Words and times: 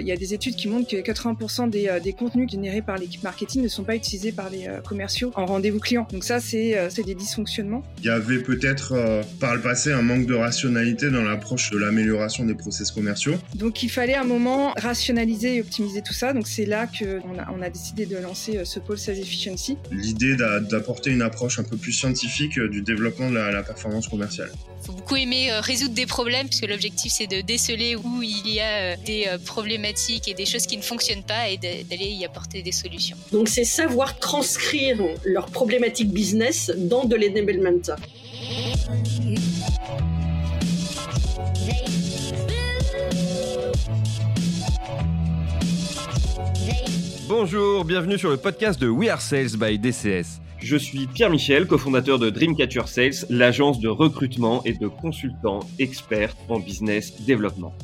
Il 0.00 0.06
y 0.06 0.12
a 0.12 0.16
des 0.16 0.32
études 0.32 0.56
qui 0.56 0.68
montrent 0.68 0.88
que 0.90 0.96
80% 0.96 1.68
des, 1.68 1.86
euh, 1.86 2.00
des, 2.00 2.14
contenus 2.14 2.50
générés 2.50 2.80
par 2.80 2.96
l'équipe 2.96 3.22
marketing 3.22 3.62
ne 3.62 3.68
sont 3.68 3.84
pas 3.84 3.94
utilisés 3.94 4.32
par 4.32 4.48
les 4.48 4.66
euh, 4.66 4.80
commerciaux 4.80 5.32
en 5.34 5.44
rendez-vous 5.44 5.80
client. 5.80 6.08
Donc 6.10 6.24
ça, 6.24 6.40
c'est 6.40 6.78
euh, 6.78 6.88
des 7.04 7.14
dysfonctionnements. 7.14 7.82
Il 7.98 8.06
y 8.06 8.08
avait 8.08 8.38
peut-être 8.38 9.22
par 9.38 9.54
le 9.54 9.60
passé 9.60 9.92
un 9.92 10.00
manque 10.00 10.24
de 10.24 10.32
rationalité 10.32 11.10
dans 11.10 11.20
l'approche 11.20 11.68
de 11.68 11.76
l'amélioration 11.76 12.46
des 12.46 12.54
process 12.54 12.90
commerciaux. 12.90 13.34
Donc 13.54 13.82
il 13.82 13.90
fallait 13.90 14.14
un 14.14 14.24
moment 14.24 14.72
rationaliser 14.78 15.56
et 15.56 15.60
optimiser 15.60 16.00
tout 16.00 16.14
ça. 16.14 16.32
Donc 16.32 16.46
c'est 16.46 16.64
là 16.64 16.86
qu'on 16.86 17.38
a, 17.38 17.52
on 17.54 17.60
a 17.60 17.68
décidé 17.68 18.06
de 18.06 18.16
lancer 18.16 18.64
ce 18.64 18.78
pôle 18.78 18.96
Sales 18.96 19.18
Efficiency. 19.18 19.76
L'idée 19.90 20.36
d'apporter 20.36 21.10
une 21.10 21.20
approche 21.20 21.58
un 21.58 21.64
peu 21.64 21.76
plus 21.76 21.92
scientifique 21.92 22.58
du 22.58 22.80
développement 22.80 23.28
de 23.28 23.34
la, 23.34 23.50
la 23.50 23.62
performance 23.62 24.08
commerciale. 24.08 24.52
Il 24.82 24.86
faut 24.86 24.92
beaucoup 24.94 25.14
aimer 25.14 25.52
résoudre 25.60 25.94
des 25.94 26.06
problèmes 26.06 26.48
puisque 26.48 26.66
l'objectif 26.66 27.12
c'est 27.12 27.28
de 27.28 27.40
déceler 27.40 27.94
où 27.94 28.20
il 28.20 28.48
y 28.48 28.58
a 28.58 28.96
des 28.96 29.28
problèmes 29.46 29.84
et 29.84 30.34
des 30.34 30.44
choses 30.44 30.66
qui 30.66 30.76
ne 30.76 30.82
fonctionnent 30.82 31.22
pas 31.22 31.50
et 31.50 31.56
d'aller 31.56 32.08
y 32.08 32.24
apporter 32.24 32.62
des 32.62 32.72
solutions. 32.72 33.16
Donc 33.30 33.48
c'est 33.48 33.62
savoir 33.62 34.18
transcrire 34.18 34.98
leurs 35.24 35.46
problématiques 35.46 36.10
business 36.10 36.72
dans 36.76 37.04
de 37.04 37.14
l'enablement. 37.14 37.78
Bonjour, 47.28 47.84
bienvenue 47.84 48.18
sur 48.18 48.30
le 48.30 48.36
podcast 48.36 48.80
de 48.80 48.88
We 48.88 49.08
Are 49.08 49.20
Sales 49.20 49.56
by 49.56 49.78
DCS. 49.78 50.40
Je 50.62 50.76
suis 50.76 51.08
Pierre 51.08 51.28
Michel, 51.28 51.66
cofondateur 51.66 52.20
de 52.20 52.30
Dreamcatcher 52.30 52.86
Sales, 52.86 53.26
l'agence 53.28 53.80
de 53.80 53.88
recrutement 53.88 54.62
et 54.64 54.72
de 54.72 54.86
consultants 54.86 55.60
experts 55.80 56.36
en 56.48 56.60
business 56.60 57.20
développement. 57.22 57.74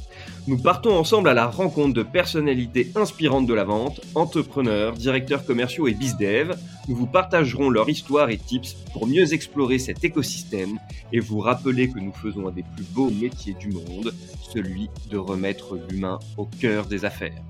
Nous 0.47 0.59
partons 0.59 0.97
ensemble 0.97 1.29
à 1.29 1.35
la 1.35 1.49
rencontre 1.49 1.93
de 1.93 2.05
personnalités 2.05 2.93
inspirantes 2.95 3.47
de 3.47 3.55
la 3.55 3.65
vente, 3.65 4.01
entrepreneurs, 4.15 4.93
directeurs 4.93 5.45
commerciaux 5.45 5.89
et 5.89 5.93
bizdev. 5.93 6.57
Nous 6.89 6.95
vous 6.95 7.09
partagerons 7.09 7.69
leur 7.69 7.89
histoire 7.89 8.31
et 8.31 8.39
tips 8.39 8.75
pour 8.93 9.09
mieux 9.09 9.35
explorer 9.35 9.81
cet 9.81 10.05
écosystème 10.05 10.79
et 11.13 11.19
vous 11.19 11.41
rappeler 11.41 11.91
que 11.91 11.99
nous 11.99 12.13
faisons 12.13 12.47
un 12.47 12.53
des 12.53 12.65
plus 12.77 12.87
beaux 12.93 13.11
métiers 13.11 13.57
du 13.59 13.71
monde, 13.71 14.15
celui 14.55 14.89
de 15.11 15.19
remettre 15.19 15.77
l'humain 15.91 16.21
au 16.37 16.47
cœur 16.47 16.87
des 16.87 17.05
affaires. 17.05 17.43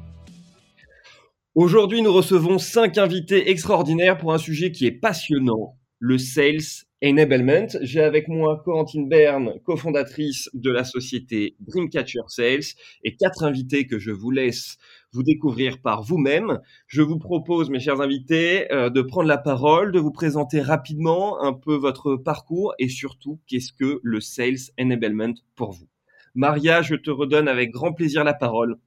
Aujourd'hui, 1.60 2.02
nous 2.02 2.12
recevons 2.12 2.58
cinq 2.58 2.98
invités 2.98 3.50
extraordinaires 3.50 4.16
pour 4.16 4.32
un 4.32 4.38
sujet 4.38 4.70
qui 4.70 4.86
est 4.86 4.92
passionnant, 4.92 5.76
le 5.98 6.16
sales 6.16 6.86
Enablement. 7.04 7.66
J'ai 7.82 8.00
avec 8.00 8.28
moi 8.28 8.62
Corentine 8.64 9.08
Berne, 9.08 9.54
cofondatrice 9.64 10.48
de 10.54 10.70
la 10.70 10.84
société 10.84 11.56
Dreamcatcher 11.58 12.20
Sales, 12.28 12.76
et 13.02 13.16
quatre 13.16 13.42
invités 13.42 13.88
que 13.88 13.98
je 13.98 14.12
vous 14.12 14.30
laisse 14.30 14.76
vous 15.12 15.24
découvrir 15.24 15.82
par 15.82 16.04
vous-même. 16.04 16.60
Je 16.86 17.02
vous 17.02 17.18
propose, 17.18 17.70
mes 17.70 17.80
chers 17.80 18.00
invités, 18.00 18.72
euh, 18.72 18.88
de 18.88 19.02
prendre 19.02 19.26
la 19.26 19.36
parole, 19.36 19.90
de 19.90 19.98
vous 19.98 20.12
présenter 20.12 20.60
rapidement 20.60 21.42
un 21.42 21.54
peu 21.54 21.74
votre 21.74 22.14
parcours 22.14 22.72
et 22.78 22.88
surtout 22.88 23.40
qu'est-ce 23.48 23.72
que 23.72 23.98
le 24.04 24.20
Sales 24.20 24.70
Enablement 24.80 25.34
pour 25.56 25.72
vous. 25.72 25.88
Maria, 26.36 26.82
je 26.82 26.94
te 26.94 27.10
redonne 27.10 27.48
avec 27.48 27.72
grand 27.72 27.92
plaisir 27.92 28.22
la 28.22 28.34
parole. 28.34 28.78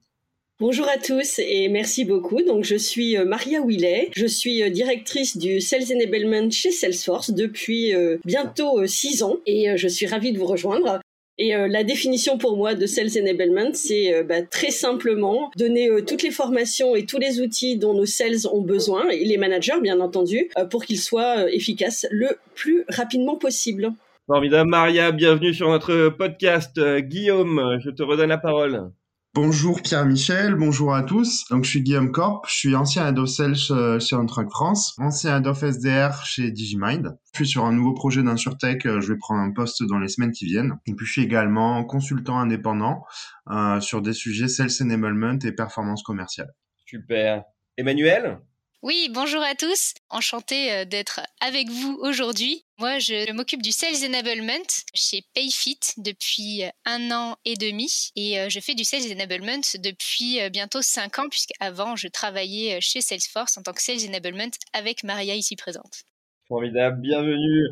Bonjour 0.62 0.86
à 0.88 0.96
tous 0.96 1.40
et 1.40 1.68
merci 1.68 2.04
beaucoup. 2.04 2.40
Donc, 2.40 2.62
je 2.62 2.76
suis 2.76 3.16
euh, 3.16 3.24
Maria 3.24 3.60
Willet. 3.66 4.10
Je 4.14 4.26
suis 4.26 4.62
euh, 4.62 4.70
directrice 4.70 5.36
du 5.36 5.60
Sales 5.60 5.92
Enablement 5.92 6.48
chez 6.52 6.70
Salesforce 6.70 7.32
depuis 7.32 7.92
euh, 7.92 8.18
bientôt 8.24 8.86
six 8.86 9.24
ans 9.24 9.38
et 9.44 9.76
je 9.76 9.88
suis 9.88 10.06
ravie 10.06 10.32
de 10.32 10.38
vous 10.38 10.46
rejoindre. 10.46 11.00
Et 11.36 11.52
la 11.52 11.82
définition 11.82 12.38
pour 12.38 12.56
moi 12.56 12.74
de 12.74 12.86
Sales 12.86 13.10
Enablement, 13.20 13.70
c'est 13.72 14.22
bah, 14.22 14.42
très 14.42 14.70
simplement 14.70 15.50
donner 15.56 15.90
toutes 16.06 16.22
les 16.22 16.30
formations 16.30 16.94
et 16.94 17.06
tous 17.06 17.18
les 17.18 17.40
outils 17.40 17.76
dont 17.76 17.94
nos 17.94 18.06
sales 18.06 18.46
ont 18.52 18.60
besoin, 18.60 19.08
et 19.08 19.24
les 19.24 19.38
managers 19.38 19.80
bien 19.82 19.98
entendu, 19.98 20.50
pour 20.70 20.84
qu'ils 20.84 21.00
soient 21.00 21.50
efficaces 21.50 22.06
le 22.12 22.36
plus 22.54 22.84
rapidement 22.88 23.36
possible. 23.36 23.92
Formidable 24.26 24.70
Maria, 24.70 25.10
bienvenue 25.10 25.54
sur 25.54 25.70
notre 25.70 26.10
podcast. 26.10 26.78
Guillaume, 26.98 27.80
je 27.82 27.90
te 27.90 28.02
redonne 28.04 28.28
la 28.28 28.38
parole. 28.38 28.92
Bonjour 29.34 29.80
Pierre-Michel, 29.80 30.56
bonjour 30.56 30.94
à 30.94 31.02
tous. 31.02 31.46
Donc 31.48 31.64
je 31.64 31.70
suis 31.70 31.80
Guillaume 31.80 32.12
Corp, 32.12 32.44
je 32.46 32.54
suis 32.54 32.74
ancien 32.74 33.14
sales 33.26 33.54
euh, 33.70 33.98
chez 33.98 34.14
Ontrack 34.14 34.50
France, 34.50 34.94
ancien 34.98 35.38
head 35.38 35.46
of 35.46 35.62
SDR 35.62 36.22
chez 36.26 36.50
Digimind. 36.50 37.16
Je 37.32 37.38
suis 37.38 37.46
sur 37.46 37.64
un 37.64 37.72
nouveau 37.72 37.94
projet 37.94 38.22
d'Insurtech, 38.22 38.84
euh, 38.84 39.00
je 39.00 39.14
vais 39.14 39.18
prendre 39.18 39.40
un 39.40 39.50
poste 39.50 39.82
dans 39.84 39.98
les 39.98 40.08
semaines 40.08 40.32
qui 40.32 40.44
viennent. 40.44 40.78
Et 40.84 40.92
puis 40.92 41.06
je 41.06 41.12
suis 41.12 41.22
également 41.22 41.82
consultant 41.84 42.38
indépendant 42.40 43.06
euh, 43.50 43.80
sur 43.80 44.02
des 44.02 44.12
sujets 44.12 44.48
sales 44.48 44.68
enablement 44.82 45.38
et 45.42 45.52
performance 45.52 46.02
commerciale. 46.02 46.52
Super. 46.84 47.44
Emmanuel? 47.78 48.38
Oui, 48.82 49.08
bonjour 49.12 49.42
à 49.42 49.54
tous. 49.54 49.94
Enchantée 50.10 50.72
euh, 50.72 50.84
d'être 50.84 51.20
avec 51.40 51.68
vous 51.68 51.98
aujourd'hui. 52.00 52.64
Moi, 52.78 52.98
je 52.98 53.32
m'occupe 53.32 53.62
du 53.62 53.70
Sales 53.70 54.04
Enablement 54.04 54.66
chez 54.92 55.22
Payfit 55.34 55.78
depuis 55.98 56.64
euh, 56.64 56.68
un 56.84 57.12
an 57.12 57.36
et 57.44 57.54
demi 57.54 58.10
et 58.16 58.40
euh, 58.40 58.48
je 58.48 58.58
fais 58.58 58.74
du 58.74 58.82
Sales 58.82 59.12
Enablement 59.12 59.60
depuis 59.78 60.40
bientôt 60.50 60.82
cinq 60.82 61.20
ans 61.20 61.28
puisqu'avant, 61.28 61.94
je 61.94 62.08
travaillais 62.08 62.80
chez 62.80 63.00
Salesforce 63.00 63.56
en 63.56 63.62
tant 63.62 63.72
que 63.72 63.82
Sales 63.82 64.08
Enablement 64.08 64.50
avec 64.72 65.04
Maria 65.04 65.36
ici 65.36 65.54
présente. 65.54 66.02
Formidable, 66.48 67.00
bienvenue. 67.00 67.68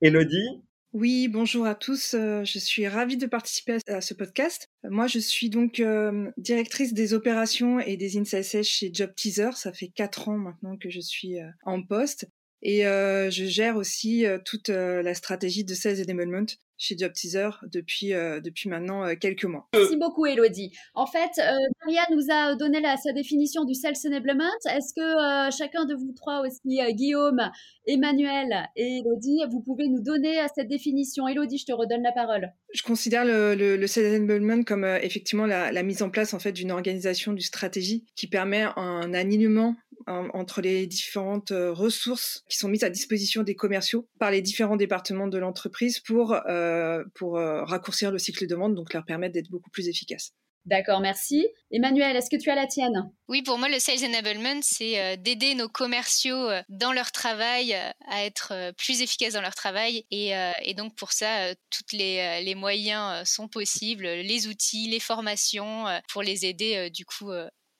Elodie 0.00 0.62
oui, 0.94 1.26
bonjour 1.26 1.66
à 1.66 1.74
tous. 1.74 2.14
Euh, 2.14 2.44
je 2.44 2.60
suis 2.60 2.86
ravie 2.86 3.16
de 3.16 3.26
participer 3.26 3.78
à 3.88 4.00
ce 4.00 4.14
podcast. 4.14 4.68
Moi, 4.84 5.08
je 5.08 5.18
suis 5.18 5.50
donc 5.50 5.80
euh, 5.80 6.30
directrice 6.36 6.94
des 6.94 7.14
opérations 7.14 7.80
et 7.80 7.96
des 7.96 8.16
insights 8.16 8.62
chez 8.62 8.90
Job 8.94 9.12
Teaser. 9.16 9.50
Ça 9.56 9.72
fait 9.72 9.88
quatre 9.88 10.28
ans 10.28 10.38
maintenant 10.38 10.76
que 10.76 10.90
je 10.90 11.00
suis 11.00 11.40
euh, 11.40 11.48
en 11.64 11.82
poste. 11.82 12.28
Et 12.62 12.84
je 12.84 13.44
gère 13.44 13.76
aussi 13.76 14.24
toute 14.46 14.68
la 14.70 15.12
stratégie 15.12 15.64
de 15.64 15.74
sales 15.74 16.00
enablement 16.00 16.46
chez 16.76 16.96
Job 16.98 17.12
Teaser 17.12 17.50
depuis, 17.72 18.12
euh, 18.12 18.40
depuis 18.40 18.68
maintenant 18.68 19.04
euh, 19.04 19.14
quelques 19.14 19.44
mois. 19.44 19.68
Merci 19.74 19.96
beaucoup, 19.96 20.26
Elodie. 20.26 20.72
En 20.94 21.06
fait, 21.06 21.30
euh, 21.38 21.52
Maria 21.84 22.02
nous 22.10 22.30
a 22.30 22.54
donné 22.56 22.80
la, 22.80 22.96
sa 22.96 23.12
définition 23.12 23.64
du 23.64 23.74
Sales 23.74 23.94
Enablement. 24.06 24.44
Est-ce 24.66 24.94
que 24.94 25.56
chacun 25.56 25.84
de 25.84 25.94
vous 25.94 26.12
trois 26.16 26.40
aussi, 26.40 26.80
Guillaume, 26.94 27.40
Emmanuel 27.86 28.68
et 28.76 28.98
Elodie, 28.98 29.40
vous 29.50 29.60
pouvez 29.60 29.88
nous 29.88 30.02
donner 30.02 30.38
cette 30.54 30.68
définition? 30.68 31.28
Elodie, 31.28 31.58
je 31.58 31.66
te 31.66 31.72
redonne 31.72 32.02
la 32.02 32.12
parole. 32.12 32.52
Je 32.72 32.82
considère 32.82 33.24
le, 33.24 33.54
le, 33.54 33.86
Sales 33.86 34.16
Enablement 34.16 34.62
comme 34.64 34.84
effectivement 34.84 35.46
la, 35.46 35.70
la, 35.70 35.82
mise 35.82 36.02
en 36.02 36.10
place 36.10 36.34
en 36.34 36.38
fait 36.38 36.52
d'une 36.52 36.70
organisation, 36.70 37.32
d'une 37.32 37.40
stratégie 37.40 38.04
qui 38.16 38.26
permet 38.26 38.66
un 38.76 39.14
alignement 39.14 39.76
entre 40.06 40.60
les 40.60 40.86
différentes 40.86 41.50
ressources 41.50 42.44
qui 42.48 42.56
sont 42.56 42.68
mises 42.68 42.84
à 42.84 42.90
disposition 42.90 43.42
des 43.42 43.54
commerciaux 43.54 44.08
par 44.18 44.30
les 44.30 44.42
différents 44.42 44.76
départements 44.76 45.28
de 45.28 45.38
l'entreprise 45.38 46.00
pour 46.00 46.34
euh, 46.46 47.04
pour 47.14 47.38
euh, 47.38 47.64
raccourcir 47.64 48.10
le 48.10 48.18
cycle 48.18 48.46
de 48.46 48.54
vente, 48.54 48.74
donc 48.74 48.92
leur 48.92 49.04
permettre 49.04 49.34
d'être 49.34 49.50
beaucoup 49.50 49.70
plus 49.70 49.88
efficaces. 49.88 50.32
D'accord, 50.66 51.00
merci. 51.00 51.46
Emmanuel, 51.70 52.16
est-ce 52.16 52.30
que 52.30 52.40
tu 52.40 52.48
as 52.48 52.54
la 52.54 52.66
tienne? 52.66 53.12
Oui, 53.28 53.42
pour 53.42 53.58
moi, 53.58 53.68
le 53.68 53.78
Sales 53.78 54.02
Enablement, 54.02 54.60
c'est 54.62 54.98
euh, 54.98 55.16
d'aider 55.16 55.54
nos 55.54 55.68
commerciaux 55.68 56.48
dans 56.70 56.92
leur 56.92 57.12
travail 57.12 57.74
à 58.08 58.24
être 58.24 58.72
plus 58.78 59.02
efficaces 59.02 59.34
dans 59.34 59.42
leur 59.42 59.54
travail. 59.54 60.06
Et, 60.10 60.32
donc, 60.74 60.96
pour 60.96 61.12
ça, 61.12 61.54
tous 61.68 61.94
les, 61.94 62.42
les, 62.42 62.54
moyens 62.54 63.28
sont 63.28 63.46
possibles, 63.46 64.06
les 64.06 64.46
outils, 64.46 64.88
les 64.88 65.00
formations, 65.00 65.84
pour 66.08 66.22
les 66.22 66.46
aider, 66.46 66.88
du 66.88 67.04
coup, 67.04 67.30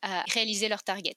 à 0.03 0.23
réaliser 0.29 0.69
leur 0.69 0.83
target. 0.83 1.17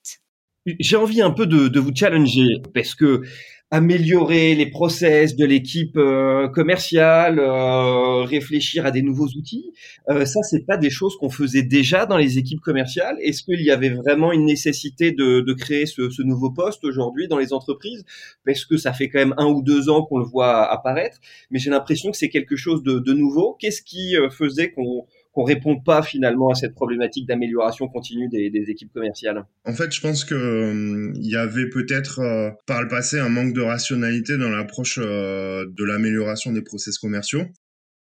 J'ai 0.79 0.95
envie 0.97 1.21
un 1.21 1.31
peu 1.31 1.45
de, 1.45 1.67
de 1.67 1.79
vous 1.79 1.91
challenger 1.95 2.61
parce 2.73 2.95
que 2.95 3.21
améliorer 3.69 4.55
les 4.55 4.69
process 4.69 5.35
de 5.35 5.45
l'équipe 5.45 5.97
euh, 5.97 6.47
commerciale, 6.47 7.37
euh, 7.39 8.23
réfléchir 8.23 8.85
à 8.85 8.91
des 8.91 9.01
nouveaux 9.01 9.27
outils. 9.27 9.73
Euh, 10.09 10.23
ça, 10.23 10.41
c'est 10.43 10.65
pas 10.65 10.77
des 10.77 10.89
choses 10.89 11.17
qu'on 11.17 11.29
faisait 11.29 11.63
déjà 11.63 12.05
dans 12.05 12.15
les 12.15 12.37
équipes 12.37 12.61
commerciales. 12.61 13.17
Est-ce 13.21 13.43
qu'il 13.43 13.61
y 13.61 13.69
avait 13.69 13.89
vraiment 13.89 14.31
une 14.31 14.45
nécessité 14.45 15.11
de, 15.11 15.41
de 15.41 15.53
créer 15.53 15.85
ce, 15.85 16.09
ce, 16.09 16.21
nouveau 16.21 16.49
poste 16.49 16.85
aujourd'hui 16.85 17.27
dans 17.27 17.37
les 17.37 17.51
entreprises? 17.51 18.05
Parce 18.45 18.63
que 18.63 18.77
ça 18.77 18.93
fait 18.93 19.09
quand 19.09 19.19
même 19.19 19.35
un 19.37 19.47
ou 19.47 19.61
deux 19.61 19.89
ans 19.89 20.03
qu'on 20.03 20.19
le 20.19 20.25
voit 20.25 20.71
apparaître, 20.71 21.17
mais 21.51 21.59
j'ai 21.59 21.69
l'impression 21.69 22.11
que 22.11 22.17
c'est 22.17 22.29
quelque 22.29 22.55
chose 22.55 22.83
de, 22.83 22.99
de 22.99 23.13
nouveau. 23.13 23.57
Qu'est-ce 23.59 23.81
qui 23.81 24.15
euh, 24.15 24.29
faisait 24.29 24.71
qu'on 24.71 25.05
qu'on 25.37 25.43
répond 25.43 25.79
pas 25.79 26.01
finalement 26.01 26.49
à 26.49 26.55
cette 26.55 26.73
problématique 26.73 27.27
d'amélioration 27.27 27.87
continue 27.87 28.27
des, 28.27 28.51
équipes 28.69 28.91
commerciales 28.91 29.45
En 29.65 29.73
fait, 29.73 29.93
je 29.93 30.01
pense 30.01 30.25
que 30.25 30.33
euh, 30.33 31.11
il 31.13 31.29
y 31.29 31.35
avait 31.35 31.69
peut-être 31.69 32.19
euh, 32.21 32.49
par 32.65 32.81
le 32.81 32.87
passé 32.87 33.19
un 33.19 33.29
manque 33.29 33.53
de 33.53 33.61
rationalité 33.61 34.35
dans 34.39 34.49
l'approche 34.49 34.97
euh, 34.99 35.67
de 35.69 35.83
l'amélioration 35.83 36.53
des 36.53 36.63
process 36.63 36.97
commerciaux. 36.97 37.43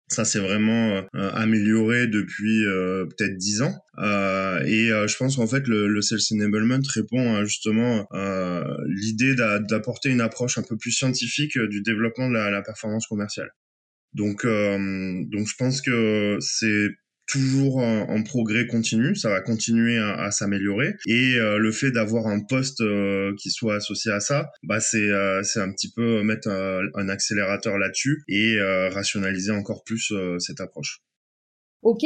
Ça 0.08 0.24
s'est 0.24 0.40
vraiment 0.40 1.02
amélioré 1.16 2.06
depuis 2.06 2.64
peut-être 3.10 3.38
dix 3.38 3.64
ans. 3.64 3.74
et 3.98 4.90
je 4.90 5.18
pense 5.18 5.38
qu'en 5.38 5.48
fait, 5.48 5.68
le, 5.68 6.00
Sales 6.04 6.20
Enablement 6.34 6.78
répond 6.94 7.34
à 7.34 7.44
justement 7.44 8.06
l'idée 8.86 9.34
d'apporter 9.34 10.10
une 10.10 10.22
approche 10.22 10.60
un 10.60 10.62
peu 10.62 10.78
plus 10.78 10.92
scientifique 10.92 11.58
du 11.58 11.82
développement 11.82 12.30
de 12.30 12.36
la, 12.36 12.52
la 12.52 12.62
performance 12.62 13.08
commerciale. 13.08 13.50
Donc, 14.14 14.46
donc 14.46 15.48
je 15.48 15.56
pense 15.58 15.82
que 15.82 16.38
c'est 16.40 16.90
toujours 17.28 17.78
en, 17.78 18.24
progrès 18.24 18.68
continu, 18.68 19.16
ça 19.16 19.30
va 19.30 19.42
continuer 19.42 19.98
à, 19.98 20.32
s'améliorer. 20.32 20.96
Et 21.06 21.36
le 21.38 21.72
fait 21.72 21.92
d'avoir 21.92 22.28
un 22.28 22.40
poste 22.42 22.84
qui 23.38 23.50
soit 23.50 23.76
associé 23.76 24.12
à 24.12 24.20
ça, 24.20 24.52
bah 24.64 24.80
c'est 24.80 25.10
c'est 25.44 25.60
un 25.60 25.72
petit 25.72 25.92
peu 25.92 26.24
mettre 26.24 26.50
un 26.50 27.10
accélérateur 27.10 27.78
là-dessus 27.78 28.24
et 28.28 28.58
rationaliser 28.92 29.52
encore 29.52 29.84
plus 29.84 30.14
cette 30.40 30.62
approche. 30.62 31.02
Ok, 31.82 32.04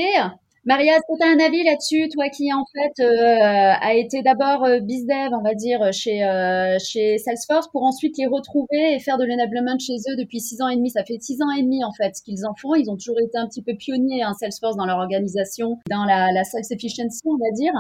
Maria, 0.70 0.98
est-ce 0.98 1.02
que 1.12 1.18
tu 1.20 1.28
as 1.28 1.32
un 1.32 1.44
avis 1.44 1.64
là-dessus, 1.64 2.10
toi 2.10 2.30
qui 2.30 2.54
en 2.54 2.64
fait 2.64 3.02
euh, 3.04 3.74
a 3.82 3.96
été 3.96 4.22
d'abord 4.22 4.64
euh, 4.66 4.80
bizdev, 4.80 5.32
on 5.34 5.42
va 5.42 5.56
dire, 5.56 5.92
chez, 5.92 6.24
euh, 6.24 6.78
chez 6.78 7.18
Salesforce, 7.18 7.70
pour 7.72 7.82
ensuite 7.82 8.20
les 8.20 8.28
retrouver 8.28 8.94
et 8.94 9.00
faire 9.00 9.18
de 9.18 9.26
l'enablement 9.26 9.80
chez 9.80 9.96
eux 9.96 10.16
depuis 10.16 10.40
six 10.40 10.62
ans 10.62 10.68
et 10.68 10.76
demi? 10.76 10.92
Ça 10.92 11.04
fait 11.04 11.18
six 11.20 11.42
ans 11.42 11.50
et 11.58 11.64
demi 11.64 11.84
en 11.84 11.92
fait 11.92 12.14
qu'ils 12.24 12.46
en 12.46 12.54
font. 12.54 12.76
Ils 12.76 12.92
ont 12.92 12.98
toujours 12.98 13.20
été 13.20 13.36
un 13.40 13.48
petit 13.48 13.64
peu 13.64 13.74
pionniers, 13.74 14.22
hein, 14.22 14.34
Salesforce, 14.40 14.76
dans 14.76 14.86
leur 14.86 15.00
organisation, 15.00 15.80
dans 15.90 16.06
la, 16.06 16.32
la 16.32 16.44
sales 16.44 16.62
efficiency, 16.70 17.22
on 17.26 17.38
va 17.38 17.50
dire. 17.56 17.74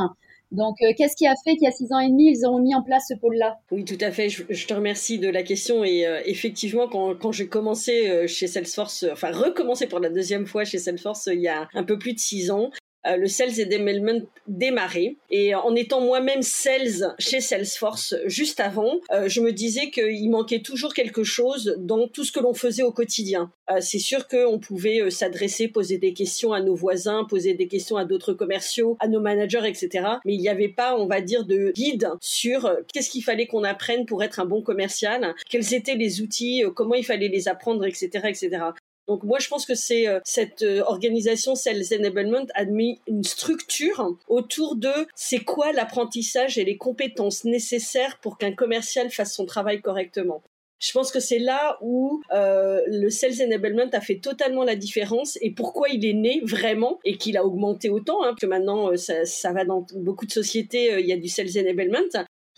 Donc, 0.51 0.77
euh, 0.81 0.93
qu'est-ce 0.97 1.15
qui 1.15 1.27
a 1.27 1.35
fait 1.43 1.53
qu'il 1.53 1.63
y 1.63 1.67
a 1.67 1.71
six 1.71 1.91
ans 1.91 1.99
et 1.99 2.09
demi, 2.09 2.31
ils 2.31 2.45
ont 2.47 2.59
mis 2.59 2.73
en 2.73 2.81
place 2.81 3.05
ce 3.07 3.13
pôle-là? 3.13 3.59
Oui, 3.71 3.85
tout 3.85 3.97
à 4.01 4.11
fait. 4.11 4.29
Je, 4.29 4.67
te 4.67 4.73
remercie 4.73 5.19
de 5.19 5.29
la 5.29 5.43
question. 5.43 5.83
Et 5.83 6.07
euh, 6.07 6.21
effectivement, 6.25 6.87
quand, 6.87 7.31
j'ai 7.31 7.47
commencé 7.47 8.09
euh, 8.09 8.27
chez 8.27 8.47
Salesforce, 8.47 9.05
enfin 9.11 9.31
recommencé 9.31 9.87
pour 9.87 9.99
la 9.99 10.09
deuxième 10.09 10.47
fois 10.47 10.63
chez 10.63 10.79
Salesforce 10.79 11.29
il 11.31 11.41
y 11.41 11.47
a 11.47 11.67
un 11.73 11.83
peu 11.83 11.99
plus 11.99 12.13
de 12.13 12.19
six 12.19 12.49
ans, 12.49 12.71
euh, 13.07 13.15
le 13.15 13.27
sales 13.27 13.51
enablement 13.65 14.21
démarré. 14.47 15.17
Et 15.29 15.55
en 15.55 15.75
étant 15.75 16.01
moi-même 16.01 16.41
sales 16.41 17.15
chez 17.17 17.39
Salesforce 17.39 18.15
juste 18.25 18.59
avant, 18.59 18.99
euh, 19.11 19.29
je 19.29 19.41
me 19.41 19.51
disais 19.51 19.89
qu'il 19.89 20.29
manquait 20.29 20.61
toujours 20.61 20.93
quelque 20.93 21.23
chose 21.23 21.75
dans 21.79 22.07
tout 22.07 22.23
ce 22.23 22.31
que 22.31 22.39
l'on 22.39 22.53
faisait 22.53 22.83
au 22.83 22.91
quotidien. 22.91 23.51
Euh, 23.71 23.77
c'est 23.79 23.99
sûr 23.99 24.27
qu'on 24.27 24.59
pouvait 24.59 25.09
s'adresser, 25.11 25.67
poser 25.67 25.97
des 25.97 26.13
questions 26.13 26.51
à 26.51 26.61
nos 26.61 26.75
voisins, 26.75 27.25
poser 27.29 27.53
des 27.53 27.67
questions 27.67 27.97
à 27.97 28.05
d'autres 28.05 28.33
commerciaux, 28.33 28.97
à 28.99 29.07
nos 29.07 29.21
managers, 29.21 29.65
etc. 29.65 30.05
Mais 30.25 30.33
il 30.33 30.39
n'y 30.39 30.49
avait 30.49 30.69
pas, 30.69 30.97
on 30.97 31.07
va 31.07 31.21
dire, 31.21 31.45
de 31.45 31.71
guide 31.75 32.09
sur 32.21 32.71
qu'est-ce 32.93 33.09
qu'il 33.09 33.23
fallait 33.23 33.47
qu'on 33.47 33.63
apprenne 33.63 34.05
pour 34.05 34.23
être 34.23 34.39
un 34.39 34.45
bon 34.45 34.61
commercial, 34.61 35.35
quels 35.49 35.73
étaient 35.73 35.95
les 35.95 36.21
outils, 36.21 36.63
comment 36.75 36.95
il 36.95 37.05
fallait 37.05 37.27
les 37.27 37.47
apprendre, 37.47 37.85
etc., 37.85 38.09
etc. 38.25 38.71
Donc 39.09 39.23
moi, 39.23 39.39
je 39.39 39.47
pense 39.47 39.65
que 39.65 39.73
c'est 39.73 40.07
euh, 40.07 40.19
cette 40.23 40.61
euh, 40.61 40.83
organisation 40.85 41.55
Sales 41.55 41.81
Enablement 41.97 42.45
a 42.53 42.63
mis 42.65 43.01
une 43.07 43.23
structure 43.23 44.15
autour 44.27 44.75
de 44.75 44.91
c'est 45.15 45.39
quoi 45.39 45.73
l'apprentissage 45.73 46.59
et 46.59 46.63
les 46.63 46.77
compétences 46.77 47.43
nécessaires 47.43 48.19
pour 48.21 48.37
qu'un 48.37 48.53
commercial 48.53 49.09
fasse 49.09 49.33
son 49.33 49.47
travail 49.47 49.81
correctement. 49.81 50.43
Je 50.79 50.91
pense 50.91 51.11
que 51.11 51.19
c'est 51.19 51.39
là 51.39 51.79
où 51.81 52.21
euh, 52.31 52.81
le 52.85 53.09
Sales 53.09 53.41
Enablement 53.43 53.89
a 53.93 53.99
fait 53.99 54.19
totalement 54.19 54.63
la 54.63 54.75
différence 54.75 55.39
et 55.41 55.49
pourquoi 55.49 55.89
il 55.89 56.05
est 56.05 56.13
né 56.13 56.41
vraiment 56.43 56.99
et 57.03 57.17
qu'il 57.17 57.35
a 57.35 57.43
augmenté 57.43 57.89
autant, 57.89 58.23
hein, 58.23 58.35
que 58.39 58.45
maintenant 58.45 58.95
ça, 58.95 59.25
ça, 59.25 59.51
va 59.53 59.65
dans 59.65 59.87
beaucoup 59.95 60.27
de 60.27 60.31
sociétés, 60.31 60.99
il 60.99 61.07
y 61.07 61.13
a 61.13 61.17
du 61.17 61.29
Sales 61.29 61.57
Enablement 61.57 61.97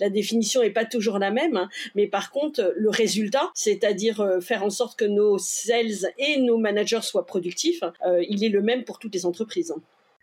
la 0.02 0.10
définition 0.10 0.62
n'est 0.62 0.72
pas 0.72 0.84
toujours 0.84 1.20
la 1.20 1.32
même, 1.32 1.56
hein. 1.56 1.70
mais 1.96 2.08
par 2.08 2.32
contre, 2.32 2.74
le 2.76 2.90
résultat, 2.90 3.52
c'est-à-dire 3.54 4.20
euh, 4.20 4.42
faire 4.42 4.64
en 4.64 4.72
sorte 4.72 4.98
que 5.00 5.06
nos 5.06 5.38
sales 5.38 6.12
et 6.18 6.42
nos 6.42 6.58
managers 6.58 7.04
soient 7.04 7.26
productifs, 7.26 7.84
euh, 8.06 8.22
il 8.28 8.44
est 8.44 8.50
le 8.50 8.62
même 8.62 8.84
pour 8.84 8.98
toutes 8.98 9.14
les 9.14 9.26
entreprises. 9.26 9.74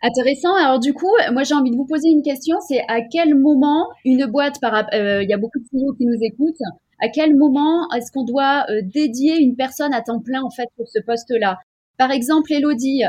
Intéressant. 0.03 0.53
Alors 0.55 0.79
du 0.79 0.93
coup, 0.93 1.11
moi 1.31 1.43
j'ai 1.43 1.55
envie 1.55 1.71
de 1.71 1.75
vous 1.75 1.85
poser 1.85 2.09
une 2.09 2.21
question. 2.21 2.57
C'est 2.67 2.81
à 2.87 3.01
quel 3.01 3.35
moment 3.35 3.87
une 4.05 4.25
boîte, 4.27 4.57
euh, 4.93 5.23
il 5.23 5.29
y 5.29 5.33
a 5.33 5.37
beaucoup 5.37 5.59
de 5.59 5.65
CEO 5.65 5.93
qui 5.93 6.05
nous 6.05 6.19
écoutent, 6.21 6.61
à 7.01 7.07
quel 7.09 7.35
moment 7.35 7.89
est-ce 7.93 8.11
qu'on 8.11 8.23
doit 8.23 8.65
dédier 8.83 9.37
une 9.39 9.55
personne 9.55 9.93
à 9.93 10.01
temps 10.01 10.19
plein 10.19 10.41
en 10.41 10.49
fait 10.49 10.67
pour 10.75 10.87
ce 10.87 10.99
poste-là? 10.99 11.57
Par 11.97 12.11
exemple, 12.11 12.51
Elodie, 12.51 13.03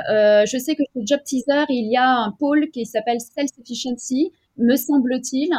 je 0.47 0.59
sais 0.59 0.75
que 0.75 0.83
chez 0.95 1.07
Job 1.07 1.21
Teaser, 1.25 1.65
il 1.69 1.91
y 1.93 1.97
a 1.97 2.09
un 2.09 2.33
pôle 2.33 2.71
qui 2.71 2.87
s'appelle 2.87 3.21
Self 3.21 3.51
Efficiency, 3.61 4.33
me 4.57 4.77
semble-t-il. 4.77 5.51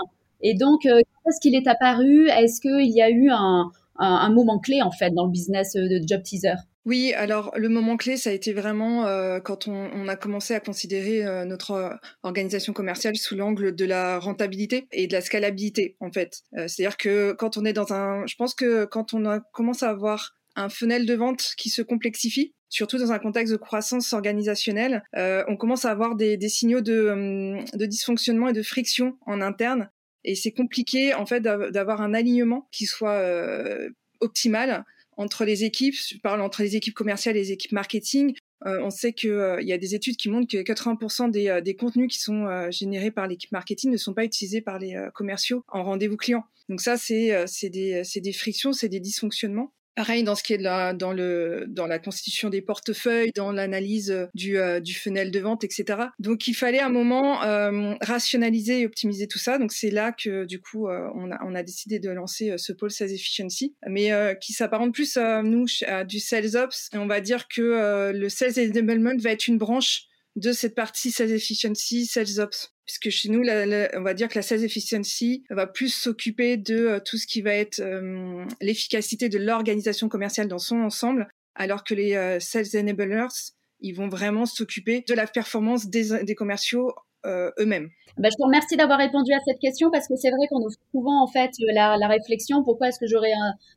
Et 0.44 0.56
donc, 0.56 0.86
euh, 0.86 1.00
est-ce 1.28 1.40
qu'il 1.42 1.56
est 1.56 1.68
apparu? 1.68 2.28
Est-ce 2.30 2.62
qu'il 2.62 2.92
y 2.92 3.02
a 3.02 3.10
eu 3.10 3.30
un, 3.30 3.72
moment 4.30 4.60
clé 4.60 4.82
en 4.82 4.92
fait 4.92 5.12
dans 5.12 5.26
le 5.26 5.32
business 5.32 5.76
euh, 5.76 5.88
de 5.88 6.02
Job 6.06 6.24
Teaser? 6.24 6.56
Oui, 6.84 7.14
alors 7.14 7.52
le 7.56 7.70
moment 7.70 7.96
clé, 7.96 8.18
ça 8.18 8.32
a 8.32 8.34
été 8.34 8.54
vraiment 8.54 9.06
euh, 9.06 9.40
quand 9.40 9.68
on, 9.68 10.08
a 10.08 10.16
commencé 10.16 10.56
à 10.56 10.60
considérer 10.60 11.24
notre 11.46 12.00
organisation 12.24 12.74
commerciale 12.74 13.16
sous 13.18 13.36
l'angle 13.36 13.76
de 13.76 13.86
la 13.86 14.18
rentabilité 14.18 14.88
et 14.92 15.06
de 15.06 15.14
la 15.14 15.22
scalabilité, 15.22 15.96
en 16.00 16.12
fait. 16.12 16.42
C'est-à-dire 16.54 16.98
que 16.98 17.34
quand 17.34 17.58
on 17.58 17.66
est 17.66 17.74
dans 17.74 17.94
un, 17.94 18.26
je 18.26 18.34
pense 18.36 18.56
que 18.56 18.86
quand 18.86 19.14
on 19.14 19.26
a, 19.26 19.42
commence 19.54 19.84
à 19.84 19.92
avoir 19.92 20.34
un 20.56 20.70
funnel 20.70 21.06
de 21.06 21.14
vente 21.14 21.54
qui 21.56 21.70
se 21.70 21.84
complexifie, 21.84 22.56
surtout 22.68 22.98
dans 22.98 23.12
un 23.12 23.20
contexte 23.20 23.54
de 23.54 23.58
croissance 23.58 24.12
organisationnelle, 24.12 25.04
on 25.14 25.58
commence 25.58 25.86
à 25.86 25.92
avoir 25.92 26.16
des, 26.16 26.40
signaux 26.50 26.80
hum, 26.80 27.64
de, 27.76 27.86
dysfonctionnement 27.86 28.48
et 28.48 28.54
de 28.54 28.64
friction 28.64 29.18
en 29.28 29.40
interne 29.42 29.92
et 30.24 30.36
c'est 30.36 30.52
compliqué 30.52 31.14
en 31.14 31.26
fait 31.26 31.42
d'avoir 31.42 32.02
un 32.02 32.14
alignement 32.14 32.68
qui 32.72 32.86
soit 32.86 33.16
euh, 33.16 33.90
optimal 34.20 34.86
entre 35.18 35.46
les 35.46 35.64
équipes. 35.64 35.96
Je 35.96 36.18
parle 36.18 36.42
entre 36.42 36.62
les 36.62 36.76
équipes 36.76 36.94
commerciales 36.94 37.38
et 37.38 37.42
les 37.42 37.52
équipes 37.52 37.72
marketing. 37.72 38.36
Euh, 38.66 38.80
on 38.84 38.92
sait 38.92 39.14
qu'il 39.14 39.32
euh, 39.32 39.62
y 39.62 39.74
a 39.74 39.78
des 39.78 39.96
études 39.96 40.18
qui 40.18 40.30
montrent 40.30 40.48
que 40.52 40.58
80% 40.58 41.32
des, 41.32 41.62
des, 41.64 41.76
contenus 41.76 42.08
qui 42.12 42.20
sont 42.20 42.70
générés 42.70 43.12
par 43.12 43.28
l'équipe 43.28 43.52
marketing 43.52 43.92
ne 43.92 43.98
sont 43.98 44.14
pas 44.14 44.24
utilisés 44.24 44.62
par 44.62 44.80
les 44.80 44.96
commerciaux 45.14 45.64
en 45.68 45.84
rendez-vous 45.84 46.18
client. 46.18 46.44
Donc 46.70 46.82
ça, 46.82 46.98
c'est 46.98 47.70
des, 47.70 48.04
des 48.16 48.34
frictions, 48.34 48.74
c'est 48.74 48.90
des 48.90 49.00
dysfonctionnements. 49.00 49.74
Pareil 49.96 50.24
dans 50.24 50.36
ce 50.36 50.44
qui 50.44 50.54
est 50.54 50.58
de 50.58 50.64
la, 50.64 50.94
dans 50.94 51.12
le 51.12 51.66
dans 51.68 51.86
la 51.86 52.00
constitution 52.00 52.50
des 52.50 52.62
portefeuilles, 52.62 53.32
dans 53.36 53.52
l'analyse 53.52 54.12
euh, 54.12 54.28
du 54.34 54.58
euh, 54.58 54.80
du 54.80 54.94
funnel 54.94 55.32
de 55.32 55.40
vente, 55.40 55.66
etc. 55.66 56.00
Donc 56.18 56.48
il 56.48 56.54
fallait 56.54 56.80
un 56.80 56.90
moment 56.90 57.44
euh, 57.44 57.94
rationaliser 58.02 58.82
et 58.82 58.86
optimiser 58.86 59.28
tout 59.28 59.40
ça. 59.40 59.58
Donc 59.58 59.74
c'est 59.74 59.92
là 59.92 60.14
que 60.14 60.46
du 60.46 60.62
coup 60.62 60.88
on 60.88 61.32
a 61.32 61.40
on 61.44 61.56
a 61.56 61.64
décidé 61.64 62.00
de 62.00 62.10
lancer 62.10 62.54
ce 62.58 62.72
pôle 62.72 62.92
sales 62.92 63.12
efficiency, 63.12 63.76
mais 63.86 64.12
qui 64.40 64.54
s'apparente 64.54 64.94
plus 64.94 65.18
à 65.18 65.44
nous 65.44 65.66
à 65.86 66.06
du 66.06 66.20
sales 66.20 66.56
ops. 66.56 66.90
Et 66.94 66.98
on 66.98 67.08
va 67.08 67.20
dire 67.20 67.48
que 67.50 68.12
le 68.14 68.30
sales 68.30 68.54
enablement 68.72 69.18
va 69.20 69.32
être 69.32 69.48
une 69.48 69.58
branche 69.58 70.04
de 70.38 70.54
cette 70.54 70.76
partie 70.76 71.12
sales 71.12 71.32
efficiency, 71.32 72.06
sales 72.06 72.40
ops 72.40 72.74
puisque 72.92 73.16
chez 73.16 73.30
nous, 73.30 73.42
on 73.42 74.02
va 74.02 74.14
dire 74.14 74.28
que 74.28 74.36
la 74.36 74.42
sales 74.42 74.64
efficiency 74.64 75.44
va 75.50 75.66
plus 75.66 75.94
s'occuper 75.94 76.58
de 76.58 76.76
euh, 76.76 77.00
tout 77.00 77.18
ce 77.18 77.26
qui 77.26 77.42
va 77.42 77.54
être 77.54 77.80
euh, 77.80 78.44
l'efficacité 78.60 79.30
de 79.30 79.38
l'organisation 79.38 80.10
commerciale 80.10 80.48
dans 80.48 80.60
son 80.60 80.78
ensemble, 80.82 81.30
alors 81.56 81.84
que 81.84 81.94
les 81.94 82.16
euh, 82.16 82.40
sales 82.40 82.76
enablers, 82.76 83.54
ils 83.80 83.94
vont 83.94 84.10
vraiment 84.10 84.46
s'occuper 84.46 85.04
de 85.08 85.14
la 85.14 85.26
performance 85.26 85.88
des, 85.88 86.36
commerciaux 86.36 86.94
eux-mêmes. 87.26 87.90
Bah, 88.18 88.30
je 88.32 88.36
te 88.36 88.44
remercie 88.44 88.76
d'avoir 88.76 89.00
répondu 89.00 89.32
à 89.34 89.40
cette 89.46 89.60
question 89.60 89.90
parce 89.90 90.08
que 90.08 90.16
c'est 90.16 90.30
vrai 90.30 90.48
qu'on 90.50 90.60
ouvre 90.60 90.76
souvent 90.92 91.24
en 91.24 91.28
fait 91.28 91.52
la, 91.74 92.08
réflexion 92.08 92.64
pourquoi 92.64 92.90
est-ce 92.90 93.00
que 93.00 93.08
j'aurais 93.08 93.34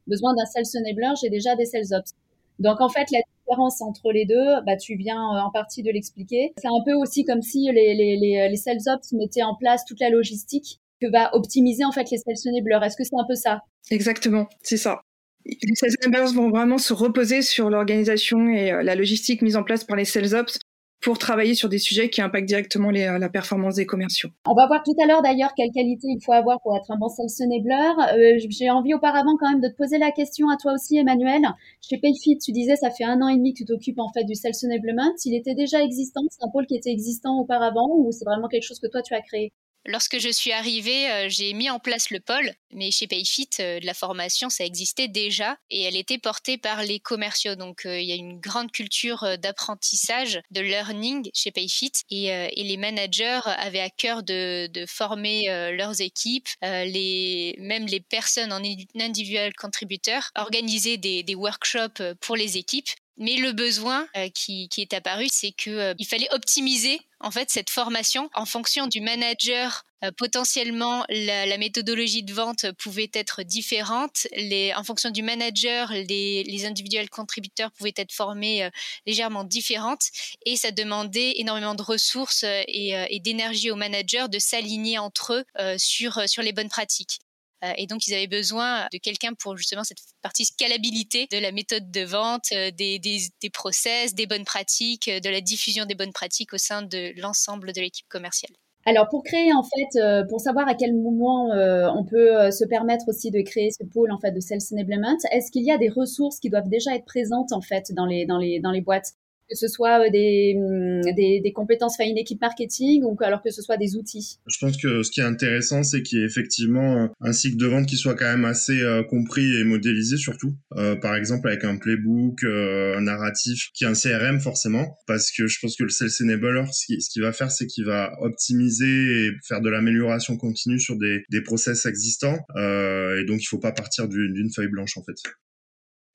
besoin 0.06 0.34
d'un 0.34 0.44
sales 0.44 0.64
enabler? 0.82 1.14
J'ai 1.22 1.30
déjà 1.30 1.54
des 1.56 1.66
sales 1.66 1.92
ops. 1.92 2.12
Donc 2.58 2.80
en 2.80 2.88
fait, 2.88 3.10
la 3.10 3.20
différence 3.40 3.82
entre 3.82 4.12
les 4.12 4.24
deux, 4.26 4.60
bah, 4.66 4.76
tu 4.76 4.96
viens 4.96 5.16
euh, 5.16 5.40
en 5.40 5.50
partie 5.50 5.82
de 5.82 5.90
l'expliquer. 5.90 6.52
C'est 6.58 6.68
un 6.68 6.84
peu 6.84 6.94
aussi 6.94 7.24
comme 7.24 7.42
si 7.42 7.70
les, 7.72 7.94
les, 7.94 8.16
les, 8.16 8.48
les 8.48 8.56
sales 8.56 8.78
ops 8.86 9.12
mettaient 9.12 9.42
en 9.42 9.54
place 9.54 9.84
toute 9.84 10.00
la 10.00 10.10
logistique 10.10 10.80
que 11.00 11.10
va 11.10 11.34
optimiser 11.34 11.84
en 11.84 11.92
fait 11.92 12.10
les 12.10 12.18
sales 12.18 12.52
enablers. 12.52 12.84
Est-ce 12.84 12.96
que 12.96 13.04
c'est 13.04 13.16
un 13.16 13.26
peu 13.26 13.34
ça? 13.34 13.62
Exactement, 13.90 14.46
c'est 14.62 14.76
ça. 14.76 15.00
Les 15.44 15.74
sales 15.74 15.90
enablers 16.06 16.32
vont 16.32 16.48
vraiment 16.48 16.78
se 16.78 16.94
reposer 16.94 17.42
sur 17.42 17.68
l'organisation 17.68 18.48
et 18.48 18.72
euh, 18.72 18.82
la 18.82 18.94
logistique 18.94 19.42
mise 19.42 19.56
en 19.56 19.62
place 19.62 19.84
par 19.84 19.96
les 19.96 20.04
sales 20.04 20.34
ops 20.34 20.58
pour 21.00 21.18
travailler 21.18 21.54
sur 21.54 21.68
des 21.68 21.78
sujets 21.78 22.08
qui 22.08 22.22
impactent 22.22 22.48
directement 22.48 22.88
euh, 22.88 23.18
la 23.18 23.28
performance 23.28 23.74
des 23.74 23.86
commerciaux. 23.86 24.30
On 24.46 24.54
va 24.54 24.66
voir 24.66 24.82
tout 24.82 24.94
à 25.02 25.06
l'heure 25.06 25.22
d'ailleurs 25.22 25.52
quelle 25.54 25.70
qualité 25.70 26.08
il 26.08 26.20
faut 26.24 26.32
avoir 26.32 26.60
pour 26.62 26.76
être 26.76 26.90
un 26.90 26.96
bon 26.96 27.08
sales 27.08 27.28
enabler. 27.46 28.38
Euh, 28.38 28.46
J'ai 28.48 28.70
envie 28.70 28.94
auparavant 28.94 29.36
quand 29.38 29.50
même 29.50 29.60
de 29.60 29.68
te 29.68 29.76
poser 29.76 29.98
la 29.98 30.12
question 30.12 30.48
à 30.48 30.56
toi 30.56 30.72
aussi 30.72 30.96
Emmanuel. 30.96 31.42
Chez 31.82 31.98
Payfit, 31.98 32.38
tu 32.38 32.52
disais 32.52 32.76
ça 32.76 32.90
fait 32.90 33.04
un 33.04 33.20
an 33.20 33.28
et 33.28 33.36
demi 33.36 33.52
que 33.52 33.58
tu 33.58 33.64
t'occupes 33.64 33.98
en 33.98 34.10
fait 34.12 34.24
du 34.24 34.34
sales 34.34 34.54
enablement. 34.64 35.12
Il 35.24 35.34
était 35.34 35.54
déjà 35.54 35.82
existant, 35.82 36.22
c'est 36.30 36.44
un 36.44 36.50
pôle 36.50 36.66
qui 36.66 36.76
était 36.76 36.90
existant 36.90 37.38
auparavant 37.38 37.88
ou 37.96 38.10
c'est 38.10 38.24
vraiment 38.24 38.48
quelque 38.48 38.64
chose 38.64 38.80
que 38.80 38.88
toi 38.88 39.02
tu 39.02 39.14
as 39.14 39.20
créé? 39.20 39.52
Lorsque 39.86 40.18
je 40.18 40.30
suis 40.30 40.52
arrivée, 40.52 41.10
euh, 41.10 41.28
j'ai 41.28 41.52
mis 41.52 41.68
en 41.68 41.78
place 41.78 42.08
le 42.08 42.18
pôle, 42.18 42.54
mais 42.72 42.90
chez 42.90 43.06
Payfit, 43.06 43.50
euh, 43.60 43.80
la 43.82 43.92
formation, 43.92 44.48
ça 44.48 44.64
existait 44.64 45.08
déjà 45.08 45.58
et 45.68 45.82
elle 45.82 45.96
était 45.96 46.16
portée 46.16 46.56
par 46.56 46.82
les 46.82 47.00
commerciaux. 47.00 47.54
Donc, 47.54 47.84
euh, 47.84 48.00
il 48.00 48.08
y 48.08 48.12
a 48.12 48.14
une 48.14 48.40
grande 48.40 48.72
culture 48.72 49.38
d'apprentissage, 49.38 50.40
de 50.50 50.62
learning 50.62 51.28
chez 51.34 51.50
Payfit 51.50 51.92
et, 52.10 52.32
les 52.64 52.76
managers 52.78 53.40
avaient 53.44 53.80
à 53.80 53.90
cœur 53.90 54.22
de, 54.22 54.70
former 54.88 55.44
leurs 55.76 56.00
équipes, 56.00 56.48
les, 56.62 57.54
même 57.58 57.86
les 57.86 58.00
personnes 58.00 58.52
en 58.52 58.62
individuel 58.98 59.54
contributeurs, 59.54 60.30
organiser 60.34 60.96
des 60.96 61.34
workshops 61.34 62.02
pour 62.20 62.36
les 62.36 62.56
équipes 62.56 62.88
Mais 63.16 63.36
le 63.36 63.52
besoin 63.52 64.08
euh, 64.16 64.28
qui, 64.28 64.68
qui, 64.68 64.80
est 64.80 64.92
apparu, 64.92 65.26
c'est 65.30 65.52
que 65.52 65.70
euh, 65.70 65.94
fallait 66.08 66.32
optimiser 66.32 67.00
en 67.20 67.30
fait 67.30 67.48
cette 67.48 67.70
formation 67.70 68.28
en 68.34 68.44
fonction 68.44 68.88
du 68.88 69.00
manager. 69.00 69.84
Euh, 70.04 70.10
potentiellement, 70.16 71.04
la, 71.08 71.46
la, 71.46 71.56
méthodologie 71.56 72.24
de 72.24 72.34
vente 72.34 72.72
pouvait 72.72 73.10
être 73.14 73.44
différente. 73.44 74.26
Les, 74.36 74.74
en 74.74 74.82
fonction 74.82 75.10
du 75.10 75.22
manager, 75.22 75.92
les, 75.92 76.42
les 76.42 76.66
individuels 76.66 77.08
contributeurs 77.08 77.70
pouvaient 77.70 77.94
être 77.96 78.12
formés 78.12 78.68
légèrement 79.06 79.44
différentes, 79.44 80.08
et 80.44 80.56
ça 80.56 80.72
demandait 80.72 81.34
énormément 81.36 81.76
de 81.76 81.82
ressources 81.82 82.42
et, 82.42 83.06
et 83.08 83.20
d'énergie 83.20 83.70
aux 83.70 83.76
managers 83.76 84.26
de 84.28 84.38
s'aligner 84.38 84.98
entre 84.98 85.34
eux 85.34 85.78
sur 85.78 86.28
sur 86.28 86.42
les 86.42 86.52
bonnes 86.52 86.68
pratiques. 86.68 87.20
Euh, 87.64 87.72
et 87.76 87.86
donc, 87.86 88.06
ils 88.06 88.14
avaient 88.14 88.26
besoin 88.26 88.86
de 88.92 88.98
quelqu'un 88.98 89.32
pour 89.38 89.56
justement 89.56 89.84
cette 89.84 89.98
partie 90.22 90.44
scalabilité 90.44 91.26
de 91.30 91.38
la 91.38 91.52
méthode 91.52 91.90
de 91.90 92.02
vente, 92.02 92.46
euh, 92.52 92.70
des, 92.70 92.98
des, 92.98 93.50
process, 93.50 94.14
des 94.14 94.26
bonnes 94.26 94.44
pratiques, 94.44 95.08
euh, 95.08 95.20
de 95.20 95.30
la 95.30 95.40
diffusion 95.40 95.84
des 95.84 95.94
bonnes 95.94 96.12
pratiques 96.12 96.52
au 96.52 96.58
sein 96.58 96.82
de 96.82 97.18
l'ensemble 97.20 97.72
de 97.72 97.80
l'équipe 97.80 98.08
commerciale. 98.08 98.52
Alors 98.86 99.08
pour 99.08 99.22
créer 99.22 99.50
en 99.54 99.62
fait, 99.62 100.26
pour 100.28 100.40
savoir 100.40 100.68
à 100.68 100.74
quel 100.74 100.92
moment 100.94 101.48
on 101.54 102.04
peut 102.04 102.50
se 102.50 102.66
permettre 102.66 103.08
aussi 103.08 103.30
de 103.30 103.40
créer 103.40 103.70
ce 103.70 103.82
pôle 103.82 104.12
en 104.12 104.18
fait 104.18 104.30
de 104.30 104.40
sales 104.40 104.60
enablement, 104.72 105.16
est-ce 105.32 105.50
qu'il 105.50 105.64
y 105.64 105.70
a 105.70 105.78
des 105.78 105.88
ressources 105.88 106.38
qui 106.38 106.50
doivent 106.50 106.68
déjà 106.68 106.94
être 106.94 107.06
présentes 107.06 107.52
en 107.52 107.62
fait 107.62 107.92
dans 107.92 108.04
les 108.04 108.26
dans 108.26 108.36
les 108.36 108.60
dans 108.60 108.72
les 108.72 108.82
boîtes? 108.82 109.14
Que 109.48 109.56
ce 109.56 109.68
soit 109.68 110.06
euh, 110.06 110.10
des, 110.10 110.54
hum, 110.56 111.00
des, 111.14 111.40
des 111.40 111.52
compétences 111.52 111.96
faits 111.96 112.08
une 112.08 112.18
équipe 112.18 112.40
marketing 112.40 113.02
ou 113.04 113.16
alors 113.20 113.42
que 113.42 113.50
ce 113.50 113.62
soit 113.62 113.76
des 113.76 113.96
outils 113.96 114.38
Je 114.46 114.58
pense 114.58 114.76
que 114.76 115.02
ce 115.02 115.10
qui 115.10 115.20
est 115.20 115.24
intéressant, 115.24 115.82
c'est 115.82 116.02
qu'il 116.02 116.18
y 116.18 116.22
ait 116.22 116.26
effectivement 116.26 117.10
un 117.20 117.32
cycle 117.32 117.56
de 117.56 117.66
vente 117.66 117.86
qui 117.86 117.96
soit 117.96 118.14
quand 118.14 118.30
même 118.30 118.44
assez 118.44 118.80
euh, 118.82 119.02
compris 119.02 119.56
et 119.56 119.64
modélisé 119.64 120.16
surtout. 120.16 120.54
Euh, 120.76 120.96
par 120.96 121.14
exemple 121.14 121.48
avec 121.48 121.64
un 121.64 121.76
playbook, 121.76 122.44
euh, 122.44 122.96
un 122.96 123.02
narratif, 123.02 123.70
qui 123.74 123.84
est 123.84 123.86
un 123.86 123.94
CRM 123.94 124.40
forcément, 124.40 124.96
parce 125.06 125.30
que 125.30 125.46
je 125.46 125.58
pense 125.60 125.76
que 125.76 125.84
le 125.84 125.90
Sales 125.90 126.10
Enabler, 126.20 126.64
ce 126.72 126.86
qu'il 126.86 126.98
qui 126.98 127.20
va 127.20 127.32
faire, 127.32 127.50
c'est 127.50 127.66
qu'il 127.66 127.84
va 127.84 128.12
optimiser 128.20 129.26
et 129.26 129.30
faire 129.46 129.60
de 129.60 129.68
l'amélioration 129.68 130.36
continue 130.36 130.80
sur 130.80 130.96
des, 130.96 131.22
des 131.30 131.42
process 131.42 131.86
existants. 131.86 132.38
et 132.56 133.24
donc 133.26 133.42
il 133.42 133.46
faut 133.46 133.58
pas 133.58 133.72
partir 133.72 134.08
d'une 134.08 134.50
feuille 134.54 134.68
blanche 134.68 134.96
en 134.96 135.04
fait. 135.04 135.16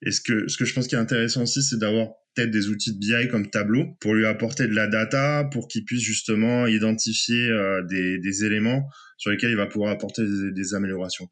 Et 0.01 0.11
ce 0.11 0.21
que, 0.21 0.47
ce 0.47 0.57
que 0.57 0.65
je 0.65 0.73
pense 0.73 0.87
qui 0.87 0.95
est 0.95 0.99
intéressant 0.99 1.43
aussi, 1.43 1.61
c'est 1.61 1.77
d'avoir 1.77 2.07
peut-être 2.35 2.51
des 2.51 2.69
outils 2.69 2.93
de 2.93 2.99
BI 2.99 3.27
comme 3.29 3.49
Tableau 3.49 3.85
pour 3.99 4.13
lui 4.13 4.25
apporter 4.25 4.67
de 4.67 4.73
la 4.73 4.87
data, 4.87 5.47
pour 5.51 5.67
qu'il 5.67 5.83
puisse 5.85 6.01
justement 6.01 6.67
identifier 6.67 7.49
euh, 7.49 7.83
des, 7.83 8.19
des, 8.19 8.45
éléments 8.45 8.83
sur 9.17 9.31
lesquels 9.31 9.51
il 9.51 9.57
va 9.57 9.65
pouvoir 9.65 9.91
apporter 9.91 10.23
des, 10.23 10.51
des, 10.51 10.73
améliorations. 10.73 11.27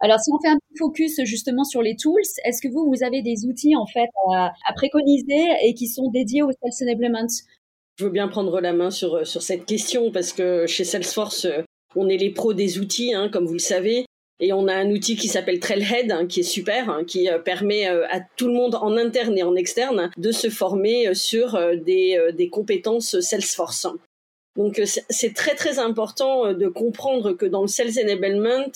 Alors, 0.00 0.18
si 0.18 0.30
on 0.32 0.40
fait 0.40 0.48
un 0.48 0.56
petit 0.56 0.78
focus 0.78 1.20
justement 1.24 1.64
sur 1.64 1.82
les 1.82 1.94
tools, 1.96 2.22
est-ce 2.44 2.62
que 2.62 2.68
vous, 2.68 2.90
vous 2.90 3.04
avez 3.04 3.22
des 3.22 3.44
outils 3.46 3.76
en 3.76 3.86
fait 3.86 4.08
à, 4.32 4.52
à 4.66 4.72
préconiser 4.74 5.44
et 5.64 5.74
qui 5.74 5.88
sont 5.88 6.10
dédiés 6.10 6.42
au 6.42 6.50
Sales 6.50 6.88
Enablement? 6.88 7.26
Je 7.98 8.04
veux 8.04 8.10
bien 8.10 8.28
prendre 8.28 8.60
la 8.60 8.72
main 8.72 8.90
sur, 8.90 9.26
sur 9.26 9.42
cette 9.42 9.66
question 9.66 10.10
parce 10.10 10.32
que 10.32 10.66
chez 10.66 10.84
Salesforce, 10.84 11.46
on 11.94 12.08
est 12.08 12.16
les 12.16 12.30
pros 12.30 12.54
des 12.54 12.78
outils, 12.78 13.12
hein, 13.12 13.28
comme 13.28 13.44
vous 13.44 13.54
le 13.54 13.58
savez. 13.58 14.06
Et 14.40 14.54
on 14.54 14.68
a 14.68 14.74
un 14.74 14.90
outil 14.90 15.16
qui 15.16 15.28
s'appelle 15.28 15.60
Trailhead, 15.60 16.10
hein, 16.10 16.26
qui 16.26 16.40
est 16.40 16.44
super, 16.44 16.88
hein, 16.88 17.04
qui 17.06 17.28
euh, 17.28 17.38
permet 17.38 17.88
euh, 17.88 18.06
à 18.10 18.20
tout 18.20 18.48
le 18.48 18.54
monde 18.54 18.74
en 18.74 18.96
interne 18.96 19.36
et 19.36 19.42
en 19.42 19.54
externe 19.54 20.10
de 20.16 20.32
se 20.32 20.48
former 20.48 21.08
euh, 21.08 21.14
sur 21.14 21.58
des, 21.76 22.48
compétences 22.50 23.20
Salesforce. 23.20 23.86
Donc 24.56 24.80
c'est 24.84 25.34
très 25.34 25.54
très 25.54 25.78
important 25.78 26.52
de 26.52 26.66
comprendre 26.66 27.32
que 27.32 27.46
dans 27.46 27.62
le 27.62 27.68
Sales 27.68 27.92
Enablement, 28.02 28.72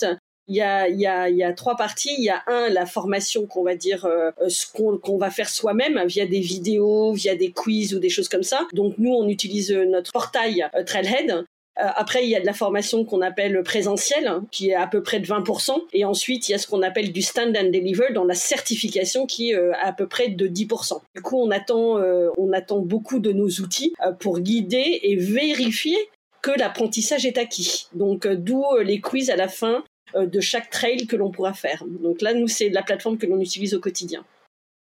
il 0.47 0.55
y 0.55 0.61
a, 0.61 0.87
il 0.87 0.99
y, 0.99 1.43
a, 1.43 1.53
trois 1.53 1.75
parties. 1.75 2.15
Il 2.17 2.23
y 2.23 2.29
a 2.29 2.43
un, 2.47 2.69
la 2.69 2.85
formation 2.85 3.45
qu'on 3.45 3.63
va 3.63 3.75
dire, 3.75 4.07
ce 4.47 4.65
qu'on 4.71 5.17
va 5.17 5.29
faire 5.31 5.49
soi-même 5.49 6.01
via 6.05 6.25
des 6.25 6.39
vidéos, 6.39 7.11
via 7.11 7.35
des 7.35 7.51
quiz 7.51 7.93
ou 7.93 7.99
des 7.99 8.09
choses 8.09 8.29
comme 8.29 8.43
ça. 8.43 8.67
Donc 8.71 8.95
nous, 8.97 9.11
on 9.11 9.27
utilise 9.27 9.71
notre 9.71 10.13
portail 10.13 10.65
Trailhead 10.85 11.45
après, 11.77 12.23
il 12.23 12.29
y 12.29 12.35
a 12.35 12.39
de 12.39 12.45
la 12.45 12.53
formation 12.53 13.03
qu'on 13.03 13.21
appelle 13.21 13.61
présentielle, 13.63 14.31
qui 14.51 14.69
est 14.69 14.75
à 14.75 14.87
peu 14.87 15.03
près 15.03 15.19
de 15.19 15.25
20%. 15.25 15.73
Et 15.93 16.05
ensuite, 16.05 16.47
il 16.47 16.53
y 16.53 16.55
a 16.55 16.57
ce 16.57 16.67
qu'on 16.67 16.81
appelle 16.81 17.11
du 17.11 17.21
stand 17.21 17.55
and 17.57 17.69
deliver 17.69 18.13
dans 18.13 18.23
la 18.23 18.33
certification 18.33 19.25
qui 19.25 19.51
est 19.51 19.55
euh, 19.55 19.73
à 19.81 19.91
peu 19.91 20.07
près 20.07 20.29
de 20.29 20.47
10%. 20.47 21.01
Du 21.15 21.21
coup, 21.21 21.37
on 21.37 21.51
attend, 21.51 21.99
euh, 21.99 22.29
on 22.37 22.53
attend 22.53 22.79
beaucoup 22.79 23.19
de 23.19 23.31
nos 23.31 23.49
outils 23.49 23.93
pour 24.19 24.39
guider 24.39 24.99
et 25.03 25.15
vérifier 25.15 25.97
que 26.41 26.51
l'apprentissage 26.51 27.25
est 27.25 27.37
acquis. 27.37 27.87
Donc, 27.93 28.27
d'où 28.27 28.63
les 28.81 29.01
quiz 29.01 29.29
à 29.29 29.35
la 29.35 29.47
fin 29.47 29.83
de 30.15 30.39
chaque 30.39 30.69
trail 30.69 31.07
que 31.07 31.15
l'on 31.15 31.31
pourra 31.31 31.53
faire. 31.53 31.83
Donc 31.85 32.21
là, 32.21 32.33
nous, 32.33 32.47
c'est 32.47 32.69
la 32.69 32.83
plateforme 32.83 33.17
que 33.17 33.25
l'on 33.25 33.41
utilise 33.41 33.73
au 33.73 33.79
quotidien. 33.79 34.23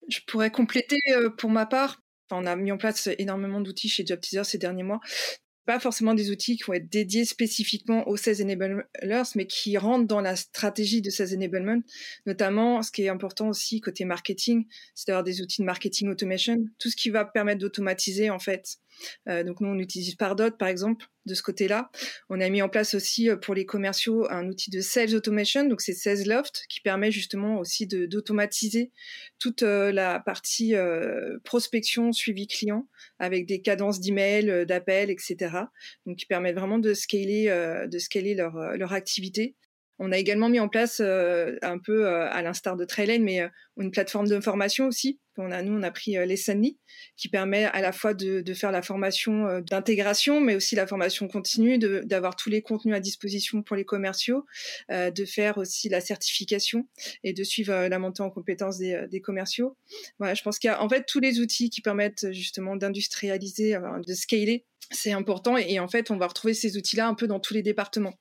Je 0.09 0.19
pourrais 0.27 0.51
compléter 0.51 0.99
pour 1.37 1.49
ma 1.49 1.65
part. 1.65 2.01
on 2.31 2.45
a 2.45 2.55
mis 2.55 2.71
en 2.71 2.77
place 2.77 3.09
énormément 3.17 3.61
d'outils 3.61 3.89
chez 3.89 4.05
JobTeaser 4.05 4.43
ces 4.43 4.57
derniers 4.57 4.83
mois, 4.83 4.99
pas 5.65 5.79
forcément 5.79 6.13
des 6.13 6.31
outils 6.31 6.57
qui 6.57 6.63
vont 6.63 6.73
être 6.73 6.89
dédiés 6.89 7.25
spécifiquement 7.25 8.07
aux 8.07 8.17
Sales 8.17 8.41
Enablers, 8.41 9.23
mais 9.35 9.47
qui 9.47 9.77
rentrent 9.77 10.07
dans 10.07 10.21
la 10.21 10.35
stratégie 10.35 11.01
de 11.01 11.09
Sales 11.09 11.35
Enablement. 11.35 11.81
Notamment, 12.25 12.81
ce 12.81 12.91
qui 12.91 13.03
est 13.03 13.09
important 13.09 13.49
aussi 13.49 13.81
côté 13.81 14.05
marketing, 14.05 14.65
c'est 14.95 15.07
d'avoir 15.07 15.23
des 15.23 15.41
outils 15.41 15.61
de 15.61 15.65
marketing 15.65 16.09
automation, 16.09 16.65
tout 16.79 16.89
ce 16.89 16.95
qui 16.95 17.09
va 17.09 17.25
permettre 17.25 17.59
d'automatiser 17.59 18.29
en 18.29 18.39
fait 18.39 18.77
euh, 19.27 19.43
donc 19.43 19.61
nous, 19.61 19.69
on 19.69 19.79
utilise 19.79 20.15
Pardot, 20.15 20.51
par 20.51 20.67
exemple, 20.67 21.05
de 21.25 21.33
ce 21.33 21.41
côté-là. 21.41 21.89
On 22.29 22.41
a 22.41 22.49
mis 22.49 22.61
en 22.61 22.69
place 22.69 22.93
aussi 22.93 23.29
euh, 23.29 23.35
pour 23.35 23.53
les 23.53 23.65
commerciaux 23.65 24.27
un 24.29 24.47
outil 24.47 24.69
de 24.69 24.81
sales 24.81 25.15
automation, 25.15 25.65
donc 25.65 25.81
c'est 25.81 25.93
SalesLoft, 25.93 26.65
qui 26.69 26.81
permet 26.81 27.11
justement 27.11 27.59
aussi 27.59 27.87
d'automatiser 27.87 28.91
toute 29.39 29.63
euh, 29.63 29.91
la 29.91 30.19
partie 30.19 30.73
prospection, 31.43 32.11
suivi 32.11 32.47
client, 32.47 32.87
avec 33.19 33.45
des 33.45 33.61
cadences 33.61 33.99
d'email, 33.99 34.65
d'appels, 34.65 35.09
etc. 35.09 35.37
Donc 36.05 36.17
qui 36.17 36.25
permettent 36.25 36.55
vraiment 36.55 36.79
de 36.79 36.93
scaler, 36.93 37.45
de 37.89 37.99
scaler 37.99 38.35
leur, 38.35 38.55
leur 38.77 38.93
activité. 38.93 39.55
On 39.99 40.11
a 40.11 40.17
également 40.17 40.49
mis 40.49 40.59
en 40.59 40.69
place 40.69 40.99
un 40.99 41.77
peu 41.77 42.07
à 42.07 42.41
l'instar 42.41 42.75
de 42.75 42.85
Trailhead, 42.85 43.21
mais 43.21 43.41
une 43.77 43.91
plateforme 43.91 44.27
de 44.27 44.39
formation 44.39 44.87
aussi 44.87 45.19
on 45.37 45.51
a, 45.51 45.61
nous, 45.61 45.73
on 45.77 45.83
a 45.83 45.91
pris 45.91 46.17
euh, 46.17 46.25
l'ESANI, 46.25 46.77
qui 47.17 47.29
permet 47.29 47.65
à 47.65 47.81
la 47.81 47.91
fois 47.91 48.13
de, 48.13 48.41
de 48.41 48.53
faire 48.53 48.71
la 48.71 48.81
formation 48.81 49.47
euh, 49.47 49.61
d'intégration, 49.61 50.39
mais 50.39 50.55
aussi 50.55 50.75
la 50.75 50.87
formation 50.87 51.27
continue, 51.27 51.77
d'avoir 51.77 52.35
tous 52.35 52.49
les 52.49 52.61
contenus 52.61 52.95
à 52.95 52.99
disposition 52.99 53.63
pour 53.63 53.75
les 53.75 53.85
commerciaux, 53.85 54.45
euh, 54.91 55.11
de 55.11 55.25
faire 55.25 55.57
aussi 55.57 55.89
la 55.89 56.01
certification 56.01 56.87
et 57.23 57.33
de 57.33 57.43
suivre 57.43 57.73
euh, 57.73 57.89
la 57.89 57.99
montée 57.99 58.21
en 58.21 58.29
compétences 58.29 58.77
des, 58.77 58.93
euh, 58.93 59.07
des 59.07 59.21
commerciaux. 59.21 59.75
Voilà, 60.19 60.33
je 60.33 60.43
pense 60.43 60.59
qu'il 60.59 60.67
y 60.69 60.71
a 60.71 60.81
en 60.81 60.89
fait 60.89 61.05
tous 61.07 61.19
les 61.19 61.39
outils 61.39 61.69
qui 61.69 61.81
permettent 61.81 62.31
justement 62.31 62.75
d'industrialiser, 62.75 63.77
de 64.05 64.13
scaler. 64.13 64.65
C'est 64.91 65.11
important 65.11 65.57
et 65.57 65.79
en 65.79 65.87
fait, 65.87 66.11
on 66.11 66.17
va 66.17 66.27
retrouver 66.27 66.53
ces 66.53 66.77
outils-là 66.77 67.07
un 67.07 67.13
peu 67.13 67.25
dans 67.25 67.39
tous 67.39 67.53
les 67.53 67.63
départements. 67.63 68.13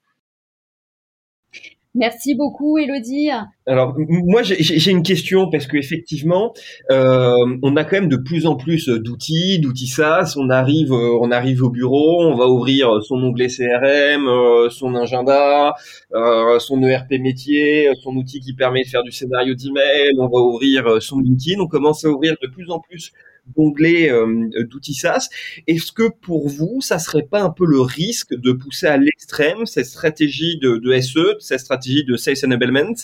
Merci 1.94 2.34
beaucoup, 2.34 2.78
Elodie. 2.78 3.28
Alors, 3.66 3.94
moi, 4.08 4.42
j'ai 4.42 4.90
une 4.90 5.02
question 5.02 5.50
parce 5.50 5.66
que 5.66 5.76
effectivement, 5.76 6.54
euh, 6.90 7.34
on 7.62 7.76
a 7.76 7.84
quand 7.84 7.96
même 8.00 8.08
de 8.08 8.16
plus 8.16 8.46
en 8.46 8.56
plus 8.56 8.88
d'outils, 8.88 9.60
d'outils 9.60 9.88
SaaS. 9.88 10.34
On 10.38 10.48
arrive, 10.48 10.90
euh, 10.90 11.18
on 11.20 11.30
arrive 11.30 11.62
au 11.62 11.68
bureau, 11.68 12.22
on 12.22 12.34
va 12.34 12.46
ouvrir 12.46 13.02
son 13.02 13.16
onglet 13.16 13.48
CRM, 13.48 14.26
euh, 14.26 14.70
son 14.70 14.94
agenda, 14.94 15.74
euh, 16.14 16.58
son 16.60 16.82
ERP 16.82 17.18
métier, 17.20 17.90
son 18.02 18.16
outil 18.16 18.40
qui 18.40 18.54
permet 18.54 18.84
de 18.84 18.88
faire 18.88 19.02
du 19.02 19.12
scénario 19.12 19.54
d'email. 19.54 20.14
On 20.18 20.28
va 20.28 20.40
ouvrir 20.40 21.02
son 21.02 21.20
LinkedIn. 21.20 21.60
On 21.60 21.68
commence 21.68 22.06
à 22.06 22.08
ouvrir 22.08 22.36
de 22.42 22.48
plus 22.48 22.70
en 22.70 22.80
plus 22.80 23.12
d'onglets 23.46 24.10
euh, 24.10 24.48
d'outils 24.64 24.94
SaaS. 24.94 25.28
Est-ce 25.66 25.92
que 25.92 26.08
pour 26.08 26.48
vous, 26.48 26.80
ça 26.80 26.98
serait 26.98 27.26
pas 27.28 27.42
un 27.42 27.50
peu 27.50 27.66
le 27.66 27.80
risque 27.80 28.34
de 28.34 28.52
pousser 28.52 28.86
à 28.86 28.96
l'extrême 28.96 29.66
cette 29.66 29.86
stratégie 29.86 30.58
de, 30.58 31.00
SE, 31.00 31.36
cette 31.40 31.60
stratégie 31.60 32.04
de 32.04 32.16
Sales 32.16 32.36
Enablement? 32.44 32.94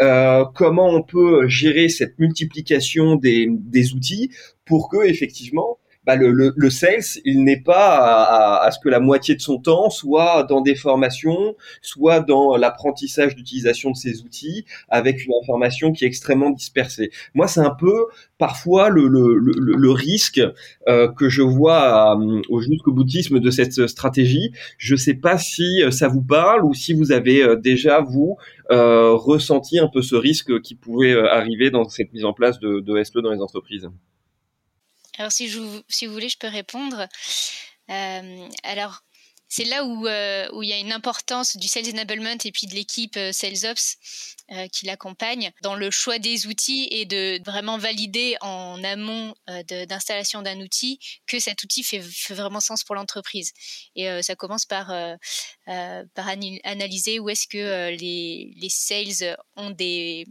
Euh, 0.00 0.44
Comment 0.54 0.88
on 0.88 1.02
peut 1.02 1.48
gérer 1.48 1.88
cette 1.88 2.18
multiplication 2.18 3.16
des, 3.16 3.48
des 3.50 3.94
outils 3.94 4.30
pour 4.64 4.88
que 4.88 5.06
effectivement 5.06 5.78
bah, 6.06 6.16
le, 6.16 6.30
le, 6.30 6.52
le, 6.56 6.70
sales, 6.70 7.20
il 7.24 7.44
n'est 7.44 7.60
pas 7.60 7.96
à, 7.96 8.64
à, 8.64 8.70
ce 8.70 8.78
que 8.78 8.88
la 8.88 9.00
moitié 9.00 9.34
de 9.34 9.40
son 9.40 9.58
temps 9.58 9.90
soit 9.90 10.44
dans 10.44 10.60
des 10.60 10.74
formations, 10.74 11.56
soit 11.82 12.20
dans 12.20 12.56
l'apprentissage 12.56 13.34
d'utilisation 13.34 13.90
de 13.90 13.96
ces 13.96 14.22
outils, 14.22 14.64
avec 14.88 15.24
une 15.24 15.32
information 15.42 15.92
qui 15.92 16.04
est 16.04 16.08
extrêmement 16.08 16.50
dispersée. 16.50 17.10
Moi, 17.34 17.48
c'est 17.48 17.60
un 17.60 17.74
peu 17.74 18.06
parfois 18.38 18.88
le, 18.88 19.08
le 19.08 19.90
risque 19.90 20.40
euh, 20.88 21.08
que 21.08 21.28
je 21.28 21.42
vois 21.42 22.16
euh, 22.16 22.42
au 22.48 22.60
jusqu'au 22.60 22.92
boutisme 22.92 23.40
de 23.40 23.50
cette 23.50 23.86
stratégie. 23.86 24.52
Je 24.78 24.94
ne 24.94 24.98
sais 24.98 25.14
pas 25.14 25.38
si 25.38 25.82
euh, 25.82 25.90
ça 25.90 26.08
vous 26.08 26.22
parle 26.22 26.64
ou 26.64 26.74
si 26.74 26.92
vous 26.92 27.12
avez 27.12 27.42
euh, 27.42 27.56
déjà 27.56 28.00
vous 28.00 28.36
ressenti 28.68 29.78
un 29.78 29.86
peu 29.86 30.02
ce 30.02 30.16
risque 30.16 30.60
qui 30.60 30.74
pouvait 30.74 31.14
arriver 31.14 31.70
dans 31.70 31.88
cette 31.88 32.12
mise 32.12 32.24
en 32.24 32.32
place 32.32 32.58
de, 32.58 32.80
de 32.80 33.04
SE 33.04 33.20
dans 33.20 33.30
les 33.30 33.40
entreprises. 33.40 33.88
Alors, 35.18 35.32
si, 35.32 35.48
je, 35.48 35.58
vous 35.58 36.12
voulez, 36.12 36.28
je 36.28 36.38
peux 36.38 36.48
répondre. 36.48 37.08
Euh, 37.90 38.48
alors, 38.62 39.02
c'est 39.48 39.64
là 39.64 39.84
où, 39.84 40.06
euh, 40.08 40.48
où 40.52 40.62
il 40.62 40.68
y 40.68 40.72
a 40.72 40.78
une 40.78 40.92
importance 40.92 41.56
du 41.56 41.68
sales 41.68 41.88
enablement 41.90 42.36
et 42.44 42.50
puis 42.50 42.66
de 42.66 42.74
l'équipe 42.74 43.16
euh, 43.16 43.32
sales 43.32 43.64
ops 43.70 43.96
qui 44.72 44.86
l'accompagne 44.86 45.50
dans 45.62 45.74
le 45.74 45.90
choix 45.90 46.20
des 46.20 46.46
outils 46.46 46.86
et 46.92 47.04
de 47.04 47.40
vraiment 47.44 47.78
valider 47.78 48.36
en 48.42 48.82
amont 48.84 49.34
d'installation 49.88 50.40
d'un 50.40 50.60
outil 50.60 51.00
que 51.26 51.40
cet 51.40 51.64
outil 51.64 51.82
fait, 51.82 51.98
vraiment 52.30 52.60
sens 52.60 52.84
pour 52.84 52.94
l'entreprise. 52.94 53.52
Et 53.96 54.06
ça 54.22 54.36
commence 54.36 54.64
par, 54.64 54.86
par 55.66 56.28
analyser 56.62 57.18
où 57.18 57.28
est-ce 57.28 57.48
que 57.48 57.90
les 57.96 58.68
sales 58.70 59.36
ont 59.56 59.70
des 59.70 60.26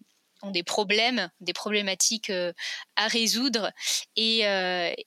des 0.51 0.63
problèmes, 0.63 1.29
des 1.39 1.53
problématiques 1.53 2.31
à 2.95 3.07
résoudre 3.07 3.71
et, 4.15 4.41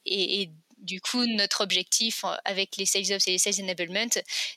et, 0.07 0.50
du 0.80 1.00
coup, 1.00 1.25
notre 1.26 1.62
objectif 1.62 2.25
euh, 2.25 2.35
avec 2.45 2.76
les 2.76 2.87
Sales 2.87 3.12
Ops 3.12 3.26
et 3.28 3.33
les 3.33 3.38
Sales 3.38 3.62
Enablement, 3.62 4.09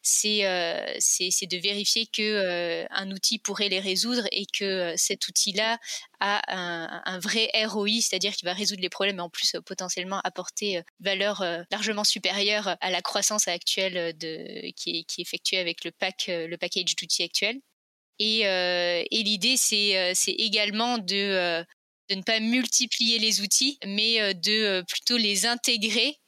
c'est 0.01 0.45
euh, 0.45 0.85
de 0.85 1.57
vérifier 1.57 2.05
que 2.05 2.21
euh, 2.21 2.85
un 2.91 3.11
outil 3.11 3.39
pourrait 3.39 3.69
les 3.69 3.79
résoudre 3.79 4.27
et 4.31 4.45
que 4.45 4.93
cet 4.97 5.27
outil-là 5.27 5.79
a 6.19 6.41
un, 6.55 7.19
vrai 7.19 7.49
ROI, 7.65 8.01
c'est-à-dire 8.01 8.33
qu'il 8.35 8.45
va 8.45 8.53
résoudre 8.53 8.81
les 8.81 8.89
problèmes 8.89 9.17
et 9.17 9.21
en 9.21 9.29
plus 9.29 9.55
potentiellement 9.65 10.21
apporter 10.23 10.81
valeur 10.99 11.43
largement 11.71 12.03
supérieure 12.03 12.77
à 12.79 12.91
la 12.91 13.01
croissance 13.01 13.47
actuelle 13.47 14.13
qui, 14.75 14.99
est, 14.99 15.19
effectuée 15.19 15.57
avec 15.57 15.83
le 15.83 15.91
package 15.91 16.95
d'outils 16.95 17.23
actuel. 17.23 17.59
Et, 18.23 18.41
et 18.41 19.23
l'idée, 19.23 19.57
c'est 19.57 20.13
également 20.37 20.99
de, 20.99 21.65
de 22.11 22.15
ne 22.15 22.23
pas 22.23 22.41
multiplier 22.41 23.19
les 23.19 23.41
outils, 23.41 23.79
mais 23.85 24.21
euh, 24.21 24.33
de 24.33 24.51
euh, 24.51 24.83
plutôt 24.83 25.17
les 25.17 25.45
intégrer 25.45 26.19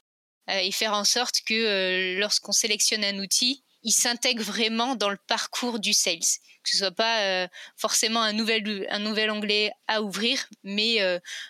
euh, 0.49 0.57
et 0.57 0.71
faire 0.71 0.93
en 0.93 1.03
sorte 1.03 1.41
que 1.45 2.17
lorsqu'on 2.19 2.53
sélectionne 2.53 3.03
un 3.03 3.19
outil, 3.19 3.63
il 3.83 3.91
s'intègre 3.91 4.43
vraiment 4.43 4.95
dans 4.95 5.09
le 5.09 5.17
parcours 5.27 5.79
du 5.79 5.93
sales. 5.93 6.19
Que 6.63 6.69
ce 6.69 6.77
soit 6.77 6.91
pas 6.91 7.49
forcément 7.75 8.21
un 8.21 8.31
nouvel, 8.31 8.87
un 8.89 8.99
nouvel 8.99 9.29
onglet 9.29 9.73
à 9.87 10.01
ouvrir, 10.01 10.47
mais 10.63 10.99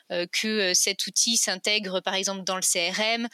que 0.09 0.73
cet 0.73 1.05
outil 1.05 1.37
s'intègre 1.37 2.01
par 2.01 2.15
exemple 2.15 2.43
dans 2.43 2.55
le 2.55 2.63
CRM, 2.63 3.27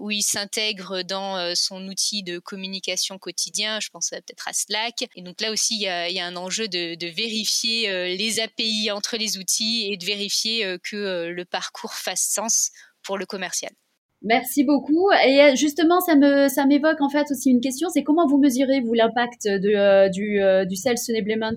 ou 0.00 0.10
il 0.10 0.22
s'intègre 0.22 1.02
dans 1.02 1.54
son 1.54 1.86
outil 1.88 2.22
de 2.22 2.38
communication 2.38 3.18
quotidien, 3.18 3.80
je 3.80 3.90
pense 3.90 4.08
peut-être 4.08 4.48
à 4.48 4.54
Slack. 4.54 5.04
Et 5.14 5.20
donc 5.20 5.42
là 5.42 5.50
aussi, 5.50 5.74
il 5.74 5.82
y 5.82 6.20
a, 6.20 6.26
un 6.26 6.36
enjeu 6.36 6.68
de, 6.68 6.94
de 6.94 7.06
vérifier 7.06 8.16
les 8.16 8.40
API 8.40 8.90
entre 8.90 9.18
les 9.18 9.36
outils 9.36 9.92
et 9.92 9.98
de 9.98 10.06
vérifier 10.06 10.78
que 10.82 11.26
le 11.28 11.44
parcours 11.44 11.92
fasse 11.92 12.26
sens 12.30 12.70
pour 13.02 13.18
le 13.18 13.26
commercial. 13.26 13.72
Merci 14.22 14.64
beaucoup. 14.64 15.10
Et 15.24 15.40
euh, 15.42 15.54
justement, 15.54 16.00
ça 16.00 16.16
me 16.16 16.48
ça 16.48 16.66
m'évoque 16.66 17.00
en 17.00 17.08
fait 17.08 17.26
aussi 17.30 17.50
une 17.50 17.60
question, 17.60 17.88
c'est 17.88 18.02
comment 18.02 18.26
vous 18.26 18.38
mesurez 18.38 18.80
vous 18.80 18.94
l'impact 18.94 19.46
euh, 19.46 20.08
du, 20.08 20.40
euh, 20.42 20.64
du 20.64 20.74
sales 20.74 20.96
enablement 21.08 21.54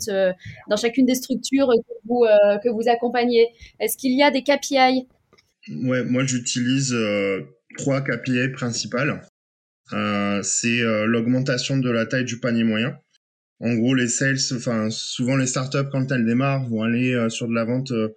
dans 0.70 0.78
chacune 0.78 1.06
des 1.06 1.16
structures 1.16 1.70
que 1.70 1.94
vous 2.06 2.26
que 2.64 2.70
vous 2.70 2.88
accompagnez? 2.88 3.48
Est-ce 3.80 3.98
qu'il 3.98 4.16
y 4.16 4.22
a 4.22 4.30
des 4.30 4.44
KPI 4.44 5.08
Ouais, 5.86 6.04
moi 6.04 6.24
j'utilise 6.24 6.96
trois 7.78 8.02
KPI 8.02 8.50
principales. 8.50 9.22
c'est 10.44 10.82
l'augmentation 11.08 11.78
de 11.78 11.90
la 11.90 12.06
taille 12.06 12.26
du 12.26 12.40
panier 12.40 12.64
moyen. 12.64 12.96
En 13.60 13.76
gros, 13.76 13.94
les 13.94 14.08
sales, 14.08 14.40
enfin 14.56 14.90
souvent 14.90 15.36
les 15.36 15.46
startups 15.46 15.90
quand 15.92 16.12
elles 16.12 16.26
démarrent 16.26 16.68
vont 16.70 16.82
aller 16.82 17.28
sur 17.30 17.48
de 17.48 17.54
la 17.54 17.64
vente 17.64 17.92
euh, 17.92 18.10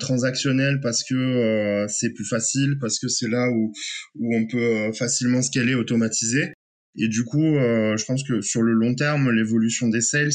transactionnel 0.00 0.80
parce 0.80 1.04
que 1.04 1.14
euh, 1.14 1.86
c'est 1.88 2.12
plus 2.12 2.24
facile, 2.24 2.78
parce 2.80 2.98
que 2.98 3.08
c'est 3.08 3.28
là 3.28 3.48
où, 3.50 3.72
où 4.16 4.36
on 4.36 4.46
peut 4.46 4.58
euh, 4.58 4.92
facilement 4.92 5.42
scaler, 5.42 5.74
automatiser. 5.74 6.52
Et 6.96 7.08
du 7.08 7.24
coup, 7.24 7.38
je 7.38 8.04
pense 8.06 8.24
que 8.24 8.40
sur 8.40 8.62
le 8.62 8.72
long 8.72 8.92
terme, 8.92 9.30
l'évolution 9.30 9.86
des 9.86 10.00
sales 10.00 10.32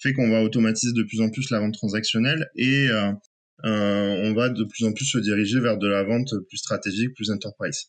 fait 0.00 0.12
qu'on 0.12 0.30
va 0.30 0.42
automatiser 0.42 0.92
de 0.92 1.02
plus 1.02 1.20
en 1.20 1.28
plus 1.28 1.50
la 1.50 1.58
vente 1.58 1.74
transactionnelle 1.74 2.46
et 2.54 2.88
on 3.64 4.32
va 4.32 4.48
de 4.48 4.62
plus 4.62 4.84
en 4.84 4.92
plus 4.92 5.06
se 5.06 5.18
diriger 5.18 5.58
vers 5.58 5.76
de 5.76 5.88
la 5.88 6.04
vente 6.04 6.32
plus 6.48 6.58
stratégique, 6.58 7.14
plus 7.16 7.32
enterprise. 7.32 7.86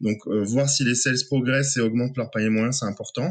Donc, 0.00 0.16
voir 0.26 0.68
si 0.68 0.82
les 0.82 0.96
sales 0.96 1.24
progressent 1.28 1.76
et 1.76 1.80
augmentent 1.80 2.16
leur 2.16 2.32
panier 2.32 2.48
moyen, 2.48 2.72
c'est 2.72 2.86
important. 2.86 3.30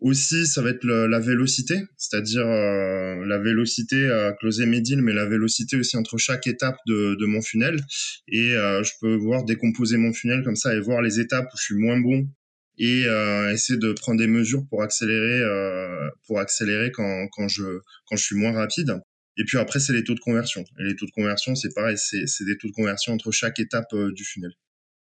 Aussi, 0.00 0.46
ça 0.46 0.60
va 0.60 0.70
être 0.70 0.84
la 0.84 1.18
vélocité, 1.18 1.80
c'est-à-dire 1.96 2.46
euh, 2.46 3.24
la 3.24 3.38
vélocité 3.38 4.10
à 4.10 4.32
closer 4.32 4.66
mes 4.66 4.80
deals, 4.80 5.02
mais 5.02 5.12
la 5.12 5.24
vélocité 5.24 5.76
aussi 5.76 5.96
entre 5.96 6.18
chaque 6.18 6.46
étape 6.46 6.76
de, 6.86 7.14
de 7.14 7.26
mon 7.26 7.40
funnel. 7.40 7.80
Et 8.28 8.54
euh, 8.54 8.82
je 8.82 8.92
peux 9.00 9.14
voir 9.14 9.44
décomposer 9.44 9.96
mon 9.96 10.12
funnel 10.12 10.42
comme 10.44 10.56
ça 10.56 10.74
et 10.74 10.80
voir 10.80 11.00
les 11.00 11.20
étapes 11.20 11.46
où 11.46 11.56
je 11.56 11.62
suis 11.62 11.76
moins 11.76 11.98
bon 12.00 12.28
et 12.76 13.04
euh, 13.06 13.52
essayer 13.52 13.78
de 13.78 13.92
prendre 13.92 14.18
des 14.18 14.26
mesures 14.26 14.66
pour 14.68 14.82
accélérer, 14.82 15.40
euh, 15.40 16.10
pour 16.26 16.40
accélérer 16.40 16.90
quand, 16.90 17.28
quand 17.28 17.48
je 17.48 17.62
quand 18.06 18.16
je 18.16 18.24
suis 18.24 18.36
moins 18.36 18.52
rapide. 18.52 19.00
Et 19.36 19.44
puis 19.44 19.58
après, 19.58 19.80
c'est 19.80 19.92
les 19.92 20.04
taux 20.04 20.14
de 20.14 20.20
conversion. 20.20 20.64
Et 20.80 20.84
les 20.84 20.96
taux 20.96 21.06
de 21.06 21.12
conversion, 21.12 21.54
c'est 21.54 21.72
pareil, 21.74 21.96
c'est 21.96 22.44
des 22.44 22.56
taux 22.58 22.68
de 22.68 22.72
conversion 22.72 23.12
entre 23.12 23.30
chaque 23.32 23.58
étape 23.58 23.94
du 24.14 24.24
funnel. 24.24 24.52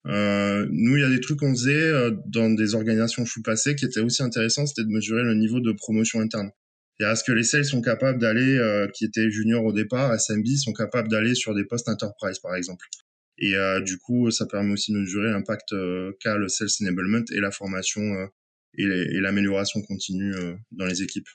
Euh, 0.07 0.67
nous, 0.71 0.97
il 0.97 1.01
y 1.01 1.03
a 1.03 1.09
des 1.09 1.19
trucs 1.19 1.39
qu'on 1.39 1.53
faisait 1.53 1.73
euh, 1.73 2.11
dans 2.27 2.49
des 2.49 2.75
organisations 2.75 3.23
où 3.23 3.25
je 3.25 3.31
suis 3.31 3.41
passé 3.41 3.75
qui 3.75 3.85
étaient 3.85 4.01
aussi 4.01 4.21
intéressants, 4.21 4.65
c'était 4.65 4.83
de 4.83 4.93
mesurer 4.93 5.23
le 5.23 5.33
niveau 5.33 5.59
de 5.59 5.71
promotion 5.71 6.19
interne. 6.19 6.51
Et 6.99 7.03
est-ce 7.03 7.23
que 7.23 7.31
les 7.31 7.43
sales 7.43 7.65
sont 7.65 7.81
capables 7.81 8.19
d'aller, 8.19 8.57
euh, 8.57 8.87
qui 8.93 9.05
étaient 9.05 9.29
juniors 9.29 9.65
au 9.65 9.73
départ, 9.73 10.13
SMB, 10.13 10.45
sont 10.57 10.73
capables 10.73 11.09
d'aller 11.09 11.35
sur 11.35 11.55
des 11.55 11.65
postes 11.65 11.89
enterprise, 11.89 12.39
par 12.39 12.55
exemple? 12.55 12.85
Et 13.37 13.55
euh, 13.55 13.81
du 13.81 13.97
coup, 13.97 14.31
ça 14.31 14.45
permet 14.45 14.73
aussi 14.73 14.93
de 14.93 14.99
mesurer 14.99 15.31
l'impact 15.31 15.75
qu'a 16.21 16.37
le 16.37 16.47
sales 16.47 16.69
enablement 16.81 17.25
et 17.33 17.39
la 17.39 17.51
formation 17.51 18.01
et 18.77 19.19
l'amélioration 19.19 19.81
continue 19.81 20.33
dans 20.71 20.85
les 20.85 21.01
équipes. 21.01 21.27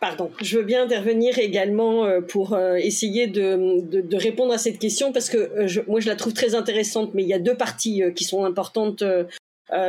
Pardon, 0.00 0.30
je 0.40 0.56
veux 0.56 0.64
bien 0.64 0.84
intervenir 0.84 1.38
également 1.38 2.06
euh, 2.06 2.22
pour 2.22 2.54
euh, 2.54 2.76
essayer 2.76 3.26
de, 3.26 3.82
de, 3.82 4.00
de, 4.00 4.16
répondre 4.16 4.50
à 4.50 4.56
cette 4.56 4.78
question 4.78 5.12
parce 5.12 5.28
que 5.28 5.36
euh, 5.36 5.68
je, 5.68 5.82
moi 5.88 6.00
je 6.00 6.06
la 6.06 6.16
trouve 6.16 6.32
très 6.32 6.54
intéressante, 6.54 7.10
mais 7.12 7.22
il 7.22 7.28
y 7.28 7.34
a 7.34 7.38
deux 7.38 7.54
parties 7.54 8.02
qui 8.16 8.24
sont 8.24 8.46
importantes 8.46 9.04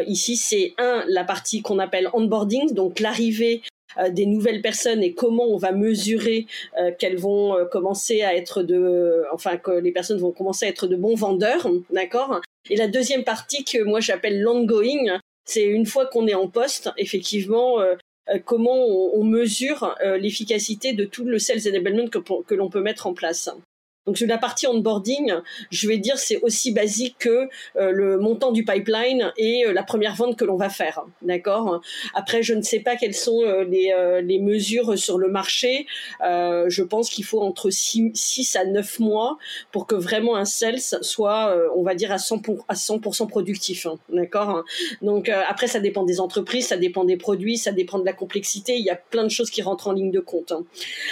ici. 0.05 0.35
C'est 0.35 0.73
un, 0.77 1.05
la 1.07 1.23
partie 1.23 1.61
qu'on 1.61 1.79
appelle 1.79 2.09
onboarding, 2.11 2.73
donc 2.73 2.99
l'arrivée 2.99 3.61
des 4.09 4.25
nouvelles 4.25 4.61
personnes 4.61 5.01
et 5.01 5.13
comment 5.13 5.45
on 5.45 5.57
va 5.57 5.71
mesurer 5.71 6.45
qu'elles 6.99 7.17
vont 7.17 7.55
commencer 7.71 8.21
à 8.21 8.35
être 8.35 8.63
de, 8.63 9.23
enfin 9.33 9.57
que 9.57 9.71
les 9.71 9.91
personnes 9.91 10.19
vont 10.19 10.31
commencer 10.31 10.65
à 10.65 10.69
être 10.69 10.87
de 10.87 10.95
bons 10.95 11.15
vendeurs, 11.15 11.67
d'accord? 11.89 12.41
Et 12.69 12.75
la 12.75 12.87
deuxième 12.87 13.23
partie 13.23 13.63
que 13.63 13.81
moi 13.83 14.01
j'appelle 14.01 14.41
l'ongoing, 14.41 15.19
c'est 15.45 15.65
une 15.65 15.85
fois 15.85 16.05
qu'on 16.05 16.27
est 16.27 16.35
en 16.35 16.47
poste, 16.47 16.91
effectivement, 16.97 17.79
comment 18.39 18.85
on, 18.85 19.23
mesure 19.23 19.95
euh, 20.03 20.17
l'efficacité 20.17 20.93
de 20.93 21.05
tout 21.05 21.25
le 21.25 21.39
sales 21.39 21.67
enablement 21.67 22.07
que 22.07 22.55
l'on 22.55 22.69
peut 22.69 22.81
mettre 22.81 23.07
en 23.07 23.13
place. 23.13 23.49
Donc 24.07 24.19
la 24.21 24.39
partie 24.39 24.65
onboarding, 24.65 25.31
je 25.69 25.87
vais 25.87 25.99
dire 25.99 26.17
c'est 26.17 26.41
aussi 26.41 26.71
basique 26.71 27.17
que 27.19 27.47
euh, 27.75 27.91
le 27.91 28.17
montant 28.17 28.51
du 28.51 28.65
pipeline 28.65 29.31
et 29.37 29.67
euh, 29.67 29.73
la 29.73 29.83
première 29.83 30.15
vente 30.15 30.35
que 30.35 30.43
l'on 30.43 30.55
va 30.55 30.69
faire, 30.69 31.03
d'accord? 31.21 31.81
Après, 32.15 32.41
je 32.41 32.55
ne 32.55 32.63
sais 32.63 32.79
pas 32.79 32.95
quelles 32.95 33.13
sont 33.13 33.43
euh, 33.43 33.63
les, 33.63 34.39
mesures 34.39 34.97
sur 34.97 35.19
le 35.19 35.27
marché. 35.27 35.85
je 36.19 36.81
pense 36.81 37.11
qu'il 37.11 37.25
faut 37.25 37.41
entre 37.41 37.69
6, 37.69 38.55
à 38.55 38.65
9 38.65 38.99
mois 38.99 39.37
pour 39.71 39.85
que 39.85 39.93
vraiment 39.93 40.35
un 40.35 40.45
sales 40.45 40.79
soit, 40.79 41.55
on 41.75 41.83
va 41.83 41.93
dire, 41.93 42.11
à 42.11 42.15
100%, 42.15 42.41
pour, 42.41 42.65
à 42.67 42.75
100 42.75 43.27
productif, 43.27 43.85
hein, 43.85 43.99
d'accord? 44.09 44.63
Donc 45.03 45.29
après, 45.29 45.67
ça 45.67 45.79
dépend 45.79 46.03
des 46.03 46.19
entreprises, 46.19 46.67
ça 46.67 46.77
dépend 46.77 47.03
des 47.03 47.17
produits, 47.17 47.57
ça 47.57 47.71
dépend 47.71 47.99
de 47.99 48.05
la 48.05 48.13
complexité. 48.13 48.77
Il 48.77 48.83
y 48.83 48.89
a 48.89 48.95
plein 48.95 49.23
de 49.23 49.29
choses 49.29 49.51
qui 49.51 49.61
rentrent 49.61 49.89
en 49.89 49.91
ligne 49.91 50.11
de 50.11 50.19
compte. 50.19 50.51
Hein. 50.51 50.63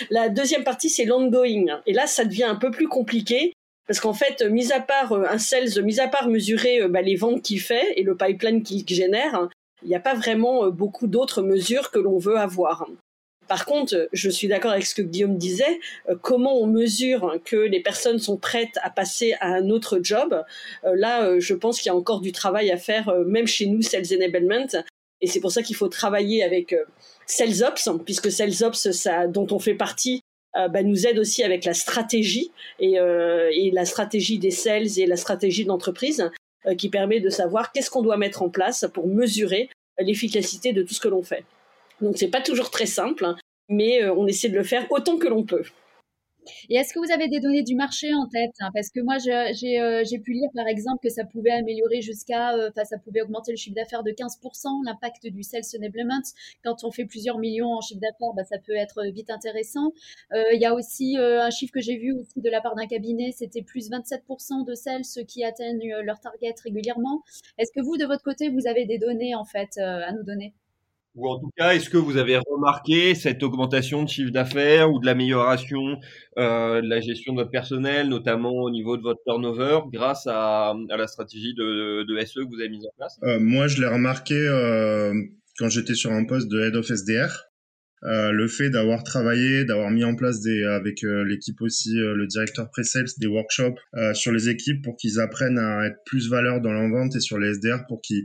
La 0.10 0.30
deuxième 0.30 0.64
partie, 0.64 0.90
c'est 0.90 1.06
l'ongoing. 1.06 1.82
Et 1.86 1.94
là, 1.94 2.08
ça 2.08 2.26
devient 2.26 2.46
un 2.46 2.56
peu 2.56 2.72
plus 2.72 2.79
plus 2.80 2.88
compliqué 2.88 3.52
parce 3.90 4.00
qu'en 4.00 4.14
fait, 4.14 4.44
mis 4.44 4.72
à 4.72 4.80
part 4.80 5.14
euh, 5.14 5.26
un 5.28 5.40
sales, 5.40 5.84
mis 5.84 6.00
à 6.00 6.08
part 6.08 6.30
mesurer 6.30 6.84
euh, 6.84 6.88
bah, 6.88 7.02
les 7.02 7.16
ventes 7.16 7.42
qu'il 7.42 7.60
fait 7.60 7.94
et 7.98 8.04
le 8.04 8.16
pipeline 8.16 8.62
qu'il 8.62 8.88
génère, 8.88 9.50
il 9.82 9.90
n'y 9.90 9.96
a 9.96 10.00
pas 10.00 10.14
vraiment 10.14 10.66
euh, 10.66 10.70
beaucoup 10.70 11.08
d'autres 11.08 11.42
mesures 11.42 11.90
que 11.90 11.98
l'on 11.98 12.20
veut 12.20 12.38
avoir. 12.38 12.88
Par 13.48 13.66
contre, 13.66 14.08
je 14.14 14.30
suis 14.30 14.48
d'accord 14.48 14.72
avec 14.72 14.86
ce 14.86 14.94
que 14.94 15.02
Guillaume 15.02 15.40
disait, 15.40 15.80
comment 16.22 16.62
on 16.62 16.68
mesure 16.68 17.40
que 17.44 17.56
les 17.56 17.82
personnes 17.82 18.20
sont 18.20 18.38
prêtes 18.38 18.78
à 18.84 18.92
passer 18.92 19.34
à 19.42 19.48
un 19.48 19.72
autre 19.72 20.00
job 20.04 20.46
Là, 20.84 21.40
je 21.40 21.56
pense 21.56 21.78
qu'il 21.82 21.88
y 21.88 21.90
a 21.90 21.96
encore 21.96 22.22
du 22.22 22.32
travail 22.32 22.70
à 22.70 22.78
faire, 22.78 23.12
même 23.26 23.48
chez 23.48 23.66
nous, 23.66 23.82
Sales 23.82 24.06
Enablement. 24.14 24.68
Et 25.22 25.26
c'est 25.26 25.40
pour 25.40 25.52
ça 25.52 25.64
qu'il 25.64 25.76
faut 25.76 25.88
travailler 25.88 26.44
avec 26.44 26.76
SalesOps, 27.26 27.90
puisque 28.06 28.32
SalesOps, 28.32 28.92
ça, 28.92 29.26
dont 29.26 29.48
on 29.50 29.58
fait 29.58 29.74
partie, 29.74 30.22
euh, 30.58 30.68
bah, 30.68 30.82
nous 30.82 31.06
aide 31.06 31.20
aussi 31.20 31.44
avec 31.44 31.64
la 31.64 31.76
stratégie 31.76 32.52
et, 32.80 33.00
euh, 33.00 33.52
et, 33.54 33.70
la 33.70 33.86
stratégie 33.86 34.40
des 34.40 34.50
sales 34.50 34.98
et 34.98 35.06
la 35.06 35.16
stratégie 35.16 35.64
d'entreprise 35.64 36.32
euh, 36.66 36.74
qui 36.74 36.90
permet 36.90 37.20
de 37.20 37.30
savoir 37.30 37.72
qu'est-ce 37.72 37.92
qu'on 37.92 38.02
doit 38.02 38.18
mettre 38.18 38.42
en 38.42 38.50
place 38.50 38.88
pour 38.92 39.08
mesurer 39.08 39.70
l'efficacité 40.00 40.74
de 40.74 40.82
tout 40.82 40.96
ce 40.96 41.02
que 41.02 41.08
l'on 41.08 41.22
fait. 41.22 41.44
Donc 42.02 42.18
c'est 42.18 42.30
pas 42.30 42.42
toujours 42.42 42.72
très 42.72 42.88
simple, 42.88 43.28
mais 43.68 44.04
on 44.10 44.26
essaie 44.26 44.50
de 44.50 44.56
le 44.56 44.64
faire 44.64 44.88
autant 44.90 45.18
que 45.18 45.28
l'on 45.28 45.44
peut. 45.44 45.66
Et 46.70 46.76
est-ce 46.76 46.94
que 46.94 47.00
vous 47.00 47.12
avez 47.12 47.28
des 47.28 47.40
données 47.40 47.64
du 47.64 47.76
marché 47.76 48.14
en 48.14 48.28
tête 48.28 48.54
hein? 48.60 48.70
Parce 48.74 48.90
que 48.90 49.00
moi, 49.02 49.18
euh, 49.28 50.04
j'ai 50.06 50.20
pu 50.20 50.34
lire 50.34 50.50
par 50.56 50.68
exemple 50.68 51.00
que 51.04 51.10
ça 51.10 51.26
pouvait 51.26 51.52
améliorer 51.52 52.02
jusqu'à, 52.02 52.56
euh, 52.56 52.70
enfin, 52.70 52.86
ça 52.86 52.98
pouvait 52.98 53.22
augmenter 53.22 53.52
le 53.52 53.58
chiffre 53.58 53.76
d'affaires 53.76 54.04
de 54.04 54.12
15%, 54.12 54.86
l'impact 54.86 55.28
du 55.28 55.44
sales 55.44 55.64
enablement. 55.78 56.22
Quand 56.64 56.84
on 56.84 56.92
fait 56.92 57.06
plusieurs 57.06 57.38
millions 57.38 57.74
en 57.74 57.82
chiffre 57.82 58.00
d'affaires, 58.02 58.34
bah, 58.36 58.44
ça 58.44 58.58
peut 58.60 58.76
être 58.76 59.04
vite 59.14 59.30
intéressant. 59.30 59.92
Euh, 60.34 60.44
il 60.54 60.62
y 60.62 60.66
a 60.66 60.74
aussi 60.74 61.18
un 61.18 61.50
chiffre 61.50 61.74
que 61.74 61.82
j'ai 61.82 61.98
vu 61.98 62.14
aussi 62.14 62.42
de 62.42 62.50
la 62.50 62.62
part 62.62 62.76
d'un 62.76 62.88
cabinet, 62.88 63.32
c'était 63.32 63.62
plus 63.62 63.90
27% 63.90 64.66
de 64.66 64.74
sales 64.74 65.26
qui 65.28 65.44
atteignent 65.44 65.96
leur 66.04 66.20
target 66.20 66.56
régulièrement. 66.64 67.22
Est-ce 67.58 67.72
que 67.72 67.82
vous, 67.82 67.98
de 67.98 68.06
votre 68.06 68.24
côté, 68.24 68.50
vous 68.50 68.68
avez 68.68 68.86
des 68.86 68.98
données 68.98 69.36
en 69.36 69.46
fait 69.46 69.78
à 69.78 70.12
nous 70.12 70.24
donner? 70.24 70.54
Ou 71.20 71.28
en 71.28 71.40
tout 71.40 71.52
cas, 71.58 71.74
est-ce 71.74 71.90
que 71.90 71.98
vous 71.98 72.18
avez 72.18 72.38
remarqué 72.38 73.14
cette 73.14 73.44
augmentation 73.44 74.04
de 74.04 74.10
chiffre 74.10 74.32
d'affaires 74.32 74.90
ou 74.92 75.00
de 75.00 75.06
l'amélioration 75.06 76.00
euh, 76.38 76.82
de 76.82 76.88
la 76.88 77.02
gestion 77.02 77.34
de 77.34 77.40
votre 77.40 77.52
personnel, 77.52 78.08
notamment 78.08 78.54
au 78.54 78.70
niveau 78.70 78.96
de 78.96 79.02
votre 79.02 79.20
turnover, 79.26 79.80
grâce 79.92 80.28
à, 80.28 80.74
la 80.88 81.08
stratégie 81.08 81.54
de, 81.54 82.06
SE 82.26 82.40
que 82.40 82.48
vous 82.48 82.60
avez 82.60 82.70
mise 82.70 82.86
en 82.86 82.96
place? 82.98 83.18
Euh, 83.24 83.40
Moi, 83.40 83.68
je 83.68 83.82
l'ai 83.82 83.88
remarqué 83.88 84.36
euh, 84.36 85.14
quand 85.58 85.68
j'étais 85.68 85.94
sur 85.94 86.12
un 86.12 86.26
poste 86.26 86.50
de 86.50 86.62
Head 86.62 86.76
of 86.76 86.90
SDR. 86.90 87.46
Le 88.02 88.48
fait 88.48 88.70
d'avoir 88.70 89.04
travaillé, 89.04 89.66
d'avoir 89.66 89.92
mis 89.92 90.06
en 90.06 90.16
place 90.16 90.38
avec 90.46 91.02
l'équipe 91.02 91.62
aussi, 91.62 91.96
le 91.96 92.28
directeur 92.28 92.70
pre-sales, 92.70 93.10
des 93.18 93.28
workshops 93.28 93.78
sur 94.14 94.32
les 94.32 94.48
équipes 94.48 94.82
pour 94.82 94.96
qu'ils 94.96 95.20
apprennent 95.20 95.60
à 95.60 95.86
être 95.86 95.98
plus 96.06 96.30
valeur 96.30 96.62
dans 96.62 96.72
l'envente 96.72 97.18
et 97.18 97.20
sur 97.20 97.38
les 97.38 97.56
SDR 97.56 97.86
pour 97.90 98.00
qu'ils 98.00 98.24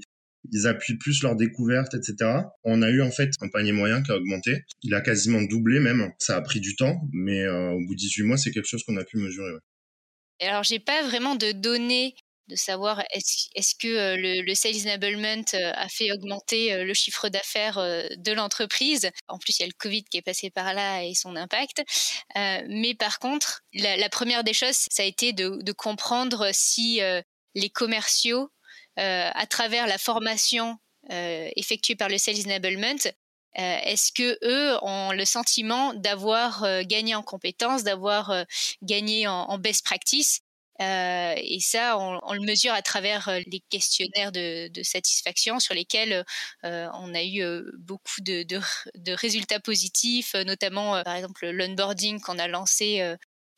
ils 0.53 0.67
appuient 0.67 0.99
plus 0.99 1.23
leur 1.23 1.37
découverte, 1.37 1.95
etc. 1.95 2.31
On 2.65 2.83
a 2.83 2.91
eu 2.91 3.03
en 3.03 3.11
fait 3.11 3.31
un 3.41 3.49
panier 3.49 3.73
moyen 3.73 4.03
qui 4.03 4.13
a 4.13 4.17
augmenté. 4.17 4.65
Il 4.83 4.95
a 4.95 5.01
quasiment 5.01 5.43
doublé 5.43 5.81
même. 5.81 6.13
Ça 6.19 6.37
a 6.37 6.41
pris 6.41 6.61
du 6.61 6.77
temps, 6.77 7.01
mais 7.13 7.43
euh, 7.43 7.71
au 7.71 7.81
bout 7.87 7.95
de 7.95 7.99
18 7.99 8.23
mois, 8.25 8.37
c'est 8.37 8.51
quelque 8.51 8.69
chose 8.69 8.83
qu'on 8.85 8.97
a 8.97 9.05
pu 9.05 9.17
mesurer. 9.19 9.53
Ouais. 9.53 10.47
Alors, 10.47 10.65
j'ai 10.65 10.81
pas 10.81 11.03
vraiment 11.03 11.37
de 11.37 11.53
données 11.53 12.15
de 12.49 12.57
savoir 12.57 13.03
est-ce 13.15 13.75
que 13.75 13.89
euh, 13.89 14.43
le, 14.43 14.55
sales 14.55 14.83
enablement 14.85 15.45
euh, 15.55 15.73
a 15.75 15.89
fait 15.89 16.13
augmenter 16.13 16.85
le 16.85 16.93
chiffre 16.93 17.31
d'affaires 17.31 17.79
de 17.79 18.33
l'entreprise. 18.33 19.11
En 19.29 19.39
plus, 19.39 19.59
il 19.59 19.63
y 19.63 19.65
a 19.65 19.69
le 19.69 19.73
Covid 19.79 20.05
qui 20.05 20.19
est 20.19 20.23
passé 20.23 20.51
par 20.51 20.75
là 20.75 21.03
et 21.05 21.15
son 21.15 21.37
impact. 21.37 21.83
mais 22.35 22.95
par 22.99 23.19
contre, 23.19 23.63
la, 23.73 24.09
première 24.11 24.45
des 24.45 24.53
choses, 24.53 24.87
ça 24.91 25.05
a 25.05 25.07
été 25.07 25.33
de, 25.33 25.73
comprendre 25.73 26.51
si 26.53 27.01
les 27.55 27.71
commerciaux 27.71 28.51
à 28.97 29.47
travers 29.47 29.87
la 29.87 29.99
formation 29.99 30.79
euh, 31.11 31.51
effectuée 31.57 31.97
par 31.97 32.09
le 32.09 32.17
Sales 32.17 32.47
Enablement, 32.47 32.97
euh, 33.59 33.79
est-ce 33.85 34.11
que 34.11 34.39
eux 34.43 34.79
ont 34.83 35.13
le 35.13 35.25
sentiment 35.25 35.93
d'avoir 35.95 36.67
gagné 36.85 37.15
en 37.15 37.23
compétences, 37.23 37.85
d'avoir 37.85 38.45
gagné 38.83 39.29
en, 39.29 39.59
best 39.59 39.85
practice 39.85 40.41
et 40.81 41.59
ça, 41.61 41.97
on, 41.99 42.33
le 42.33 42.41
mesure 42.41 42.73
à 42.73 42.83
travers 42.83 43.31
les 43.47 43.63
questionnaires 43.71 44.33
de, 44.33 44.69
satisfaction 44.83 45.61
sur 45.61 45.73
lesquels 45.73 46.25
on 46.65 47.15
a 47.15 47.23
eu 47.23 47.45
beaucoup 47.79 48.21
de, 48.23 48.43
de 48.43 49.13
résultats 49.13 49.61
positifs, 49.61 50.35
notamment 50.35 51.01
par 51.05 51.15
exemple 51.15 51.49
l'onboarding 51.49 52.21
qu'on 52.21 52.41
a 52.41 52.49
lancé 52.49 53.15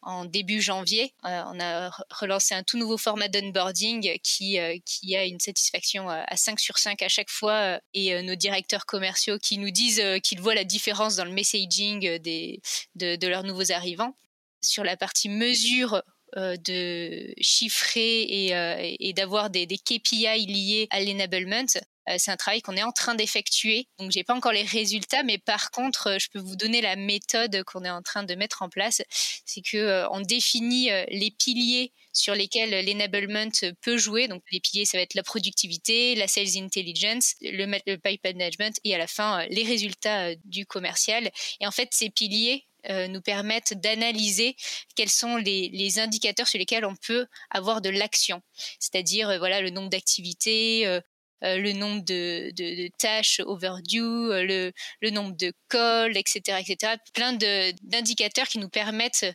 en 0.07 0.25
début 0.25 0.63
janvier. 0.63 1.13
Euh, 1.25 1.43
on 1.53 1.61
a 1.61 1.91
relancé 2.11 2.55
un 2.55 2.63
tout 2.63 2.79
nouveau 2.79 2.97
format 2.97 3.29
d'onboarding 3.29 4.19
qui, 4.23 4.59
euh, 4.59 4.79
qui 4.85 5.17
a 5.17 5.25
une 5.25 5.41
satisfaction 5.41 6.09
euh, 6.09 6.23
à 6.27 6.37
5 6.37 6.61
sur 6.61 6.79
5 6.79 7.03
à 7.03 7.09
chaque 7.09 7.29
fois 7.29 7.81
et 7.93 8.23
nos 8.23 8.37
directeurs 8.37 8.87
commerciaux 8.87 9.39
qui 9.39 9.59
nous 9.59 9.71
disent 9.71 10.03
qu'ils 10.23 10.41
voient 10.41 10.55
la 10.55 10.65
différence 10.65 11.17
dans 11.17 11.25
le 11.25 11.33
messaging 11.33 12.19
des, 12.19 12.61
de, 12.95 13.27
leurs 13.27 13.43
nouveaux 13.43 13.73
arrivants. 13.73 14.17
Sur 14.63 14.85
la 14.85 14.97
partie 14.97 15.29
mesure 15.29 16.03
de 16.37 17.35
chiffrer 17.41 18.23
et, 19.01 19.13
d'avoir 19.13 19.51
des, 19.51 19.67
des, 19.67 19.79
KPI 19.79 20.47
liés 20.47 20.87
à 20.91 21.01
l'enablement, 21.01 21.67
c'est 22.19 22.31
un 22.31 22.37
travail 22.37 22.63
qu'on 22.63 22.77
est 22.77 22.83
en 22.83 22.93
train 22.93 23.15
d'effectuer. 23.15 23.89
Donc, 23.99 24.13
j'ai 24.13 24.25
pas 24.25 24.35
encore 24.35 24.53
les 24.53 24.63
résultats, 24.63 25.23
mais 25.23 25.39
par 25.39 25.71
contre, 25.71 26.09
euh, 26.09 26.19
je 26.19 26.29
peux 26.31 26.39
vous 26.39 26.57
donner 26.57 26.81
la 26.81 26.97
méthode 26.97 27.63
qu'on 27.65 27.85
est 27.85 27.91
en 27.91 28.03
train 28.03 28.23
de 28.23 28.35
mettre 28.35 28.63
en 28.63 28.69
place. 28.69 29.03
C'est 29.45 29.63
que 29.63 29.77
euh, 29.77 30.09
on 30.11 30.21
définit 30.21 30.91
les 31.09 31.31
piliers 31.31 31.93
sur 32.13 32.35
lesquels 32.35 32.87
l'enablement 32.87 33.51
peut 33.83 33.97
jouer. 33.97 34.29
Donc, 34.29 34.43
les 34.51 34.61
piliers, 34.61 34.85
ça 34.85 34.99
va 34.99 35.03
être 35.03 35.15
la 35.15 35.23
productivité, 35.23 36.15
la 36.15 36.29
sales 36.29 36.57
intelligence, 36.57 37.35
le, 37.41 37.67
le 37.87 37.97
pipe 37.97 38.25
management 38.25 38.79
et 38.85 38.95
à 38.95 38.99
la 38.99 39.07
fin, 39.07 39.45
les 39.47 39.65
résultats 39.65 40.35
du 40.45 40.67
commercial. 40.67 41.31
Et 41.61 41.67
en 41.67 41.73
fait, 41.73 41.89
ces 41.93 42.11
piliers, 42.11 42.67
nous 43.09 43.21
permettent 43.21 43.75
d'analyser 43.75 44.55
quels 44.95 45.09
sont 45.09 45.37
les, 45.39 45.99
indicateurs 45.99 46.47
sur 46.47 46.59
lesquels 46.59 46.85
on 46.85 46.95
peut 46.95 47.27
avoir 47.51 47.81
de 47.81 47.89
l'action, 47.89 48.43
c'est-à-dire 48.79 49.39
voilà 49.39 49.61
le 49.61 49.71
nombre 49.71 49.91
d'activités, 49.91 50.87
euh, 50.87 51.01
le 51.43 51.73
nombre 51.73 52.05
de, 52.05 52.51
de, 52.57 52.83
de, 52.83 52.91
tâches 52.99 53.41
overdue, 53.45 54.01
euh, 54.01 54.45
le, 54.45 54.73
le 55.01 55.11
nombre 55.11 55.37
de 55.37 55.53
calls, 55.69 56.17
etc., 56.17 56.59
etc. 56.61 56.95
Plein 57.15 57.33
d'indicateurs 57.83 58.49
qui 58.49 58.59
nous 58.59 58.69
permettent 58.69 59.27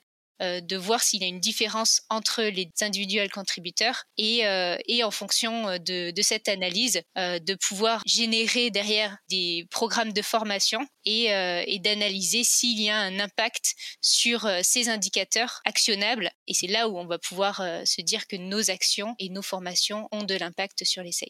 euh, 0.41 0.59
de 0.59 0.75
voir 0.75 1.03
s'il 1.03 1.21
y 1.21 1.25
a 1.25 1.27
une 1.27 1.39
différence 1.39 2.01
entre 2.09 2.41
les 2.41 2.67
individuels 2.81 3.31
contributeurs 3.31 4.05
et, 4.17 4.47
euh, 4.47 4.75
et 4.87 5.03
en 5.03 5.11
fonction 5.11 5.77
de, 5.77 6.09
de 6.09 6.21
cette 6.23 6.47
analyse, 6.47 7.01
euh, 7.17 7.37
de 7.37 7.53
pouvoir 7.53 8.01
générer 8.07 8.71
derrière 8.71 9.15
des 9.29 9.67
programmes 9.69 10.13
de 10.13 10.21
formation 10.23 10.79
et, 11.05 11.25
et 11.25 11.79
d'analyser 11.79 12.43
s'il 12.43 12.79
y 12.81 12.89
a 12.89 12.97
un 12.97 13.19
impact 13.19 13.73
sur 14.01 14.47
ces 14.61 14.89
indicateurs 14.89 15.61
actionnables. 15.65 16.29
Et 16.47 16.53
c'est 16.53 16.67
là 16.67 16.89
où 16.89 16.97
on 16.97 17.05
va 17.05 17.17
pouvoir 17.17 17.57
se 17.85 18.01
dire 18.01 18.27
que 18.27 18.35
nos 18.35 18.69
actions 18.69 19.15
et 19.19 19.29
nos 19.29 19.41
formations 19.41 20.07
ont 20.11 20.23
de 20.23 20.35
l'impact 20.35 20.83
sur 20.85 21.03
les 21.03 21.11
sales. 21.11 21.29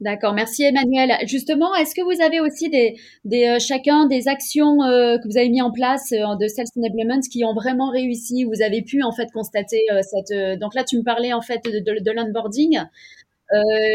D'accord, 0.00 0.34
merci 0.34 0.62
Emmanuel. 0.62 1.16
Justement, 1.26 1.74
est-ce 1.74 1.94
que 1.94 2.02
vous 2.02 2.22
avez 2.22 2.38
aussi 2.38 2.68
des, 2.68 2.96
des 3.24 3.46
euh, 3.46 3.58
chacun 3.58 4.06
des 4.06 4.28
actions 4.28 4.82
euh, 4.82 5.16
que 5.16 5.26
vous 5.26 5.38
avez 5.38 5.48
mis 5.48 5.62
en 5.62 5.72
place 5.72 6.12
euh, 6.12 6.36
de 6.38 6.46
Sales 6.48 6.66
Enablement 6.76 7.20
qui 7.20 7.46
ont 7.46 7.54
vraiment 7.54 7.90
réussi? 7.90 8.44
Vous 8.44 8.60
avez 8.62 8.82
pu 8.82 9.02
en 9.02 9.12
fait 9.12 9.28
constater 9.32 9.80
cette. 10.02 10.60
donc 10.60 10.74
là, 10.74 10.84
tu 10.84 10.98
me 10.98 11.02
parlais 11.02 11.32
en 11.32 11.40
fait 11.40 11.64
de, 11.64 11.78
de, 11.78 11.98
de. 12.00 12.10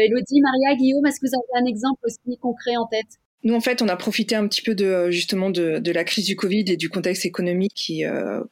Elodie, 0.06 0.40
Maria, 0.40 0.76
Guillaume, 0.76 1.06
est-ce 1.06 1.20
que 1.20 1.26
vous 1.28 1.34
avez 1.34 1.64
un 1.64 1.66
exemple 1.66 2.00
aussi 2.04 2.36
concret 2.40 2.76
en 2.76 2.86
tête? 2.86 3.20
Nous, 3.44 3.54
en 3.54 3.60
fait, 3.60 3.80
on 3.80 3.88
a 3.88 3.96
profité 3.96 4.34
un 4.34 4.48
petit 4.48 4.62
peu 4.62 4.74
de 4.74 5.10
justement 5.10 5.50
de, 5.50 5.78
de 5.78 5.92
la 5.92 6.02
crise 6.04 6.26
du 6.26 6.34
Covid 6.34 6.64
et 6.66 6.76
du 6.76 6.88
contexte 6.88 7.26
économique 7.26 7.74
qui 7.74 8.02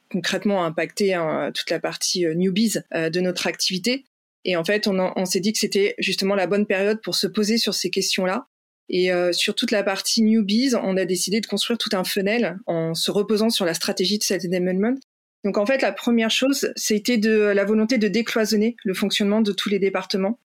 concrètement 0.09 0.63
a 0.63 0.67
impacté 0.67 1.15
hein, 1.15 1.51
toute 1.53 1.69
la 1.69 1.79
partie 1.79 2.25
newbies 2.33 2.77
de 2.93 3.19
notre 3.19 3.47
activité. 3.47 4.05
Et 4.45 4.55
en 4.55 4.63
fait, 4.63 4.87
on, 4.87 5.25
s'est 5.25 5.39
dit 5.39 5.53
que 5.53 5.59
c'était 5.59 5.95
justement 5.99 6.35
la 6.35 6.47
bonne 6.47 6.65
période 6.65 7.01
pour 7.01 7.15
se 7.15 7.27
poser 7.27 7.57
sur 7.57 7.73
ces 7.73 7.89
questions-là. 7.89 8.47
Et 8.89 9.11
euh, 9.11 9.31
sur 9.31 9.55
toute 9.55 9.71
la 9.71 9.83
partie 9.83 10.21
newbies, 10.21 10.73
on 10.75 10.97
a 10.97 11.05
décidé 11.05 11.39
de 11.39 11.47
construire 11.47 11.77
tout 11.77 11.91
un 11.93 12.03
funnel 12.03 12.57
en 12.65 12.93
se 12.93 13.11
reposant 13.11 13.49
sur 13.49 13.65
la 13.65 13.73
stratégie 13.73 14.17
de 14.17 14.23
cet 14.23 14.43
enablement. 14.45 14.95
Donc 15.43 15.57
en 15.57 15.65
fait, 15.65 15.81
la 15.81 15.91
première 15.91 16.31
chose, 16.31 16.71
c'était 16.75 17.17
de 17.17 17.31
la 17.31 17.65
volonté 17.65 17.97
de 17.97 18.07
décloisonner 18.07 18.75
le 18.83 18.93
fonctionnement 18.93 19.41
de 19.41 19.51
tous 19.53 19.69
les 19.69 19.79
départements 19.79 20.39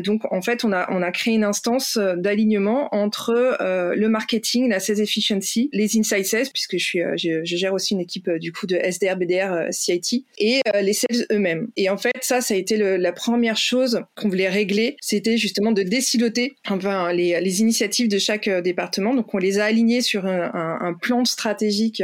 donc 0.00 0.22
en 0.32 0.42
fait, 0.42 0.64
on 0.64 0.72
a 0.72 1.12
créé 1.12 1.34
une 1.34 1.44
instance 1.44 1.96
euh, 1.96 2.16
d'alignement 2.16 2.88
entre 2.92 3.56
euh, 3.60 3.94
le 3.94 4.08
marketing, 4.08 4.68
la 4.68 4.80
sales 4.80 5.00
efficiency, 5.00 5.70
les 5.72 5.96
inside 5.96 6.24
sales 6.24 6.48
puisque 6.52 6.76
je 6.76 7.40
gère 7.44 7.72
aussi 7.72 7.94
une 7.94 8.00
équipe 8.00 8.30
du 8.30 8.52
coup 8.52 8.66
de 8.66 8.76
SDR, 8.76 9.16
BDR, 9.16 9.68
CIT 9.70 10.24
et 10.38 10.60
les 10.80 10.92
sales 10.92 11.26
eux-mêmes. 11.30 11.68
Et 11.76 11.88
en 11.88 11.96
fait, 11.96 12.16
ça 12.20 12.40
ça 12.40 12.54
a 12.54 12.56
été 12.56 12.76
la 12.76 13.12
première 13.12 13.56
chose 13.56 14.02
qu'on 14.16 14.28
voulait 14.28 14.48
régler, 14.48 14.96
c'était 15.00 15.36
justement 15.36 15.72
de 15.72 15.82
déciloter 15.82 16.56
enfin 16.68 17.12
les, 17.12 17.40
les 17.40 17.60
initiatives 17.60 18.08
de 18.08 18.18
chaque 18.18 18.48
département. 18.48 19.14
Donc 19.14 19.32
on 19.34 19.38
les 19.38 19.58
a 19.58 19.64
alignés 19.64 20.00
sur 20.00 20.26
un, 20.26 20.94
plan 21.00 21.24
stratégique 21.24 22.02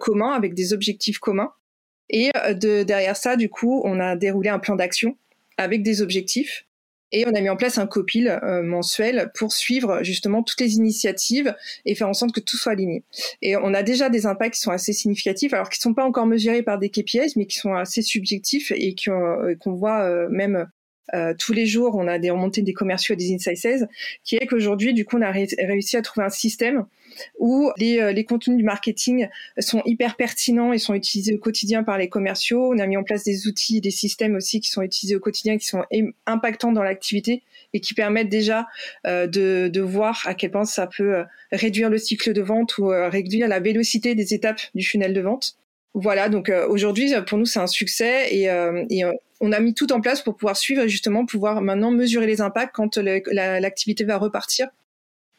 commun 0.00 0.32
avec 0.32 0.54
des 0.54 0.72
objectifs 0.72 1.18
communs. 1.18 1.52
Et 2.10 2.30
de, 2.34 2.82
derrière 2.82 3.16
ça, 3.16 3.36
du 3.36 3.48
coup, 3.48 3.82
on 3.84 4.00
a 4.00 4.16
déroulé 4.16 4.48
un 4.48 4.58
plan 4.58 4.76
d'action 4.76 5.16
avec 5.56 5.82
des 5.82 6.02
objectifs 6.02 6.66
et 7.12 7.26
on 7.26 7.34
a 7.34 7.40
mis 7.40 7.48
en 7.48 7.56
place 7.56 7.78
un 7.78 7.86
copil 7.86 8.28
euh, 8.42 8.62
mensuel 8.62 9.30
pour 9.34 9.52
suivre 9.52 10.02
justement 10.02 10.42
toutes 10.42 10.60
les 10.60 10.74
initiatives 10.74 11.54
et 11.84 11.94
faire 11.94 12.08
en 12.08 12.14
sorte 12.14 12.32
que 12.32 12.40
tout 12.40 12.56
soit 12.56 12.72
aligné. 12.72 13.04
Et 13.42 13.56
on 13.56 13.74
a 13.74 13.82
déjà 13.82 14.08
des 14.08 14.26
impacts 14.26 14.54
qui 14.54 14.60
sont 14.60 14.70
assez 14.70 14.92
significatifs, 14.92 15.52
alors 15.52 15.68
qui 15.68 15.78
ne 15.78 15.82
sont 15.82 15.94
pas 15.94 16.04
encore 16.04 16.26
mesurés 16.26 16.62
par 16.62 16.78
des 16.78 16.90
KPIs, 16.90 17.32
mais 17.36 17.46
qui 17.46 17.58
sont 17.58 17.74
assez 17.74 18.02
subjectifs 18.02 18.72
et 18.72 18.94
euh, 19.08 19.54
qu'on 19.56 19.74
voit 19.74 20.02
euh, 20.02 20.28
même 20.30 20.66
euh, 21.14 21.34
tous 21.38 21.52
les 21.52 21.66
jours, 21.66 21.96
on 21.96 22.06
a 22.06 22.18
des 22.18 22.30
remontées 22.30 22.62
des 22.62 22.72
commerciaux 22.72 23.14
et 23.14 23.16
des 23.16 23.34
inside 23.34 23.56
sales, 23.56 23.88
qui 24.24 24.36
est 24.36 24.46
qu'aujourd'hui, 24.46 24.94
du 24.94 25.04
coup, 25.04 25.18
on 25.18 25.22
a 25.22 25.30
réussi 25.30 25.96
à 25.96 26.02
trouver 26.02 26.26
un 26.26 26.30
système 26.30 26.86
où 27.38 27.70
les, 27.76 27.98
euh, 28.00 28.12
les, 28.12 28.24
contenus 28.24 28.56
du 28.56 28.64
marketing 28.64 29.28
sont 29.58 29.82
hyper 29.84 30.16
pertinents 30.16 30.72
et 30.72 30.78
sont 30.78 30.94
utilisés 30.94 31.34
au 31.34 31.38
quotidien 31.38 31.82
par 31.82 31.98
les 31.98 32.08
commerciaux. 32.08 32.72
On 32.72 32.78
a 32.78 32.86
mis 32.86 32.96
en 32.96 33.02
place 33.02 33.24
des 33.24 33.46
outils, 33.46 33.80
des 33.80 33.90
systèmes 33.90 34.34
aussi 34.34 34.60
qui 34.60 34.70
sont 34.70 34.82
utilisés 34.82 35.16
au 35.16 35.20
quotidien, 35.20 35.58
qui 35.58 35.66
sont 35.66 35.84
impactants 36.26 36.72
dans 36.72 36.82
l'activité 36.82 37.42
et 37.72 37.80
qui 37.80 37.94
permettent 37.94 38.28
déjà 38.28 38.66
euh, 39.06 39.26
de, 39.26 39.68
de, 39.68 39.80
voir 39.80 40.22
à 40.26 40.34
quel 40.34 40.50
point 40.50 40.64
ça 40.64 40.86
peut 40.86 41.16
euh, 41.16 41.24
réduire 41.52 41.90
le 41.90 41.98
cycle 41.98 42.32
de 42.32 42.42
vente 42.42 42.78
ou 42.78 42.86
réduire 42.88 43.48
la 43.48 43.60
vélocité 43.60 44.14
des 44.14 44.34
étapes 44.34 44.60
du 44.74 44.84
funnel 44.84 45.14
de 45.14 45.20
vente. 45.20 45.56
Voilà, 45.94 46.28
donc 46.30 46.50
aujourd'hui, 46.68 47.12
pour 47.26 47.36
nous, 47.36 47.44
c'est 47.44 47.58
un 47.58 47.66
succès 47.66 48.34
et, 48.34 48.44
et 48.44 49.04
on 49.42 49.52
a 49.52 49.60
mis 49.60 49.74
tout 49.74 49.92
en 49.92 50.00
place 50.00 50.22
pour 50.22 50.36
pouvoir 50.36 50.56
suivre 50.56 50.86
justement, 50.86 51.26
pouvoir 51.26 51.60
maintenant 51.60 51.90
mesurer 51.90 52.26
les 52.26 52.40
impacts 52.40 52.74
quand 52.74 52.96
l'activité 52.96 54.04
va 54.04 54.16
repartir. 54.16 54.68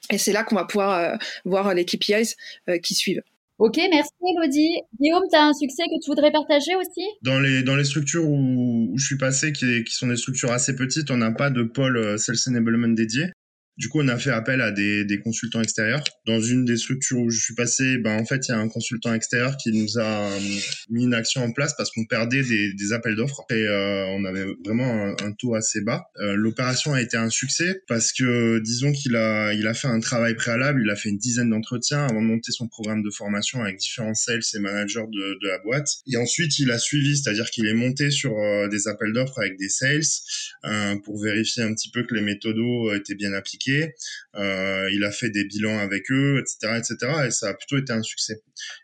Et 0.10 0.18
c'est 0.18 0.34
là 0.34 0.44
qu'on 0.44 0.56
va 0.56 0.66
pouvoir 0.66 1.18
voir 1.46 1.74
les 1.74 1.86
KPIs 1.86 2.36
qui 2.82 2.94
suivent. 2.94 3.22
Ok, 3.60 3.78
merci 3.78 4.12
Elodie. 4.22 4.82
Guillaume, 5.00 5.24
tu 5.32 5.38
as 5.38 5.46
un 5.46 5.54
succès 5.54 5.84
que 5.84 6.04
tu 6.04 6.10
voudrais 6.10 6.32
partager 6.32 6.76
aussi? 6.76 7.02
Dans 7.22 7.39
les, 7.39 7.63
dans 7.63 7.76
les 7.76 7.86
structures 7.86 8.28
où, 8.28 8.92
je 8.98 9.06
suis 9.06 9.18
passé, 9.18 9.54
qui, 9.54 9.84
qui, 9.84 9.94
sont 9.94 10.08
des 10.08 10.18
structures 10.18 10.52
assez 10.52 10.76
petites, 10.76 11.12
on 11.12 11.18
n'a 11.18 11.32
pas 11.32 11.50
de 11.50 11.63
pôle 11.63 12.20
Sales 12.20 12.36
Enablement 12.48 12.89
dédié. 12.89 13.28
Du 13.78 13.90
coup, 13.90 14.02
on 14.02 14.08
a 14.08 14.18
fait 14.20 14.30
appel 14.30 14.62
à 14.62 14.72
des, 14.72 15.04
des, 15.04 15.20
consultants 15.20 15.62
extérieurs. 15.62 16.04
Dans 16.28 16.40
une 16.40 16.64
des 16.64 16.78
structures 16.78 17.20
où 17.20 17.32
je 17.32 17.40
suis 17.40 17.56
passé, 17.56 17.98
ben, 17.98 18.20
en 18.20 18.26
fait, 18.26 18.48
il 18.48 18.52
y 18.52 18.54
a 18.54 18.60
un 18.60 18.70
consultant 18.70 19.14
extérieur 19.16 19.58
qui 19.58 19.72
nous 19.72 19.98
a 19.98 20.32
euh, 20.32 20.40
mis 20.92 21.06
une 21.06 21.16
action 21.16 21.44
en 21.44 21.52
place 21.52 21.74
parce 21.76 21.90
qu'on 21.90 22.06
perdait 22.06 22.44
des, 22.44 22.74
des 22.74 22.94
appels 22.94 23.16
d'offres 23.16 23.44
et 23.50 23.56
euh, 23.56 24.06
on 24.10 24.26
avait 24.26 24.46
vraiment 24.64 25.16
un, 25.20 25.32
taux 25.32 25.56
assez 25.56 25.82
bas. 25.82 26.06
Euh, 26.20 26.36
L'opération 26.36 26.94
a 26.94 27.02
été 27.02 27.18
un 27.18 27.32
succès 27.32 27.82
parce 27.88 28.14
que, 28.14 28.60
disons 28.60 28.92
qu'il 28.92 29.16
a, 29.16 29.54
il 29.54 29.66
a 29.66 29.74
fait 29.74 29.88
un 29.88 30.00
travail 30.00 30.36
préalable, 30.36 30.82
il 30.84 30.90
a 30.92 30.96
fait 30.96 31.10
une 31.10 31.18
dizaine 31.18 31.50
d'entretiens 31.50 32.06
avant 32.06 32.22
de 32.22 32.28
monter 32.28 32.52
son 32.52 32.68
programme 32.68 33.02
de 33.02 33.10
formation 33.10 33.64
avec 33.64 33.78
différents 33.78 34.14
sales 34.14 34.42
et 34.54 34.60
managers 34.60 35.08
de, 35.12 35.40
de 35.42 35.48
la 35.48 35.58
boîte. 35.60 35.88
Et 36.06 36.18
ensuite, 36.18 36.60
il 36.60 36.70
a 36.70 36.78
suivi, 36.78 37.18
c'est-à-dire 37.18 37.50
qu'il 37.50 37.66
est 37.66 37.74
monté 37.74 38.12
sur 38.12 38.38
euh, 38.38 38.68
des 38.68 38.88
appels 38.88 39.14
d'offres 39.14 39.40
avec 39.40 39.58
des 39.58 39.70
sales 39.70 40.02
euh, 40.66 40.96
pour 41.04 41.20
vérifier 41.20 41.64
un 41.64 41.74
petit 41.74 41.90
peu 41.90 42.04
que 42.04 42.14
les 42.14 42.22
méthodos 42.22 42.94
étaient 42.94 43.16
bien 43.16 43.34
appliqués 43.34 43.62
euh, 44.36 44.89
il 44.91 45.04
a 45.04 45.12
fait 45.12 45.30
des 45.30 45.45
bilans 45.45 45.80
avec 45.80 46.10
eux, 46.12 46.39
etc., 46.39 46.78
etc. 46.78 47.12
Et 47.28 47.32
ça 47.32 47.49
a 47.49 47.54
plutôt 47.54 47.78
été 47.78 47.93
un 47.93 48.04
succès. 48.04 48.41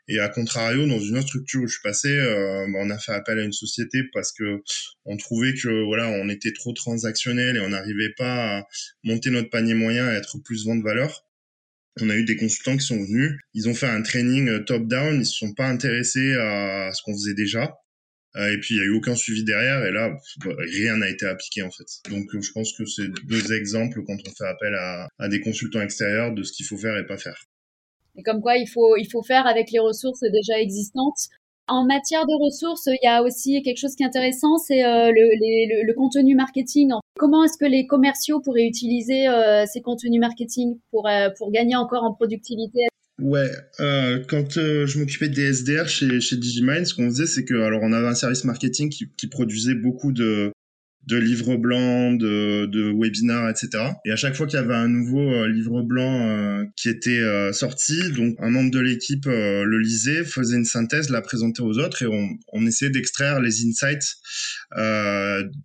Et 0.08 0.20
à 0.20 0.30
contrario, 0.30 0.88
dans 0.88 1.00
une 1.00 1.18
autre 1.18 1.28
structure 1.28 1.62
où 1.62 1.68
je 1.68 1.74
suis 1.74 1.82
passé, 1.84 2.10
euh, 2.10 2.66
bah, 2.72 2.80
on 2.82 2.90
a 2.90 2.98
fait 2.98 3.14
appel 3.14 3.40
à 3.40 3.44
une 3.44 3.54
société 3.54 4.04
parce 4.14 4.32
que 4.32 4.62
on 5.06 5.18
trouvait 5.18 5.54
que 5.54 5.86
voilà, 5.86 6.08
on 6.10 6.30
était 6.30 6.54
trop 6.54 6.74
transactionnel 6.74 7.58
et 7.58 7.60
on 7.60 7.70
n'arrivait 7.70 8.14
pas 8.18 8.60
à 8.60 8.64
monter 9.04 9.30
notre 9.30 9.50
panier 9.50 9.74
moyen 9.74 10.12
et 10.12 10.16
être 10.16 10.38
plus 10.44 10.66
vente 10.66 10.84
valeur 10.84 11.26
on 12.02 12.10
a 12.10 12.16
eu 12.16 12.24
des 12.24 12.38
consultants 12.38 12.78
qui 12.78 12.86
sont 12.86 13.02
venus, 13.02 13.38
ils 13.54 13.68
ont 13.68 13.74
fait 13.74 13.88
un 13.88 14.02
training 14.02 14.48
euh, 14.48 14.64
top-down, 14.64 15.20
ils 15.20 15.26
se 15.26 15.34
sont 15.34 15.54
pas 15.54 15.68
intéressés 15.68 16.34
à 16.36 16.92
ce 16.94 17.02
qu'on 17.04 17.14
faisait 17.14 17.34
déjà. 17.34 17.76
Euh, 18.36 18.54
et 18.54 18.60
puis 18.60 18.76
il 18.76 18.78
y 18.78 18.82
a 18.82 18.84
eu 18.84 18.96
aucun 18.96 19.16
suivi 19.16 19.44
derrière 19.44 19.84
et 19.86 19.92
là 19.92 20.10
bah, 20.46 20.52
rien 20.60 20.98
n'a 20.98 21.10
été 21.10 21.26
appliqué 21.26 21.64
en 21.64 21.72
fait. 21.72 21.88
Donc 22.10 22.26
euh, 22.34 22.42
je 22.42 22.52
pense 22.52 22.74
que 22.78 22.86
c'est 22.86 23.10
deux 23.28 23.54
exemples 23.54 24.04
quand 24.06 24.14
on 24.14 24.32
fait 24.38 24.48
appel 24.48 24.76
à, 24.76 25.28
des 25.30 25.42
consultants 25.42 25.82
extérieurs 25.82 26.34
de 26.34 26.44
ce 26.44 26.54
qu'il 26.54 26.66
faut 26.66 26.78
faire 26.78 26.96
et 26.98 27.06
pas 27.06 27.18
faire. 27.18 27.42
Et 28.18 28.24
comme 28.24 28.42
quoi 28.42 28.58
il 28.58 28.68
faut 28.68 28.98
il 28.98 29.10
faut 29.12 29.24
faire 29.24 29.48
avec 29.48 29.72
les 29.72 29.80
ressources 29.80 30.22
déjà 30.22 30.60
existantes. 30.60 31.30
En 31.68 31.86
matière 31.86 32.26
de 32.26 32.34
ressources, 32.44 32.88
il 32.88 32.98
y 33.04 33.08
a 33.08 33.22
aussi 33.22 33.62
quelque 33.62 33.78
chose 33.78 33.94
qui 33.96 34.02
est 34.02 34.08
intéressant, 34.08 34.58
c'est 34.58 34.84
euh, 34.84 35.12
le, 35.12 35.86
le, 35.86 35.94
contenu 35.94 36.34
marketing. 36.34 36.90
Comment 37.16 37.44
est-ce 37.44 37.60
que 37.60 37.70
les 37.70 37.86
commerciaux 37.86 38.42
pourraient 38.42 38.66
utiliser 38.66 39.28
ces 39.72 39.82
contenus 39.82 40.20
marketing 40.20 40.80
pour, 40.90 41.08
pour 41.38 41.52
gagner 41.52 41.76
encore 41.76 42.04
en 42.04 42.16
productivité? 42.16 42.88
Ouais, 43.22 43.52
euh, 43.82 44.24
quand 44.30 44.58
euh, 44.58 44.88
je 44.88 44.98
m'occupais 44.98 45.28
des 45.28 45.52
SDR 45.54 45.90
chez, 45.90 46.22
chez 46.22 46.38
Digimind, 46.38 46.86
ce 46.86 46.94
qu'on 46.94 47.10
faisait, 47.10 47.28
c'est 47.28 47.44
que 47.44 47.56
alors 47.56 47.82
on 47.84 47.92
avait 47.92 48.08
un 48.08 48.16
service 48.16 48.46
marketing 48.46 48.90
qui, 48.90 49.12
qui 49.18 49.28
produisait 49.28 49.76
beaucoup 49.76 50.14
de, 50.14 50.52
de 51.08 51.18
livres 51.18 51.58
blancs, 51.58 52.18
de, 52.18 52.66
de 52.68 52.92
webinars, 52.92 53.50
etc. 53.50 53.92
Et 54.06 54.12
à 54.12 54.16
chaque 54.16 54.36
fois 54.36 54.48
qu'il 54.48 54.58
y 54.58 54.62
avait 54.64 54.76
un 54.76 54.88
nouveau 54.88 55.34
euh, 55.34 55.50
livre 55.50 55.82
blanc 55.82 56.30
euh, 56.30 56.64
qui 56.78 56.88
était 56.88 57.22
sorti, 57.52 58.12
donc 58.12 58.36
un 58.40 58.52
membre 58.52 58.72
de 58.72 58.80
l'équipe 58.80 59.26
le 59.26 59.80
lisait, 59.80 60.24
faisait 60.24 60.56
une 60.56 60.66
synthèse, 60.66 61.10
la 61.10 61.22
présentait 61.22 61.62
aux 61.62 61.78
autres 61.78 62.02
et 62.04 62.08
on, 62.08 62.30
on 62.54 62.66
essayait 62.66 62.92
d'extraire 62.92 63.42
les 63.42 63.66
insights 63.66 64.16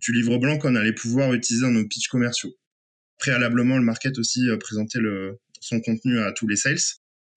du 0.01 0.11
livre 0.11 0.39
blanc 0.39 0.57
qu'on 0.57 0.75
allait 0.75 0.93
pouvoir 0.93 1.33
utiliser 1.33 1.65
dans 1.65 1.71
nos 1.71 1.87
pitchs 1.87 2.09
commerciaux. 2.09 2.53
Préalablement, 3.17 3.77
le 3.77 3.83
market 3.83 4.19
aussi 4.19 4.49
présentait 4.59 4.99
le, 4.99 5.37
son 5.61 5.79
contenu 5.79 6.19
à 6.19 6.33
tous 6.33 6.47
les 6.47 6.57
sales. 6.57 6.79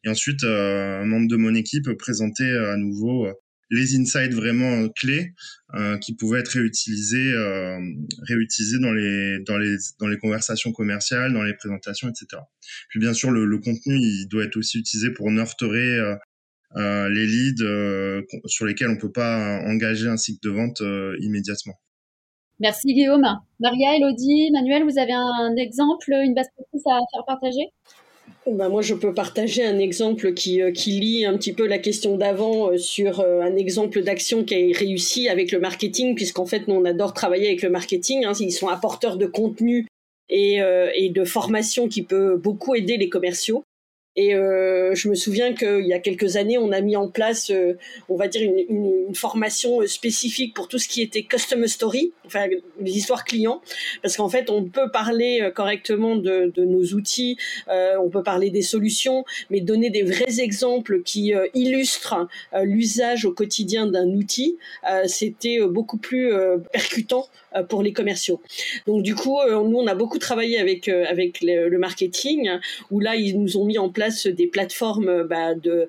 Et 0.04 0.08
ensuite, 0.08 0.44
euh, 0.44 1.00
un 1.02 1.04
membre 1.04 1.28
de 1.28 1.37
mon 1.37 1.54
équipe 1.54 1.90
présentait 1.98 2.44
euh, 2.44 2.72
à 2.72 2.76
nouveau 2.76 3.26
euh, 3.26 3.32
les 3.70 3.96
insights 3.96 4.32
vraiment 4.32 4.88
clés 4.88 5.34
qui 6.00 6.14
pouvaient 6.14 6.40
être 6.40 6.52
réutilisés, 6.52 7.34
réutilisés 8.22 8.78
dans 8.78 8.94
les 8.94 9.40
dans 9.40 9.58
les 9.58 9.76
dans 10.00 10.08
les 10.08 10.16
conversations 10.16 10.72
commerciales, 10.72 11.34
dans 11.34 11.42
les 11.42 11.52
présentations, 11.52 12.08
etc. 12.08 12.40
Puis 12.88 12.98
bien 12.98 13.12
sûr, 13.12 13.30
le, 13.30 13.58
contenu 13.58 13.98
il 13.98 14.26
doit 14.30 14.44
être 14.44 14.56
aussi 14.56 14.78
utilisé 14.78 15.11
pour 15.11 15.30
nurturer 15.30 16.00
les 16.76 17.26
leads 17.26 18.24
sur 18.46 18.64
lesquels 18.64 18.88
on 18.88 18.96
peut 18.96 19.12
pas 19.12 19.61
engager 19.66 20.08
un 20.08 20.16
cycle 20.16 20.40
de 20.48 20.48
vente 20.48 20.82
immédiatement. 21.20 21.74
Merci 22.61 22.94
Guillaume. 22.94 23.26
Maria, 23.61 23.96
Elodie, 23.96 24.50
Manuel, 24.50 24.84
vous 24.84 24.98
avez 24.98 25.12
un, 25.12 25.54
exemple, 25.56 26.11
une 26.11 26.32
base 26.32 26.48
à 26.87 27.00
faire 27.12 27.24
partager? 27.26 27.70
Ben 28.46 28.68
moi, 28.68 28.82
je 28.82 28.94
peux 28.94 29.14
partager 29.14 29.64
un 29.64 29.78
exemple 29.78 30.32
qui, 30.34 30.62
euh, 30.62 30.72
qui 30.72 30.92
lie 30.92 31.24
un 31.24 31.36
petit 31.36 31.52
peu 31.52 31.66
la 31.66 31.78
question 31.78 32.16
d'avant 32.16 32.70
euh, 32.70 32.78
sur 32.78 33.20
euh, 33.20 33.40
un 33.40 33.56
exemple 33.56 34.02
d'action 34.02 34.44
qui 34.44 34.54
a 34.54 34.78
réussi 34.78 35.28
avec 35.28 35.52
le 35.52 35.60
marketing, 35.60 36.14
puisqu'en 36.14 36.46
fait, 36.46 36.66
nous, 36.68 36.74
on 36.74 36.84
adore 36.84 37.12
travailler 37.12 37.48
avec 37.48 37.62
le 37.62 37.70
marketing. 37.70 38.24
Hein, 38.24 38.32
ils 38.40 38.52
sont 38.52 38.68
apporteurs 38.68 39.16
de 39.16 39.26
contenu 39.26 39.86
et, 40.30 40.60
et 40.94 41.08
de 41.08 41.24
formation 41.24 41.88
qui 41.88 42.02
peut 42.02 42.36
beaucoup 42.36 42.74
aider 42.74 42.98
les 42.98 43.08
commerciaux. 43.08 43.64
Et 44.20 44.35
euh, 44.35 44.96
je 44.96 45.09
me 45.09 45.14
souviens 45.14 45.54
qu'il 45.54 45.87
y 45.87 45.92
a 45.92 46.00
quelques 46.00 46.35
années, 46.35 46.59
on 46.59 46.72
a 46.72 46.81
mis 46.81 46.96
en 46.96 47.07
place, 47.07 47.50
euh, 47.50 47.74
on 48.09 48.16
va 48.16 48.26
dire, 48.26 48.42
une, 48.42 48.59
une, 48.68 48.92
une, 49.11 49.14
formation 49.14 49.87
spécifique 49.87 50.54
pour 50.54 50.66
tout 50.66 50.78
ce 50.78 50.88
qui 50.88 51.02
était 51.02 51.22
customer 51.22 51.68
story, 51.68 52.12
enfin 52.26 52.48
les 52.81 52.98
histoires 52.98 53.22
clients, 53.24 53.62
parce 54.02 54.16
qu'en 54.16 54.28
fait, 54.28 54.50
on 54.50 54.64
peut 54.64 54.90
parler 54.90 55.38
euh, 55.40 55.52
correctement 55.52 56.16
de, 56.16 56.50
de 56.52 56.64
nos 56.64 56.83
outils, 56.94 57.37
euh, 57.68 57.94
on 58.02 58.11
peut 58.11 58.24
parler 58.24 58.50
des 58.50 58.62
solutions, 58.62 59.24
mais 59.50 59.61
donner 59.61 59.88
des 59.88 60.02
vrais 60.02 60.40
exemples 60.40 61.00
qui 61.02 61.33
euh, 61.33 61.46
illustrent 61.54 62.26
l'usage 62.61 63.24
au 63.24 63.33
quotidien 63.33 63.87
d'un 63.87 64.09
outil, 64.09 64.59
c'était 65.07 65.61
beaucoup 65.61 65.96
plus 65.96 66.33
percutant 66.72 67.28
pour 67.68 67.82
les 67.82 67.92
commerciaux. 67.92 68.40
Donc 68.87 69.02
du 69.02 69.14
coup, 69.14 69.38
nous, 69.48 69.78
on 69.78 69.87
a 69.87 69.94
beaucoup 69.94 70.18
travaillé 70.18 70.58
avec 70.58 70.88
avec 70.88 71.40
le, 71.42 71.68
le 71.68 71.78
marketing, 71.78 72.50
où 72.90 73.00
là, 73.00 73.16
ils 73.16 73.40
nous 73.40 73.56
ont 73.56 73.64
mis 73.64 73.78
en 73.78 73.88
place 73.88 74.26
des 74.26 74.46
plateformes 74.46 75.08
euh, 75.08 75.24
bah, 75.24 75.54
de 75.54 75.88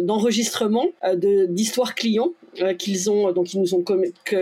d'enregistrement 0.00 0.86
euh, 1.04 1.16
de 1.16 1.46
d'histoires 1.46 1.94
clients 1.94 2.32
euh, 2.60 2.74
qu'ils 2.74 3.10
ont 3.10 3.32
donc 3.32 3.54
ils 3.54 3.60
nous 3.60 3.74
ont 3.74 3.84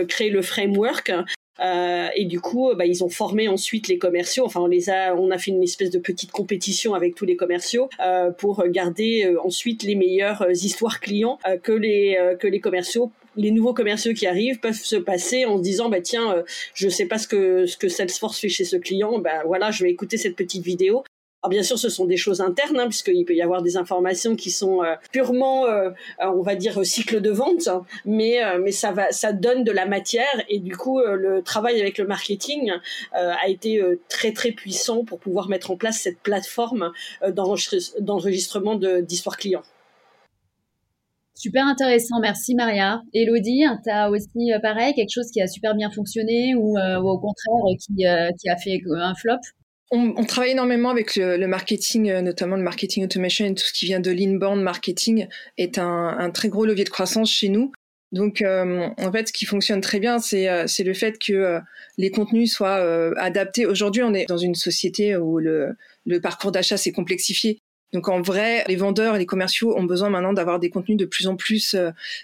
créé 0.07 0.29
le 0.29 0.41
framework 0.41 1.11
euh, 1.59 2.07
et 2.15 2.25
du 2.25 2.39
coup, 2.39 2.71
bah, 2.75 2.85
ils 2.85 3.03
ont 3.03 3.09
formé 3.09 3.47
ensuite 3.47 3.87
les 3.87 3.99
commerciaux. 3.99 4.45
Enfin, 4.45 4.61
on 4.61 4.67
les 4.67 4.89
a, 4.89 5.15
on 5.15 5.29
a 5.29 5.37
fait 5.37 5.51
une 5.51 5.61
espèce 5.61 5.91
de 5.91 5.99
petite 5.99 6.31
compétition 6.31 6.95
avec 6.95 7.13
tous 7.13 7.25
les 7.25 7.35
commerciaux 7.35 7.87
euh, 7.99 8.31
pour 8.31 8.63
garder 8.67 9.25
euh, 9.25 9.39
ensuite 9.43 9.83
les 9.83 9.95
meilleures 9.95 10.43
histoires 10.49 10.99
clients 10.99 11.37
que 11.63 11.71
les 11.71 12.17
que 12.39 12.47
les 12.47 12.59
commerciaux 12.59 13.11
les 13.35 13.51
nouveaux 13.51 13.73
commerciaux 13.73 14.13
qui 14.13 14.27
arrivent 14.27 14.59
peuvent 14.59 14.73
se 14.73 14.95
passer 14.95 15.45
en 15.45 15.57
se 15.57 15.63
disant 15.63 15.89
bah 15.89 16.01
tiens 16.01 16.43
je 16.73 16.89
sais 16.89 17.05
pas 17.05 17.17
ce 17.17 17.27
que 17.27 17.65
ce 17.65 17.77
que 17.77 17.87
Salesforce 17.87 18.39
fait 18.39 18.49
chez 18.49 18.65
ce 18.65 18.75
client 18.75 19.19
bah 19.19 19.43
voilà 19.45 19.71
je 19.71 19.83
vais 19.83 19.91
écouter 19.91 20.17
cette 20.17 20.35
petite 20.35 20.63
vidéo 20.63 21.03
alors 21.43 21.49
bien 21.49 21.63
sûr, 21.63 21.79
ce 21.79 21.89
sont 21.89 22.05
des 22.05 22.17
choses 22.17 22.39
internes, 22.39 22.79
hein, 22.79 22.87
puisqu'il 22.87 23.25
peut 23.25 23.33
y 23.33 23.41
avoir 23.41 23.63
des 23.63 23.75
informations 23.75 24.35
qui 24.35 24.51
sont 24.51 24.83
euh, 24.83 24.93
purement, 25.11 25.65
euh, 25.65 25.89
euh, 26.21 26.27
on 26.27 26.43
va 26.43 26.53
dire, 26.53 26.85
cycle 26.85 27.19
de 27.19 27.31
vente, 27.31 27.67
hein, 27.67 27.83
mais 28.05 28.39
mais 28.59 28.71
ça 28.71 28.91
va, 28.91 29.11
ça 29.11 29.33
donne 29.33 29.63
de 29.63 29.71
la 29.71 29.87
matière 29.87 30.43
et 30.49 30.59
du 30.59 30.77
coup, 30.77 30.99
le 30.99 31.41
travail 31.41 31.81
avec 31.81 31.97
le 31.97 32.05
marketing 32.05 32.71
a 33.13 33.47
été 33.47 33.81
très 34.09 34.33
très 34.33 34.51
puissant 34.51 35.03
pour 35.03 35.19
pouvoir 35.19 35.47
mettre 35.49 35.71
en 35.71 35.77
place 35.77 35.99
cette 35.99 36.19
plateforme 36.19 36.91
d'enregistrement 37.27 38.75
d'histoire 38.75 39.37
client. 39.37 39.63
Super 41.35 41.65
intéressant, 41.65 42.19
merci 42.21 42.55
Maria. 42.55 43.01
Elodie, 43.13 43.63
tu 43.83 43.89
as 43.89 44.09
aussi 44.11 44.51
pareil, 44.61 44.93
quelque 44.93 45.13
chose 45.13 45.31
qui 45.31 45.41
a 45.41 45.47
super 45.47 45.75
bien 45.75 45.89
fonctionné 45.89 46.53
ou, 46.55 46.77
au 46.77 47.19
contraire 47.19 47.77
qui, 47.79 48.03
qui 48.39 48.49
a 48.49 48.57
fait 48.57 48.79
un 48.95 49.15
flop? 49.15 49.39
On, 49.93 50.23
travaille 50.23 50.51
énormément 50.51 50.89
avec 50.89 51.17
le, 51.17 51.45
marketing, 51.47 52.09
euh, 52.09 52.21
notamment 52.21 52.55
le 52.55 52.63
marketing 52.63 53.03
automation 53.03 53.45
et 53.45 53.53
tout 53.53 53.65
ce 53.65 53.73
qui 53.73 53.85
vient 53.85 53.99
de 53.99 54.09
l'inbound 54.09 54.63
marketing 54.63 55.27
est 55.57 55.77
un, 55.77 56.31
très 56.33 56.47
gros 56.47 56.65
levier 56.65 56.85
de 56.85 56.89
croissance 56.89 57.29
chez 57.29 57.49
nous. 57.49 57.73
Donc, 58.13 58.41
euh, 58.41 58.87
en 58.97 59.11
fait, 59.11 59.27
ce 59.27 59.33
qui 59.33 59.45
fonctionne 59.45 59.81
très 59.81 59.99
bien, 59.99 60.19
c'est 60.19 60.47
euh, 60.47 60.65
le 60.79 60.93
fait 60.93 61.19
que 61.19 61.59
les 61.97 62.09
contenus 62.09 62.53
soient 62.53 63.11
adaptés. 63.19 63.65
Aujourd'hui, 63.65 64.01
on 64.01 64.13
est 64.13 64.25
dans 64.27 64.37
une 64.37 64.55
société 64.55 65.17
où 65.17 65.39
le 65.39 65.75
parcours 66.21 66.53
d'achat 66.53 66.77
s'est 66.77 66.93
complexifié. 66.93 67.59
Donc, 67.93 68.07
en 68.09 68.21
vrai, 68.21 68.63
les 68.67 68.75
vendeurs 68.75 69.15
et 69.15 69.19
les 69.19 69.25
commerciaux 69.25 69.77
ont 69.77 69.83
besoin 69.83 70.09
maintenant 70.09 70.33
d'avoir 70.33 70.59
des 70.59 70.69
contenus 70.69 70.97
de 70.97 71.05
plus 71.05 71.27
en 71.27 71.35
plus 71.35 71.75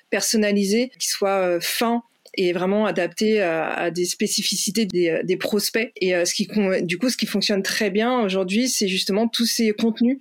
personnalisés, 0.10 0.92
qui 1.00 1.08
soient 1.08 1.60
fins 1.62 2.04
et 2.40 2.54
vraiment 2.54 2.86
adapté 2.86 3.42
à, 3.42 3.90
des 3.90 4.06
spécificités 4.06 4.86
des, 4.86 5.22
des 5.24 5.38
prospects. 5.38 5.92
Et 6.00 6.14
ce 6.24 6.34
qui, 6.36 6.48
du 6.84 7.00
coup, 7.00 7.10
ce 7.10 7.18
qui 7.18 7.26
fonctionne 7.26 7.64
très 7.64 7.90
bien 7.90 8.20
aujourd'hui, 8.20 8.70
c'est 8.70 8.88
justement 8.88 9.28
tous 9.28 9.48
ces 9.48 9.72
contenus 9.72 10.20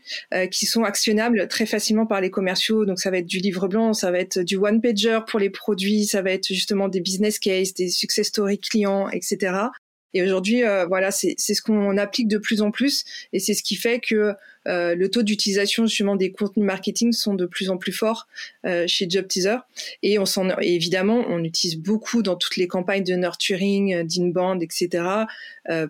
qui 0.51 0.65
sont 0.65 0.85
actionnables 0.85 1.47
très 1.49 1.67
facilement 1.67 2.07
par 2.07 2.23
les 2.23 2.31
commerciaux. 2.31 2.87
Donc 2.87 3.01
ça 3.01 3.11
va 3.11 3.19
être 3.19 3.27
du 3.27 3.39
livre 3.39 3.69
blanc, 3.69 3.93
ça 3.93 4.11
va 4.11 4.19
être 4.19 4.41
du 4.41 4.57
one 4.57 4.81
pager 4.81 5.19
pour 5.29 5.39
les 5.39 5.51
produits, 5.51 6.07
ça 6.07 6.23
va 6.23 6.31
être 6.31 6.49
justement 6.49 6.89
des 6.89 7.01
business 7.01 7.39
cases, 7.39 7.75
des 7.75 7.91
success 7.91 8.29
stories 8.29 8.61
clients, 8.61 9.11
etc. 9.11 9.69
Et 10.17 10.23
aujourd'hui, 10.23 10.65
euh, 10.65 10.87
voilà, 10.87 11.11
c'est 11.11 11.37
ce 11.37 11.61
qu'on 11.61 11.99
applique 11.99 12.29
de 12.29 12.39
plus 12.39 12.63
en 12.63 12.71
plus, 12.71 13.05
et 13.35 13.39
c'est 13.39 13.53
ce 13.53 13.63
qui 13.63 13.77
fait 13.77 14.01
que 14.01 14.33
euh, 14.67 14.95
le 14.95 15.11
taux 15.11 15.23
d'utilisation 15.23 15.87
justement 15.87 16.17
des 16.17 16.33
contenus 16.33 16.67
marketing 16.67 17.13
sont 17.13 17.35
de 17.35 17.47
plus 17.47 17.71
en 17.71 17.77
plus 17.77 17.93
forts 17.93 18.27
euh, 18.65 18.85
chez 18.87 19.07
Job 19.09 19.27
Teaser. 19.29 19.59
Et 20.03 20.19
on 20.19 20.27
s'en, 20.27 20.49
évidemment, 20.59 21.25
on 21.29 21.43
utilise 21.45 21.77
beaucoup 21.77 22.23
dans 22.23 22.37
toutes 22.37 22.57
les 22.57 22.67
campagnes 22.67 23.05
de 23.05 23.15
nurturing, 23.15 24.03
d'inbound, 24.05 24.63
etc. 24.63 25.05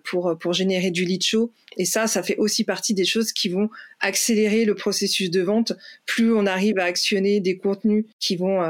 pour 0.03 0.37
pour 0.39 0.53
générer 0.53 0.91
du 0.91 1.05
lead 1.05 1.23
show. 1.23 1.51
Et 1.77 1.85
ça, 1.85 2.07
ça 2.07 2.23
fait 2.23 2.37
aussi 2.37 2.63
partie 2.63 2.93
des 2.93 3.05
choses 3.05 3.31
qui 3.31 3.49
vont 3.49 3.69
accélérer 3.99 4.65
le 4.65 4.73
processus 4.73 5.29
de 5.29 5.41
vente. 5.41 5.73
Plus 6.05 6.33
on 6.33 6.45
arrive 6.45 6.79
à 6.79 6.85
actionner 6.85 7.39
des 7.39 7.57
contenus 7.57 8.05
qui 8.19 8.35
vont 8.35 8.61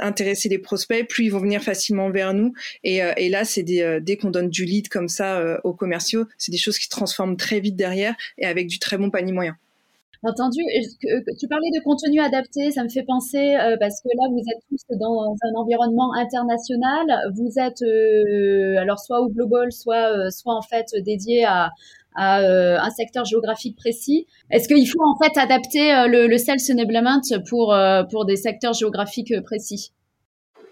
intéresser 0.00 0.48
les 0.48 0.58
prospects, 0.58 1.06
plus 1.08 1.26
ils 1.26 1.30
vont 1.30 1.40
venir 1.40 1.62
facilement 1.62 2.10
vers 2.10 2.34
nous. 2.34 2.52
Et, 2.84 3.00
et 3.16 3.28
là, 3.28 3.44
c'est 3.44 3.62
dès 3.62 4.16
qu'on 4.16 4.30
donne 4.30 4.50
du 4.50 4.64
lead 4.64 4.88
comme 4.88 5.08
ça 5.08 5.60
aux 5.64 5.74
commerciaux, 5.74 6.26
c'est 6.38 6.52
des 6.52 6.58
choses 6.58 6.78
qui 6.78 6.84
se 6.84 6.90
transforment 6.90 7.36
très 7.36 7.60
vite 7.60 7.76
derrière 7.76 8.14
et 8.38 8.46
avec 8.46 8.68
du 8.68 8.78
très 8.78 8.98
bon 8.98 9.10
panier 9.10 9.27
moyen. 9.32 9.54
Entendu. 10.24 10.60
Tu 11.38 11.46
parlais 11.48 11.70
de 11.76 11.82
contenu 11.84 12.20
adapté, 12.20 12.72
ça 12.72 12.82
me 12.82 12.88
fait 12.88 13.04
penser 13.04 13.54
euh, 13.54 13.76
parce 13.78 14.00
que 14.02 14.08
là 14.16 14.28
vous 14.30 14.40
êtes 14.40 14.62
tous 14.68 14.96
dans 14.98 15.36
un 15.42 15.54
environnement 15.54 16.12
international. 16.14 17.20
Vous 17.36 17.52
êtes 17.56 17.82
euh, 17.82 18.80
alors 18.80 18.98
soit 18.98 19.20
au 19.20 19.28
global, 19.28 19.70
soit 19.70 20.10
euh, 20.10 20.30
soit 20.30 20.56
en 20.56 20.62
fait 20.62 20.86
dédié 21.04 21.44
à, 21.44 21.70
un 22.16 22.90
secteur 22.90 23.24
géographique 23.24 23.76
précis. 23.76 24.26
Est-ce 24.50 24.66
qu'il 24.66 24.88
faut 24.88 25.04
en 25.04 25.16
fait 25.22 25.38
adapter 25.38 26.08
le, 26.08 26.26
le 26.26 26.36
sales 26.36 26.58
enablement 26.72 27.20
pour 27.48 27.72
pour 28.10 28.24
des 28.24 28.34
secteurs 28.34 28.72
géographiques 28.72 29.32
précis? 29.44 29.92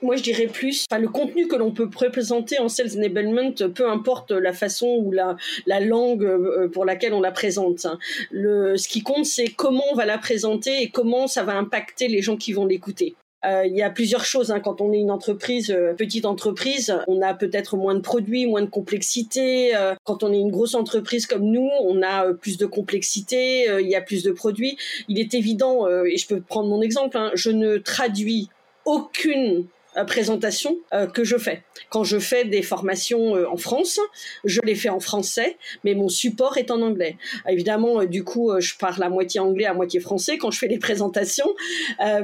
Moi, 0.03 0.17
je 0.17 0.23
dirais 0.23 0.47
plus, 0.47 0.85
enfin, 0.91 1.01
le 1.01 1.09
contenu 1.09 1.47
que 1.49 1.57
l'on 1.57 1.73
peut 1.73 1.89
représenter 1.95 2.59
en 2.59 2.69
Sales 2.69 2.97
Enablement, 2.97 3.53
peu 3.75 3.89
importe 3.89 4.31
la 4.31 4.53
façon 4.53 4.87
ou 4.87 5.13
la, 5.13 5.37
la 5.67 5.81
langue 5.81 6.25
euh, 6.25 6.69
pour 6.69 6.85
laquelle 6.85 7.15
on 7.15 7.21
la 7.21 7.33
présente. 7.33 7.87
Hein. 7.87 7.99
Le, 8.31 8.77
ce 8.77 8.89
qui 8.89 9.03
compte, 9.03 9.25
c'est 9.25 9.49
comment 9.49 9.85
on 9.93 9.95
va 9.95 10.07
la 10.07 10.19
présenter 10.19 10.83
et 10.83 10.89
comment 10.89 11.27
ça 11.27 11.43
va 11.43 11.55
impacter 11.55 12.09
les 12.09 12.23
gens 12.23 12.37
qui 12.37 12.53
vont 12.53 12.67
l'écouter. 12.67 13.15
Euh, 13.45 13.65
il 13.67 13.77
y 13.77 13.83
a 13.83 13.91
plusieurs 13.91 14.25
choses. 14.25 14.51
Hein. 14.51 14.61
Quand 14.61 14.81
on 14.81 14.93
est 14.93 14.99
une 14.99 15.11
entreprise, 15.11 15.71
euh, 15.71 15.95
petite 15.95 16.25
entreprise, 16.25 16.97
on 17.07 17.23
a 17.23 17.33
peut-être 17.35 17.77
moins 17.77 17.95
de 17.95 18.01
produits, 18.01 18.47
moins 18.47 18.63
de 18.63 18.71
complexité. 18.71 19.73
quand 20.05 20.23
on 20.23 20.33
est 20.33 20.39
une 20.39 20.51
grosse 20.51 20.75
entreprise 20.75 21.27
comme 21.27 21.45
nous, 21.45 21.69
on 21.83 22.03
a 22.03 22.33
plus 22.35 22.59
de 22.59 22.67
complexité, 22.67 23.67
il 23.81 23.89
y 23.89 23.95
a 23.95 24.01
plus 24.01 24.23
de 24.23 24.33
produits. 24.33 24.77
Il 25.09 25.19
est 25.19 25.35
évident, 25.35 25.89
et 26.05 26.17
je 26.17 26.27
peux 26.27 26.41
prendre 26.41 26.69
mon 26.69 26.81
exemple, 26.81 27.17
hein, 27.17 27.31
je 27.35 27.51
ne 27.51 27.79
traduis 27.79 28.49
aucune 28.85 29.67
présentation 30.05 30.79
euh, 30.93 31.07
que 31.07 31.25
je 31.25 31.37
fais. 31.37 31.63
Quand 31.91 32.05
je 32.05 32.19
fais 32.19 32.45
des 32.45 32.63
formations 32.63 33.37
euh, 33.37 33.47
en 33.49 33.57
France, 33.57 34.01
je 34.45 34.61
les 34.63 34.75
fais 34.75 34.89
en 34.89 35.01
français, 35.01 35.57
mais 35.85 35.95
mon 35.95 36.09
support 36.09 36.57
est 36.57 36.71
en 36.71 36.83
anglais. 36.83 37.17
Évidemment, 37.49 38.05
du 38.05 38.25
coup, 38.25 38.53
je 38.59 38.77
parle 38.77 39.03
à 39.03 39.09
moitié 39.09 39.41
anglais, 39.41 39.67
à 39.67 39.75
moitié 39.75 40.01
français 40.01 40.39
quand 40.39 40.51
je 40.51 40.59
fais 40.59 40.69
les 40.69 40.79
présentations, 40.79 41.55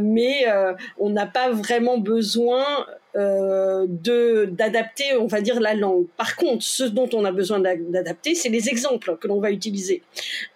mais 0.00 0.46
on 0.98 1.10
n'a 1.10 1.26
pas 1.26 1.50
vraiment 1.50 1.98
besoin 1.98 2.64
euh, 3.14 3.84
de 3.86 4.46
d'adapter, 4.50 5.14
on 5.18 5.26
va 5.26 5.42
dire, 5.42 5.60
la 5.60 5.74
langue. 5.74 6.06
Par 6.16 6.34
contre, 6.34 6.64
ce 6.64 6.82
dont 6.84 7.10
on 7.12 7.26
a 7.26 7.32
besoin 7.32 7.60
d'adapter, 7.60 8.34
c'est 8.34 8.48
les 8.48 8.70
exemples 8.70 9.18
que 9.18 9.28
l'on 9.28 9.38
va 9.38 9.50
utiliser. 9.50 10.02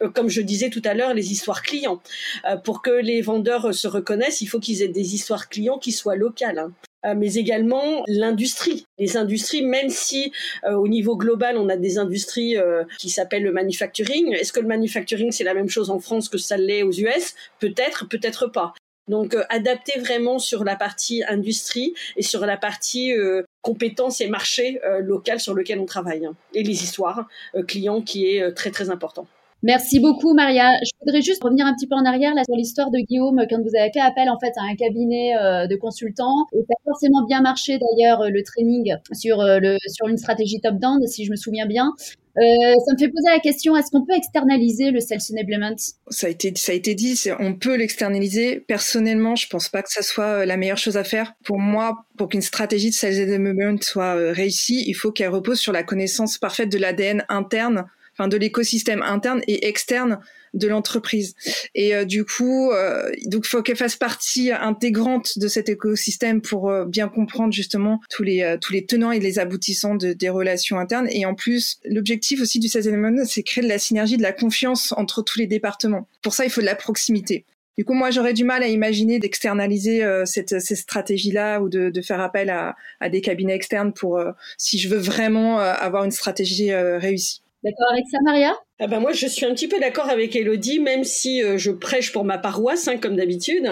Euh, 0.01 0.09
comme 0.09 0.31
je 0.31 0.41
disais 0.41 0.71
tout 0.71 0.81
à 0.87 0.95
l'heure, 0.95 1.13
les 1.13 1.33
histoires 1.33 1.61
clients. 1.61 2.01
Euh, 2.49 2.57
pour 2.57 2.81
que 2.81 2.91
les 2.91 3.21
vendeurs 3.21 3.75
se 3.75 3.87
reconnaissent, 3.87 4.41
il 4.41 4.47
faut 4.47 4.59
qu'ils 4.59 4.81
aient 4.81 4.89
des 4.89 5.15
histoires 5.15 5.51
clients 5.51 5.79
qui 5.79 5.93
soient 5.93 6.17
locales. 6.17 6.59
Hein. 6.59 6.73
Euh, 7.05 7.15
mais 7.17 7.35
également 7.35 8.03
l'industrie. 8.09 8.87
Les 8.99 9.17
industries, 9.17 9.63
même 9.63 9.91
si 9.91 10.33
euh, 10.65 10.75
au 10.75 10.89
niveau 10.89 11.17
global, 11.17 11.57
on 11.57 11.69
a 11.69 11.77
des 11.77 11.99
industries 11.99 12.57
euh, 12.57 12.85
qui 12.99 13.11
s'appellent 13.11 13.45
le 13.45 13.53
manufacturing. 13.53 14.33
Est-ce 14.33 14.53
que 14.53 14.61
le 14.61 14.67
manufacturing, 14.67 15.31
c'est 15.31 15.45
la 15.45 15.55
même 15.55 15.69
chose 15.69 15.91
en 15.91 16.01
France 16.01 16.29
que 16.29 16.39
ça 16.39 16.57
l'est 16.57 16.83
aux 16.83 16.93
US 16.93 17.35
Peut-être, 17.61 18.09
peut-être 18.09 18.47
pas. 18.47 18.75
Donc 19.09 19.37
adapter 19.51 20.01
vraiment 20.01 20.41
sur 20.41 20.65
la 20.65 20.75
partie 20.75 21.23
industrie 21.29 21.95
et 22.17 22.23
sur 22.23 22.45
la 22.45 22.57
partie 22.57 23.15
compétences 23.63 24.21
et 24.21 24.27
marché 24.27 24.81
local 24.99 25.39
sur 25.39 25.55
lequel 25.55 25.79
on 25.79 25.87
travaille. 25.87 26.27
Hein. 26.27 26.35
Et 26.55 26.65
les 26.65 26.83
histoires 26.83 27.29
clients 27.69 28.03
qui 28.03 28.27
est 28.27 28.53
très 28.55 28.73
très 28.73 28.91
important. 28.91 29.29
Merci 29.63 30.01
beaucoup, 30.01 30.35
Maria. 30.35 30.71
Je 30.83 30.91
voudrais 31.01 31.23
juste 31.23 31.43
revenir 31.43 31.67
un 31.67 31.75
petit 31.75 31.87
peu 31.87 31.95
en 31.95 32.05
arrière 32.05 32.35
là, 32.35 32.43
sur 32.45 32.57
l'histoire 32.57 32.91
de 32.91 32.99
Guillaume, 32.99 33.41
quand 33.49 33.59
vous 33.63 33.75
avez 33.79 33.91
fait 33.93 34.01
appel 34.01 34.29
en 34.29 34.39
fait 34.39 34.53
à 34.59 34.63
un 34.71 34.77
cabinet 34.77 35.35
euh, 35.37 35.67
de 35.67 35.77
consultants. 35.77 36.47
Ça 36.53 36.59
a 36.59 36.85
forcément 36.85 37.25
bien 37.27 37.41
marché 37.41 37.79
d'ailleurs 37.79 38.31
le 38.31 38.43
training 38.43 38.95
sur, 39.13 39.41
euh, 39.41 39.59
le, 39.59 39.79
sur 39.89 40.09
une 40.09 40.19
stratégie 40.19 40.61
top-down, 40.61 41.07
si 41.07 41.25
je 41.25 41.31
me 41.31 41.37
souviens 41.37 41.67
bien. 41.67 41.91
Euh, 42.37 42.43
ça 42.85 42.93
me 42.93 42.99
fait 42.99 43.09
poser 43.09 43.31
la 43.31 43.41
question 43.41 43.75
est-ce 43.77 43.91
qu'on 43.91 44.05
peut 44.05 44.15
externaliser 44.15 44.91
le 44.91 45.01
sales 45.01 45.21
enablement? 45.33 45.75
Ça 46.11 46.27
a 46.27 46.31
été 46.31 46.53
ça 46.55 46.73
a 46.73 46.75
été 46.75 46.95
dit, 46.95 47.19
on 47.41 47.55
peut 47.55 47.77
l'externaliser. 47.77 48.61
Personnellement, 48.61 49.37
je 49.37 49.49
pense 49.49 49.71
pas 49.71 49.83
que 49.83 49.91
ça 49.91 50.03
soit 50.03 50.45
la 50.45 50.59
meilleure 50.59 50.77
chose 50.77 50.99
à 50.99 51.05
faire. 51.05 51.33
Pour 51.45 51.59
moi, 51.59 52.05
pour 52.19 52.29
qu'une 52.29 52.43
stratégie 52.43 52.91
de 52.91 52.95
sales 52.95 53.23
enablement 53.27 53.79
soit 53.81 54.15
réussie, 54.33 54.85
il 54.87 54.93
faut 54.93 55.13
qu'elle 55.13 55.31
repose 55.31 55.59
sur 55.59 55.73
la 55.73 55.83
connaissance 55.83 56.37
parfaite 56.37 56.71
de 56.71 56.77
l'ADN 56.77 57.25
interne 57.31 57.87
enfin 58.19 58.29
de 58.29 58.37
l'écosystème 58.37 59.03
interne 59.03 59.43
et 59.47 59.67
externe 59.67 60.19
de 60.57 60.69
l'entreprise. 60.69 61.35
Et 61.75 61.95
euh, 61.95 62.05
du 62.05 62.25
coup, 62.25 62.71
euh, 62.71 63.11
donc 63.27 63.47
faut 63.47 63.63
qu'elle 63.63 63.77
fasse 63.77 63.97
partie 63.97 64.51
intégrante 64.51 65.39
de 65.39 65.49
cet 65.49 65.69
écosystème 65.69 66.41
pour 66.41 66.71
euh, 66.71 66.85
bien 66.85 67.09
comprendre 67.09 67.53
justement 67.53 68.01
tous 68.11 68.23
les 68.23 68.43
euh, 68.43 68.57
tous 68.61 68.73
les 68.73 68.87
tenants 68.87 69.13
et 69.13 69.21
les 69.21 69.39
aboutissants 69.39 69.95
de, 69.95 70.13
des 70.13 70.29
relations 70.29 70.79
internes. 70.79 71.09
Et 71.11 71.27
en 71.27 71.35
plus, 71.35 71.79
l'objectif 71.85 72.41
aussi 72.41 72.59
du 72.59 72.69
sales 72.69 72.85
c'est 73.27 73.43
créer 73.43 73.63
de 73.63 73.69
la 73.69 73.79
synergie, 73.79 74.17
de 74.17 74.23
la 74.23 74.33
confiance 74.33 74.93
entre 74.93 75.23
tous 75.23 75.39
les 75.39 75.47
départements. 75.47 76.09
Pour 76.23 76.35
ça, 76.35 76.45
il 76.45 76.51
faut 76.51 76.61
de 76.61 76.67
la 76.67 76.75
proximité. 76.75 77.45
Du 77.77 77.85
coup, 77.85 77.93
moi, 77.93 78.11
j'aurais 78.11 78.33
du 78.33 78.45
mal 78.45 78.63
à 78.63 78.69
imaginer 78.69 79.19
d'externaliser 79.19 80.03
cette, 80.25 80.61
ces 80.61 80.77
stratégies-là 80.77 81.61
ou 81.61 81.69
de, 81.69 81.91
de, 81.91 82.01
faire 82.01 82.21
appel 82.21 82.49
à, 82.49 82.75
à, 83.01 83.11
des 83.11 83.21
cabinets 83.21 83.55
externes 83.55 83.93
pour 83.93 84.19
si 84.57 84.79
je 84.79 84.89
veux 84.89 84.97
vraiment 84.97 85.59
avoir 85.59 86.05
une 86.05 86.11
stratégie 86.11 86.73
réussie. 86.73 87.43
D'accord 87.65 87.91
avec 87.93 88.07
ça, 88.11 88.19
Maria 88.23 88.57
ah 88.79 88.89
ben 88.89 89.01
moi, 89.01 89.13
je 89.13 89.27
suis 89.27 89.47
un 89.47 89.55
petit 89.55 89.69
peu 89.69 89.81
d'accord 89.81 90.11
avec 90.11 90.37
Elodie, 90.37 90.81
même 90.81 91.03
si 91.03 91.43
euh, 91.43 91.57
je 91.57 91.71
prêche 91.71 92.13
pour 92.13 92.25
ma 92.25 92.37
paroisse, 92.37 92.89
hein, 92.89 92.99
comme 92.99 93.17
d'habitude. 93.17 93.67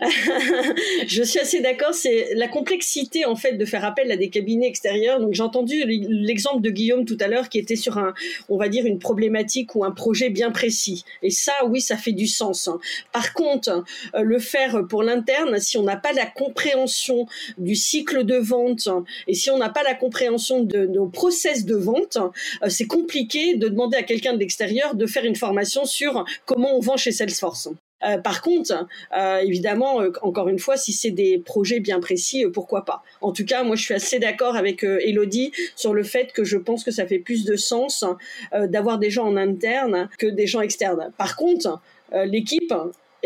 je 1.08 1.22
suis 1.24 1.40
assez 1.40 1.60
d'accord. 1.60 1.92
C'est 1.92 2.34
la 2.36 2.46
complexité 2.46 3.24
en 3.24 3.34
fait 3.34 3.54
de 3.54 3.64
faire 3.64 3.84
appel 3.84 4.12
à 4.12 4.16
des 4.16 4.30
cabinets 4.30 4.68
extérieurs. 4.68 5.18
Donc 5.18 5.34
j'ai 5.34 5.42
entendu 5.42 5.82
l'exemple 5.84 6.62
de 6.62 6.70
Guillaume 6.70 7.04
tout 7.04 7.16
à 7.18 7.26
l'heure, 7.26 7.48
qui 7.48 7.58
était 7.58 7.74
sur 7.74 7.98
un, 7.98 8.14
on 8.48 8.56
va 8.56 8.68
dire, 8.68 8.86
une 8.86 9.00
problématique 9.00 9.74
ou 9.74 9.84
un 9.84 9.90
projet 9.90 10.30
bien 10.30 10.52
précis. 10.52 11.04
Et 11.24 11.30
ça, 11.30 11.52
oui, 11.68 11.80
ça 11.80 11.96
fait 11.96 12.12
du 12.12 12.28
sens. 12.28 12.68
Hein. 12.68 12.78
Par 13.10 13.32
contre, 13.32 13.82
euh, 14.14 14.22
le 14.22 14.38
faire 14.38 14.86
pour 14.88 15.02
l'interne, 15.02 15.58
si 15.58 15.78
on 15.78 15.82
n'a 15.82 15.96
pas 15.96 16.12
la 16.12 16.26
compréhension 16.26 17.26
du 17.58 17.74
cycle 17.74 18.22
de 18.22 18.36
vente 18.36 18.88
et 19.26 19.34
si 19.34 19.50
on 19.50 19.58
n'a 19.58 19.68
pas 19.68 19.82
la 19.82 19.94
compréhension 19.94 20.62
de 20.62 20.86
nos 20.86 21.06
process 21.08 21.64
de 21.64 21.74
vente, 21.74 22.18
euh, 22.62 22.68
c'est 22.68 22.86
compliqué 22.86 23.56
de 23.56 23.66
demander 23.66 23.96
à 23.96 24.04
quelqu'un 24.04 24.34
de 24.34 24.43
extérieur 24.44 24.94
de 24.94 25.06
faire 25.06 25.24
une 25.24 25.36
formation 25.36 25.84
sur 25.84 26.24
comment 26.46 26.76
on 26.76 26.80
vend 26.80 26.96
chez 26.96 27.10
Salesforce. 27.10 27.68
Euh, 28.04 28.18
par 28.18 28.42
contre, 28.42 28.86
euh, 29.16 29.38
évidemment, 29.38 30.00
euh, 30.00 30.10
encore 30.22 30.48
une 30.48 30.58
fois, 30.58 30.76
si 30.76 30.92
c'est 30.92 31.10
des 31.10 31.38
projets 31.38 31.80
bien 31.80 32.00
précis, 32.00 32.44
pourquoi 32.52 32.84
pas. 32.84 33.02
En 33.20 33.32
tout 33.32 33.44
cas, 33.44 33.62
moi, 33.62 33.76
je 33.76 33.82
suis 33.82 33.94
assez 33.94 34.18
d'accord 34.18 34.56
avec 34.56 34.82
Elodie 34.82 35.52
sur 35.76 35.94
le 35.94 36.02
fait 36.02 36.32
que 36.32 36.44
je 36.44 36.58
pense 36.58 36.84
que 36.84 36.90
ça 36.90 37.06
fait 37.06 37.18
plus 37.18 37.44
de 37.44 37.56
sens 37.56 38.04
d'avoir 38.52 38.98
des 38.98 39.10
gens 39.10 39.26
en 39.26 39.36
interne 39.36 40.08
que 40.18 40.26
des 40.26 40.46
gens 40.46 40.60
externes. 40.60 41.12
Par 41.16 41.36
contre, 41.36 41.80
l'équipe 42.26 42.72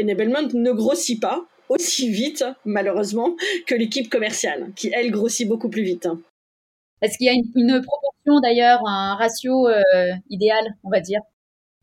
Enablement 0.00 0.48
ne 0.52 0.72
grossit 0.72 1.20
pas 1.20 1.44
aussi 1.68 2.10
vite, 2.10 2.44
malheureusement, 2.64 3.36
que 3.66 3.74
l'équipe 3.74 4.08
commerciale, 4.08 4.70
qui, 4.76 4.90
elle, 4.94 5.10
grossit 5.10 5.48
beaucoup 5.48 5.68
plus 5.68 5.82
vite. 5.82 6.08
Est-ce 7.02 7.18
qu'il 7.18 7.26
y 7.26 7.30
a 7.30 7.32
une 7.32 7.82
proportion 7.82 8.07
d'ailleurs, 8.40 8.80
un 8.86 9.14
ratio 9.16 9.68
idéal, 10.30 10.64
on 10.84 10.90
va 10.90 11.00
dire 11.00 11.20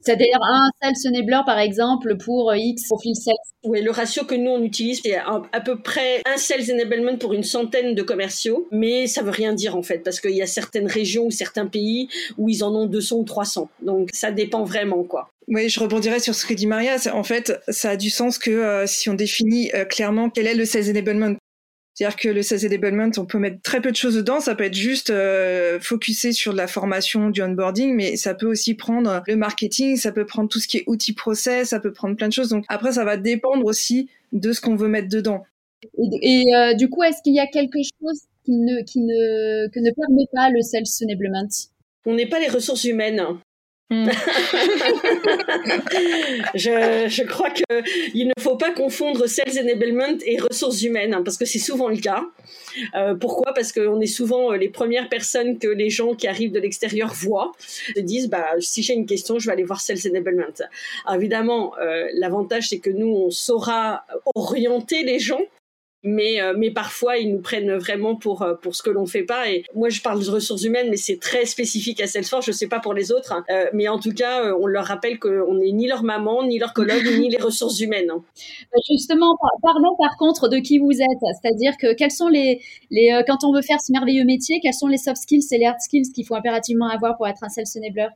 c'est-à-dire 0.05 0.37
un 0.41 0.69
sales 0.81 1.13
enabler, 1.13 1.41
par 1.45 1.57
exemple, 1.57 2.15
pour 2.17 2.51
euh, 2.51 2.57
X 2.57 2.87
profil 2.87 3.15
sales. 3.15 3.33
Oui, 3.63 3.81
le 3.81 3.89
ratio 3.89 4.23
que 4.23 4.35
nous, 4.35 4.51
on 4.51 4.61
utilise, 4.61 5.01
c'est 5.03 5.15
à, 5.15 5.61
peu 5.65 5.81
près 5.81 6.21
un 6.25 6.37
sales 6.37 6.71
enablement 6.71 7.17
pour 7.17 7.33
une 7.33 7.43
centaine 7.43 7.95
de 7.95 8.03
commerciaux. 8.03 8.67
Mais 8.71 9.07
ça 9.07 9.23
veut 9.23 9.31
rien 9.31 9.53
dire, 9.53 9.75
en 9.75 9.81
fait, 9.81 9.99
parce 9.99 10.19
qu'il 10.19 10.35
y 10.35 10.43
a 10.43 10.47
certaines 10.47 10.85
régions 10.85 11.25
ou 11.25 11.31
certains 11.31 11.65
pays 11.65 12.07
où 12.37 12.49
ils 12.49 12.63
en 12.63 12.73
ont 12.75 12.85
200 12.85 13.15
ou 13.17 13.23
300. 13.23 13.69
Donc, 13.81 14.09
ça 14.13 14.31
dépend 14.31 14.63
vraiment, 14.63 15.03
quoi. 15.03 15.29
Oui, 15.47 15.69
je 15.69 15.79
rebondirais 15.79 16.19
sur 16.19 16.35
ce 16.35 16.45
que 16.45 16.53
dit 16.53 16.67
Maria. 16.67 16.97
En 17.13 17.23
fait, 17.23 17.53
ça 17.67 17.91
a 17.91 17.97
du 17.97 18.11
sens 18.11 18.37
que 18.37 18.51
euh, 18.51 18.87
si 18.87 19.09
on 19.09 19.13
définit 19.15 19.71
euh, 19.73 19.85
clairement 19.85 20.29
quel 20.29 20.45
est 20.45 20.55
le 20.55 20.65
sales 20.65 20.89
enablement, 20.89 21.35
C'est-à-dire 21.95 22.17
que 22.17 22.27
le 22.27 22.41
sales 22.41 22.65
enablement, 22.65 23.09
on 23.17 23.25
peut 23.25 23.39
mettre 23.39 23.61
très 23.61 23.79
peu 23.79 23.89
de 23.89 23.95
choses 23.95 24.15
dedans. 24.15 24.41
Ça 24.41 24.53
peut 24.53 24.65
être 24.65 24.75
juste 24.75 25.11
euh, 25.11 25.79
focusé 25.79 26.33
sur 26.33 26.51
la 26.51 26.67
formation, 26.67 27.29
du 27.29 27.41
onboarding, 27.41 27.95
mais 27.95 28.17
ça 28.17 28.33
peut 28.33 28.47
aussi 28.47 28.73
prendre 28.73 29.23
le 29.25 29.35
marketing, 29.37 29.95
ça 29.95 30.11
peut 30.11 30.25
prendre 30.25 30.49
tout 30.49 30.59
ce 30.59 30.67
qui 30.67 30.77
est 30.77 30.83
outils 30.87 31.13
process, 31.13 31.69
ça 31.69 31.79
peut 31.79 31.93
prendre 31.93 32.17
plein 32.17 32.27
de 32.27 32.33
choses. 32.33 32.49
Donc 32.49 32.65
après, 32.67 32.91
ça 32.93 33.05
va 33.05 33.15
dépendre 33.15 33.65
aussi 33.65 34.09
de 34.33 34.51
ce 34.51 34.59
qu'on 34.59 34.75
veut 34.75 34.89
mettre 34.89 35.07
dedans. 35.07 35.45
Et, 36.21 36.43
euh, 36.53 36.73
du 36.73 36.89
coup, 36.89 37.01
est-ce 37.01 37.21
qu'il 37.23 37.33
y 37.33 37.39
a 37.39 37.47
quelque 37.47 37.79
chose 37.79 38.23
qui 38.43 38.57
ne, 38.57 38.83
qui 38.83 38.99
ne, 38.99 39.69
que 39.69 39.79
ne 39.79 39.91
permet 39.91 40.27
pas 40.33 40.49
le 40.49 40.61
sales 40.61 40.83
enablement? 41.03 41.47
On 42.05 42.13
n'est 42.13 42.27
pas 42.27 42.41
les 42.41 42.49
ressources 42.49 42.83
humaines. 42.83 43.21
Hmm. 43.91 44.05
je, 46.55 47.23
crois 47.27 47.51
qu'il 47.51 48.27
ne 48.27 48.33
faut 48.39 48.55
pas 48.55 48.71
confondre 48.71 49.27
sales 49.27 49.59
enablement 49.61 50.17
et 50.25 50.39
ressources 50.39 50.81
humaines, 50.81 51.13
hein, 51.13 51.21
parce 51.23 51.37
que 51.37 51.45
c'est 51.45 51.59
souvent 51.59 51.89
le 51.89 51.97
cas. 51.97 52.23
Euh, 52.95 53.13
pourquoi? 53.13 53.53
Parce 53.53 53.71
qu'on 53.71 54.01
est 54.01 54.07
souvent 54.07 54.51
euh, 54.51 54.57
les 54.57 54.69
premières 54.69 55.07
personnes 55.07 55.59
que 55.59 55.67
les 55.67 55.91
gens 55.91 56.15
qui 56.15 56.27
arrivent 56.27 56.51
de 56.51 56.59
l'extérieur 56.59 57.13
voient, 57.13 57.51
se 57.59 57.99
disent 57.99 58.27
bah, 58.27 58.47
si 58.59 58.81
j'ai 58.81 58.95
une 58.95 59.05
question, 59.05 59.37
je 59.37 59.45
vais 59.45 59.53
aller 59.53 59.63
voir 59.63 59.81
sales 59.81 59.99
enablement. 60.09 60.45
Évidemment, 61.13 61.77
euh, 61.77 62.07
l'avantage 62.15 62.69
c'est 62.69 62.79
que 62.79 62.89
nous, 62.89 63.07
on 63.07 63.29
saura 63.29 64.03
orienter 64.33 65.03
les 65.03 65.19
gens 65.19 65.41
mais 66.05 66.39
euh, 66.39 66.53
mais 66.55 66.71
parfois 66.71 67.17
ils 67.17 67.31
nous 67.31 67.41
prennent 67.41 67.73
vraiment 67.73 68.15
pour 68.15 68.43
euh, 68.43 68.53
pour 68.53 68.75
ce 68.75 68.83
que 68.83 68.91
l'on 68.91 69.05
fait 69.05 69.23
pas 69.23 69.49
et 69.49 69.63
moi 69.73 69.89
je 69.89 70.01
parle 70.01 70.23
de 70.23 70.29
ressources 70.29 70.63
humaines 70.63 70.87
mais 70.89 70.97
c'est 70.97 71.19
très 71.19 71.45
spécifique 71.45 71.99
à 71.99 72.07
Salesforce 72.07 72.45
je 72.45 72.51
sais 72.51 72.67
pas 72.67 72.79
pour 72.79 72.93
les 72.93 73.11
autres 73.11 73.33
hein. 73.33 73.43
euh, 73.49 73.65
mais 73.73 73.87
en 73.87 73.99
tout 73.99 74.13
cas 74.13 74.53
on 74.59 74.67
leur 74.67 74.85
rappelle 74.85 75.19
qu'on 75.19 75.55
n'est 75.55 75.71
ni 75.71 75.87
leur 75.87 76.03
maman 76.03 76.43
ni 76.43 76.59
leur 76.59 76.73
collègue 76.73 77.05
ni 77.19 77.29
les 77.29 77.41
ressources 77.41 77.79
humaines 77.79 78.11
hein. 78.11 78.23
justement 78.89 79.35
parlons 79.61 79.95
par 79.97 80.15
contre 80.17 80.47
de 80.47 80.57
qui 80.57 80.77
vous 80.77 80.93
êtes 80.93 81.37
c'est-à-dire 81.41 81.73
que 81.77 81.93
quels 81.93 82.11
sont 82.11 82.29
les 82.29 82.61
les 82.91 83.21
quand 83.27 83.43
on 83.43 83.51
veut 83.51 83.63
faire 83.63 83.81
ce 83.81 83.91
merveilleux 83.91 84.25
métier 84.25 84.59
quels 84.61 84.73
sont 84.73 84.87
les 84.87 84.97
soft 84.97 85.17
skills 85.17 85.47
et 85.51 85.57
les 85.57 85.65
hard 85.65 85.81
skills 85.81 86.11
qu'il 86.13 86.25
faut 86.25 86.35
impérativement 86.35 86.87
avoir 86.87 87.17
pour 87.17 87.27
être 87.27 87.43
un 87.43 87.49
sales 87.49 87.65
enabler? 87.77 88.09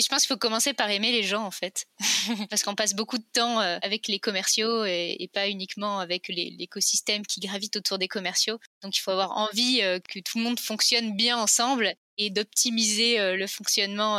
Je 0.00 0.08
pense 0.08 0.22
qu'il 0.22 0.28
faut 0.28 0.38
commencer 0.38 0.72
par 0.72 0.88
aimer 0.90 1.12
les 1.12 1.22
gens 1.22 1.44
en 1.44 1.50
fait, 1.50 1.86
parce 2.50 2.62
qu'on 2.62 2.74
passe 2.74 2.94
beaucoup 2.94 3.18
de 3.18 3.26
temps 3.34 3.60
euh, 3.60 3.78
avec 3.82 4.08
les 4.08 4.18
commerciaux 4.18 4.84
et, 4.86 5.28
pas 5.32 5.48
uniquement 5.48 5.98
avec 5.98 6.28
l'écosystème 6.28 7.26
qui 7.26 7.40
gravite 7.40 7.76
autour 7.76 7.98
des 7.98 8.08
commerciaux. 8.08 8.58
Donc 8.82 8.96
il 8.96 9.00
faut 9.00 9.10
avoir 9.10 9.32
envie 9.32 9.80
euh, 9.82 9.98
que 10.00 10.18
tout 10.20 10.38
le 10.38 10.44
monde 10.44 10.60
fonctionne 10.60 11.14
bien 11.16 11.36
ensemble 11.36 11.94
et 12.18 12.30
d'optimiser 12.30 13.20
euh, 13.20 13.36
le 13.36 13.46
fonctionnement 13.46 14.18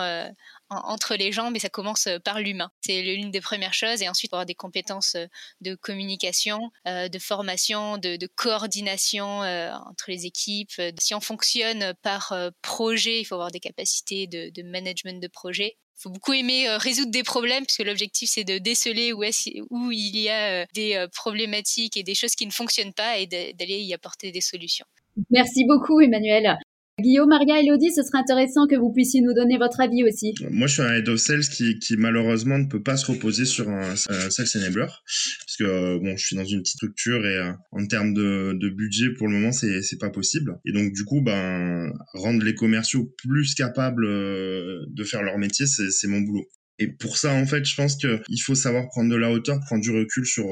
entre 0.85 1.15
les 1.15 1.31
gens, 1.31 1.51
mais 1.51 1.59
ça 1.59 1.69
commence 1.69 2.07
euh, 2.07 2.19
par 2.19 2.39
l'humain. 2.39 2.71
C'est 2.81 3.01
l'une 3.01 3.31
des 3.31 3.41
premières 3.41 3.73
choses. 3.73 4.01
Et 4.01 4.09
ensuite, 4.09 4.33
avoir 4.33 4.45
des 4.45 4.55
compétences 4.55 5.15
euh, 5.15 5.27
de 5.61 5.75
communication, 5.75 6.71
euh, 6.87 7.07
de 7.07 7.19
formation, 7.19 7.97
de, 7.97 8.27
coordination 8.35 9.39
entre 9.39 10.05
les 10.09 10.25
équipes. 10.25 10.81
Si 10.99 11.13
on 11.13 11.19
fonctionne 11.19 11.93
par 12.01 12.33
projet, 12.61 13.19
il 13.19 13.25
faut 13.25 13.35
avoir 13.35 13.51
des 13.51 13.59
capacités 13.59 14.27
de, 14.27 14.63
management 14.63 15.21
de 15.21 15.27
projet. 15.27 15.77
Il 15.97 16.01
faut 16.03 16.09
beaucoup 16.09 16.33
aimer 16.33 16.67
résoudre 16.77 17.11
des 17.11 17.23
problèmes, 17.23 17.65
puisque 17.65 17.83
l'objectif, 17.83 18.29
c'est 18.31 18.43
de 18.43 18.57
déceler 18.57 19.13
où, 19.13 19.23
où 19.69 19.91
il 19.91 20.17
y 20.17 20.29
a 20.29 20.65
des 20.73 21.05
problématiques 21.13 21.97
et 21.97 22.03
des 22.03 22.15
choses 22.15 22.35
qui 22.35 22.45
ne 22.45 22.51
fonctionnent 22.51 22.93
pas 22.93 23.17
et 23.17 23.27
d'aller 23.27 23.79
y 23.81 23.93
apporter 23.93 24.31
des 24.31 24.41
solutions. 24.41 24.85
Merci 25.29 25.65
beaucoup, 25.65 26.01
Emmanuel. 26.01 26.57
Guillaume, 27.01 27.29
Maria, 27.29 27.59
Elodie, 27.59 27.91
ce 27.91 28.03
serait 28.03 28.19
intéressant 28.19 28.67
que 28.67 28.75
vous 28.75 28.93
puissiez 28.93 29.21
nous 29.21 29.33
donner 29.33 29.57
votre 29.57 29.81
avis 29.81 30.03
aussi. 30.03 30.35
Moi, 30.51 30.67
je 30.67 30.73
suis 30.73 30.81
un 30.83 30.93
head 30.93 31.09
of 31.09 31.19
sales 31.19 31.41
qui, 31.41 31.79
qui 31.79 31.97
malheureusement 31.97 32.59
ne 32.59 32.67
peut 32.67 32.83
pas 32.83 32.97
se 32.97 33.07
reposer 33.07 33.45
sur 33.45 33.67
un, 33.67 33.95
sales 33.95 34.45
enabler, 34.55 34.85
parce 34.85 35.57
que 35.57 35.63
euh, 35.63 35.99
bon, 35.99 36.15
je 36.15 36.23
suis 36.23 36.35
dans 36.35 36.45
une 36.45 36.59
petite 36.59 36.75
structure 36.75 37.25
et 37.25 37.37
euh, 37.37 37.51
en 37.71 37.87
termes 37.87 38.13
de, 38.13 38.69
budget, 38.69 39.09
pour 39.17 39.27
le 39.27 39.33
moment, 39.33 39.51
c'est 39.51 39.81
c'est 39.81 39.97
pas 39.97 40.11
possible. 40.11 40.59
Et 40.65 40.71
donc, 40.71 40.93
du 40.93 41.03
coup, 41.03 41.21
ben, 41.21 41.91
rendre 42.13 42.43
les 42.45 42.53
commerciaux 42.53 43.11
plus 43.17 43.55
capables 43.55 44.05
euh, 44.05 44.85
de 44.87 45.03
faire 45.03 45.23
leur 45.23 45.39
métier, 45.39 45.65
c'est 45.65 46.07
mon 46.07 46.21
boulot. 46.21 46.45
Et 46.77 46.87
pour 46.87 47.17
ça, 47.17 47.33
en 47.33 47.47
fait, 47.47 47.65
je 47.65 47.75
pense 47.75 47.95
qu'il 47.95 48.41
faut 48.43 48.55
savoir 48.55 48.87
prendre 48.89 49.09
de 49.09 49.15
la 49.15 49.31
hauteur, 49.31 49.59
prendre 49.65 49.81
du 49.81 49.89
recul 49.89 50.27
sur 50.27 50.45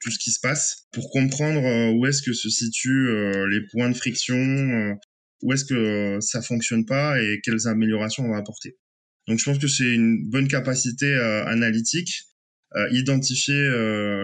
tout 0.00 0.10
ce 0.10 0.18
qui 0.18 0.32
se 0.32 0.40
passe, 0.40 0.88
pour 0.92 1.08
comprendre 1.10 1.92
où 1.94 2.06
est-ce 2.06 2.22
que 2.22 2.32
se 2.32 2.48
situent 2.48 3.10
les 3.48 3.60
points 3.72 3.90
de 3.90 3.94
friction, 3.94 4.96
où 5.42 5.52
est-ce 5.52 5.64
que 5.64 5.74
euh, 5.74 6.20
ça 6.20 6.42
fonctionne 6.42 6.84
pas 6.86 7.20
et 7.20 7.40
quelles 7.42 7.66
améliorations 7.66 8.24
on 8.24 8.30
va 8.30 8.38
apporter. 8.38 8.76
Donc 9.28 9.38
je 9.38 9.44
pense 9.44 9.58
que 9.58 9.68
c'est 9.68 9.92
une 9.92 10.28
bonne 10.28 10.48
capacité 10.48 11.06
euh, 11.06 11.44
analytique, 11.46 12.24
euh, 12.76 12.88
identifier 12.90 13.62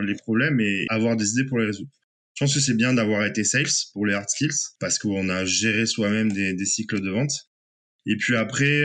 les 0.03 0.15
problèmes 0.17 0.61
et 0.61 0.87
avoir 0.89 1.17
des 1.17 1.33
idées 1.33 1.45
pour 1.45 1.59
les 1.59 1.67
résoudre. 1.67 1.91
Je 2.35 2.45
pense 2.45 2.55
que 2.55 2.61
c'est 2.61 2.77
bien 2.77 2.95
d'avoir 2.95 3.25
été 3.27 3.45
sales 3.45 3.67
pour 3.93 4.07
les 4.07 4.15
hard 4.15 4.29
skills 4.29 4.57
parce 4.79 4.99
qu'on 4.99 5.29
a 5.29 5.45
géré 5.45 5.87
soi-même 5.87 6.33
des, 6.33 6.55
des, 6.55 6.65
cycles 6.65 7.01
de 7.01 7.11
vente. 7.11 7.33
Et 8.07 8.17
puis 8.17 8.35
après, 8.37 8.85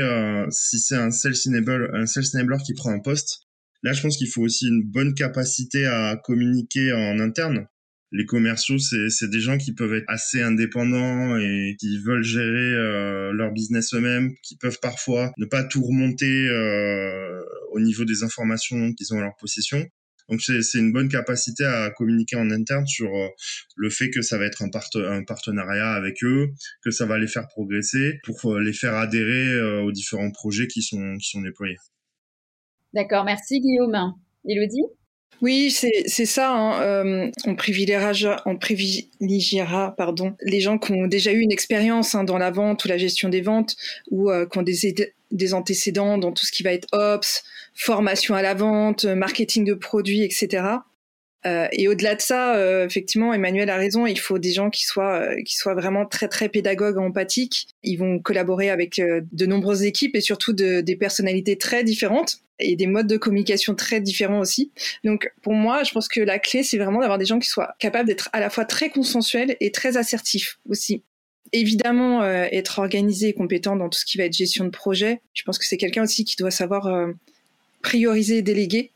si 0.50 0.80
c'est 0.80 0.96
un 0.96 1.10
sales 1.10 1.36
enabler, 1.48 1.88
un 1.94 2.06
sales 2.06 2.26
enabler 2.34 2.58
qui 2.66 2.74
prend 2.74 2.92
un 2.92 3.00
poste, 3.00 3.40
là 3.82 3.94
je 3.94 4.02
pense 4.02 4.18
qu'il 4.18 4.28
faut 4.28 4.42
aussi 4.42 4.68
une 4.68 4.84
bonne 4.84 5.14
capacité 5.14 5.86
à 5.86 6.20
communiquer 6.22 6.92
en 6.92 7.20
interne 7.20 7.66
les 8.16 8.26
commerciaux, 8.26 8.78
c'est 8.80 9.30
des 9.30 9.40
gens 9.42 9.58
qui 9.58 9.74
peuvent 9.74 9.94
être 9.94 10.06
assez 10.08 10.42
indépendants 10.42 11.38
et 11.38 11.76
qui 11.78 12.00
veulent 12.00 12.24
gérer 12.24 12.46
euh, 12.46 13.34
leur 13.34 13.52
business 13.52 13.94
eux-mêmes, 13.94 14.34
qui 14.42 14.56
peuvent 14.56 14.80
parfois 14.82 15.34
ne 15.38 15.46
pas 15.46 15.66
tout 15.66 15.84
remonter 15.84 16.48
euh, 16.48 17.44
au 17.72 17.80
niveau 17.82 18.06
des 18.06 18.24
informations 18.24 18.94
qu'ils 18.94 19.14
ont 19.14 19.20
à 19.20 19.22
leur 19.22 19.36
possession. 19.36 19.86
Donc 20.30 20.42
c'est 20.42 20.80
une 20.80 20.94
bonne 20.94 21.10
capacité 21.10 21.66
à 21.66 21.92
communiquer 21.92 22.38
en 22.38 22.50
interne 22.50 22.88
sur 22.88 23.14
euh, 23.14 23.28
le 23.76 23.90
fait 23.90 24.10
que 24.10 24.22
ça 24.22 24.38
va 24.38 24.46
être 24.46 24.64
un, 24.64 24.70
un, 25.04 25.24
partenariat 25.24 25.92
avec 25.92 26.24
eux, 26.24 26.48
que 26.84 26.92
ça 26.92 27.06
va 27.06 27.20
les 27.20 27.28
faire 27.28 27.48
progresser 27.48 28.20
pour 28.24 28.58
les 28.58 28.74
faire 28.74 28.96
adhérer 28.96 29.82
aux 29.82 29.92
différents 29.92 30.32
projets 30.32 30.68
qui 30.68 30.82
sont, 30.82 31.18
qui 31.18 31.30
sont 31.30 31.42
déployés. 31.42 31.78
D'accord, 32.94 33.26
merci 33.26 33.60
Guillaume. 33.60 34.14
Elodie? 34.48 34.86
Oui, 35.42 35.72
c'est 35.72 36.26
ça. 36.26 36.52
Hein. 36.52 36.82
Euh, 36.82 37.32
on 37.46 37.56
privilégiera, 37.56 38.42
on 38.46 38.58
privilégiera 38.58 39.96
les 40.42 40.60
gens 40.60 40.78
qui 40.78 40.94
ont 40.94 41.08
déjà 41.08 41.32
eu 41.32 41.40
une 41.40 41.52
expérience 41.52 42.16
hein, 42.16 42.24
dans 42.24 42.38
la 42.38 42.52
vente 42.52 42.86
ou 42.86 42.88
la 42.88 42.98
gestion 42.98 43.30
des 43.30 43.42
ventes 43.42 43.76
ou 44.12 44.30
euh, 44.32 44.46
qui 44.46 44.58
ont 44.58 44.64
des, 44.64 45.14
des 45.32 45.54
antécédents 45.54 46.18
dans 46.18 46.32
tout 46.32 46.46
ce 46.46 46.52
qui 46.52 46.64
va 46.64 46.72
être 46.72 46.88
ops, 46.94 47.44
formation 47.74 48.36
à 48.36 48.42
la 48.42 48.54
vente, 48.54 49.06
marketing 49.06 49.66
de 49.66 49.74
produits, 49.74 50.24
etc. 50.24 50.64
Euh, 51.46 51.68
et 51.72 51.88
au-delà 51.88 52.16
de 52.16 52.22
ça, 52.22 52.56
euh, 52.56 52.86
effectivement, 52.86 53.34
Emmanuel 53.34 53.70
a 53.70 53.78
raison. 53.78 54.08
Il 54.08 54.20
faut 54.20 54.40
des 54.40 54.52
gens 54.52 54.70
qui 54.70 54.84
soient 54.84 55.22
euh, 55.22 55.42
qui 55.44 55.56
soient 55.56 55.76
vraiment 55.76 56.06
très 56.06 56.28
très 56.28 56.50
pédagogues, 56.50 56.98
empathiques. 56.98 57.68
Ils 57.84 57.98
vont 57.98 58.20
collaborer 58.20 58.70
avec 58.70 59.00
de 59.00 59.46
nombreuses 59.46 59.84
équipes 59.84 60.16
et 60.16 60.22
surtout 60.22 60.54
de, 60.54 60.82
des 60.82 60.96
personnalités 60.96 61.58
très 61.58 61.84
différentes 61.84 62.40
et 62.60 62.76
des 62.76 62.88
modes 62.88 63.08
de 63.08 63.18
communication 63.18 63.76
très 63.76 64.00
différents 64.00 64.40
aussi. 64.40 64.72
Donc 65.04 65.32
pour 65.42 65.54
moi, 65.54 65.84
je 65.84 65.92
pense 65.92 66.08
que 66.08 66.22
la 66.22 66.40
clé, 66.40 66.64
c'est 66.64 66.78
vraiment 66.78 67.02
d'avoir 67.02 67.18
des 67.18 67.26
gens 67.26 67.40
qui 67.40 67.50
soient 67.50 67.76
capables 67.80 68.08
d'être 68.08 68.30
à 68.34 68.40
la 68.40 68.50
fois 68.50 68.66
très 68.66 68.90
consensuels 68.90 69.58
et 69.60 69.72
très 69.72 69.98
assertifs 69.98 70.60
aussi. 70.70 71.04
Évidemment, 71.52 72.26
être 72.26 72.80
organisé 72.80 73.30
et 73.30 73.34
compétent 73.34 73.76
dans 73.76 73.88
tout 73.88 74.00
ce 74.00 74.06
qui 74.06 74.18
va 74.18 74.24
être 74.24 74.36
gestion 74.36 74.66
de 74.66 74.72
projet. 74.72 75.22
Je 75.34 75.44
pense 75.44 75.60
que 75.60 75.66
c'est 75.66 75.78
quelqu'un 75.78 76.04
aussi 76.04 76.26
qui 76.26 76.36
doit 76.38 76.52
savoir 76.52 76.90
prioriser 77.82 78.38
et 78.38 78.42
déléguer 78.42 78.92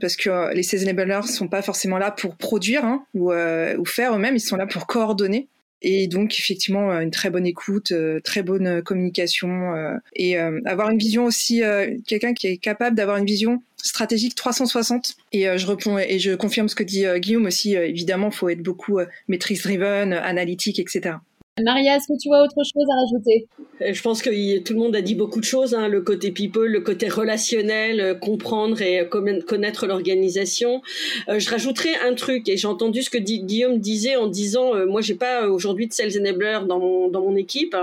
parce 0.00 0.16
que 0.16 0.30
euh, 0.30 0.52
les 0.52 0.62
sales 0.62 0.88
enablers 0.88 1.26
sont 1.26 1.48
pas 1.48 1.62
forcément 1.62 1.98
là 1.98 2.10
pour 2.10 2.36
produire 2.36 2.84
hein, 2.84 3.04
ou, 3.14 3.32
euh, 3.32 3.76
ou, 3.76 3.84
faire 3.84 4.14
eux-mêmes, 4.14 4.36
ils 4.36 4.40
sont 4.40 4.56
là 4.56 4.66
pour 4.66 4.86
coordonner. 4.86 5.48
Et 5.84 6.06
donc 6.06 6.38
effectivement 6.38 6.92
une 7.00 7.10
très 7.10 7.28
bonne 7.28 7.44
écoute, 7.44 7.90
euh, 7.90 8.20
très 8.20 8.44
bonne 8.44 8.82
communication 8.82 9.98
et 10.14 10.38
avoir 10.38 10.90
une 10.90 10.98
vision 10.98 11.24
aussi, 11.24 11.60
quelqu'un 12.06 12.34
qui 12.34 12.46
est 12.46 12.56
capable 12.56 12.94
d'avoir 12.94 13.16
une 13.16 13.26
vision 13.26 13.60
stratégique 13.78 14.36
360. 14.36 15.16
Et 15.32 15.58
je 15.58 15.66
réponds 15.66 15.98
et 15.98 16.20
je 16.20 16.36
confirme 16.36 16.68
ce 16.68 16.76
que 16.76 16.84
dit 16.84 17.04
Guillaume 17.16 17.46
aussi. 17.46 17.74
évidemment, 17.74 18.30
faut 18.30 18.48
être 18.48 18.62
beaucoup 18.62 19.00
maîtrise 19.26 19.62
driven, 19.62 20.12
analytique, 20.12 20.78
etc. 20.78 21.16
Maria, 21.60 21.96
est-ce 21.96 22.06
que 22.08 22.18
tu 22.18 22.28
vois 22.28 22.42
autre 22.42 22.56
chose 22.64 22.84
à 22.90 22.94
rajouter? 22.94 23.46
Euh, 23.82 23.92
Je 23.92 24.02
pense 24.02 24.22
que 24.22 24.58
tout 24.60 24.72
le 24.72 24.78
monde 24.78 24.96
a 24.96 25.02
dit 25.02 25.14
beaucoup 25.14 25.38
de 25.38 25.44
choses, 25.44 25.74
hein, 25.74 25.88
le 25.88 26.00
côté 26.00 26.30
people, 26.30 26.66
le 26.66 26.80
côté 26.80 27.08
relationnel, 27.08 28.00
euh, 28.00 28.14
comprendre 28.14 28.80
et 28.80 29.00
euh, 29.00 29.04
connaître 29.04 29.86
l'organisation. 29.86 30.80
je 31.28 31.50
rajouterai 31.50 31.94
un 31.96 32.14
truc, 32.14 32.48
et 32.48 32.56
j'ai 32.56 32.68
entendu 32.68 33.02
ce 33.02 33.10
que 33.10 33.18
Guillaume 33.18 33.78
disait 33.78 34.16
en 34.16 34.28
disant, 34.28 34.86
moi 34.86 35.02
j'ai 35.02 35.14
pas 35.14 35.48
aujourd'hui 35.48 35.86
de 35.86 35.92
sales 35.92 36.16
enabler 36.18 36.60
dans 36.66 36.78
mon, 36.78 37.08
dans 37.08 37.20
mon 37.20 37.36
équipe. 37.36 37.76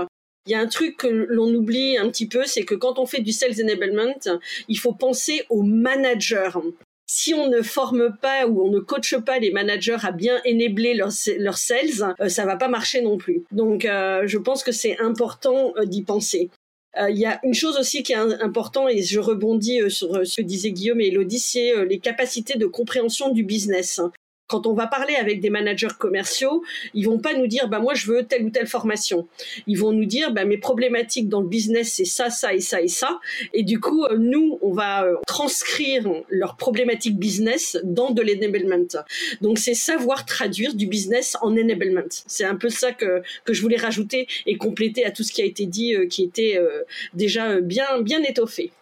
Il 0.46 0.52
y 0.52 0.54
a 0.54 0.60
un 0.60 0.66
truc 0.66 0.96
que 0.96 1.06
l'on 1.06 1.54
oublie 1.54 1.96
un 1.96 2.08
petit 2.08 2.26
peu, 2.26 2.44
c'est 2.46 2.64
que 2.64 2.74
quand 2.74 2.98
on 2.98 3.06
fait 3.06 3.20
du 3.20 3.32
sales 3.32 3.62
enablement, 3.62 4.14
il 4.68 4.78
faut 4.78 4.92
penser 4.92 5.44
au 5.48 5.62
manager 5.62 6.60
si 7.12 7.34
on 7.34 7.48
ne 7.48 7.60
forme 7.60 8.16
pas 8.22 8.46
ou 8.46 8.62
on 8.62 8.70
ne 8.70 8.78
coache 8.78 9.16
pas 9.18 9.40
les 9.40 9.50
managers 9.50 9.96
à 10.04 10.12
bien 10.12 10.40
enabler 10.46 10.94
leurs 10.94 11.10
leur 11.38 11.58
sales, 11.58 12.14
euh, 12.20 12.28
ça 12.28 12.46
va 12.46 12.54
pas 12.54 12.68
marcher 12.68 13.02
non 13.02 13.18
plus. 13.18 13.42
Donc, 13.50 13.84
euh, 13.84 14.22
je 14.26 14.38
pense 14.38 14.62
que 14.62 14.70
c'est 14.70 14.96
important 15.00 15.72
euh, 15.76 15.86
d'y 15.86 16.02
penser. 16.02 16.50
Il 17.08 17.16
y 17.16 17.26
a 17.26 17.38
une 17.44 17.54
chose 17.54 17.76
aussi 17.78 18.02
qui 18.02 18.12
est 18.12 18.16
importante, 18.16 18.90
et 18.90 19.00
je 19.00 19.20
rebondis 19.20 19.78
sur 19.88 20.26
ce 20.26 20.40
que 20.40 20.42
disaient 20.42 20.72
Guillaume 20.72 21.00
et 21.00 21.06
Elodie, 21.06 21.38
c'est 21.38 21.86
les 21.86 22.00
capacités 22.00 22.58
de 22.58 22.66
compréhension 22.66 23.30
du 23.30 23.44
business. 23.44 24.00
Quand 24.50 24.66
on 24.66 24.74
va 24.74 24.88
parler 24.88 25.14
avec 25.14 25.40
des 25.40 25.48
managers 25.48 25.94
commerciaux, 25.96 26.64
ils 26.92 27.04
vont 27.04 27.20
pas 27.20 27.34
nous 27.34 27.46
dire 27.46 27.68
bah 27.68 27.78
moi 27.78 27.94
je 27.94 28.06
veux 28.06 28.24
telle 28.24 28.44
ou 28.44 28.50
telle 28.50 28.66
formation. 28.66 29.28
Ils 29.68 29.78
vont 29.78 29.92
nous 29.92 30.04
dire 30.04 30.32
bah 30.32 30.44
mes 30.44 30.58
problématiques 30.58 31.28
dans 31.28 31.40
le 31.40 31.46
business 31.46 31.92
c'est 31.94 32.04
ça 32.04 32.30
ça 32.30 32.52
et 32.52 32.60
ça 32.60 32.82
et 32.82 32.88
ça 32.88 33.20
et 33.54 33.62
du 33.62 33.78
coup 33.78 34.04
euh, 34.04 34.16
nous 34.18 34.58
on 34.60 34.72
va 34.72 35.04
euh, 35.04 35.14
transcrire 35.26 36.10
leurs 36.28 36.56
problématiques 36.56 37.16
business 37.16 37.78
dans 37.84 38.10
de 38.10 38.22
l'enablement. 38.22 38.86
Donc 39.40 39.58
c'est 39.58 39.74
savoir 39.74 40.26
traduire 40.26 40.74
du 40.74 40.88
business 40.88 41.36
en 41.42 41.56
enablement. 41.56 42.10
C'est 42.26 42.44
un 42.44 42.56
peu 42.56 42.70
ça 42.70 42.92
que 42.92 43.22
que 43.44 43.52
je 43.52 43.62
voulais 43.62 43.76
rajouter 43.76 44.26
et 44.46 44.56
compléter 44.56 45.04
à 45.04 45.12
tout 45.12 45.22
ce 45.22 45.32
qui 45.32 45.42
a 45.42 45.44
été 45.44 45.66
dit 45.66 45.94
euh, 45.94 46.06
qui 46.06 46.24
était 46.24 46.60
déjà 47.14 47.60
bien 47.60 48.00
bien 48.00 48.20
étoffé. 48.22 48.72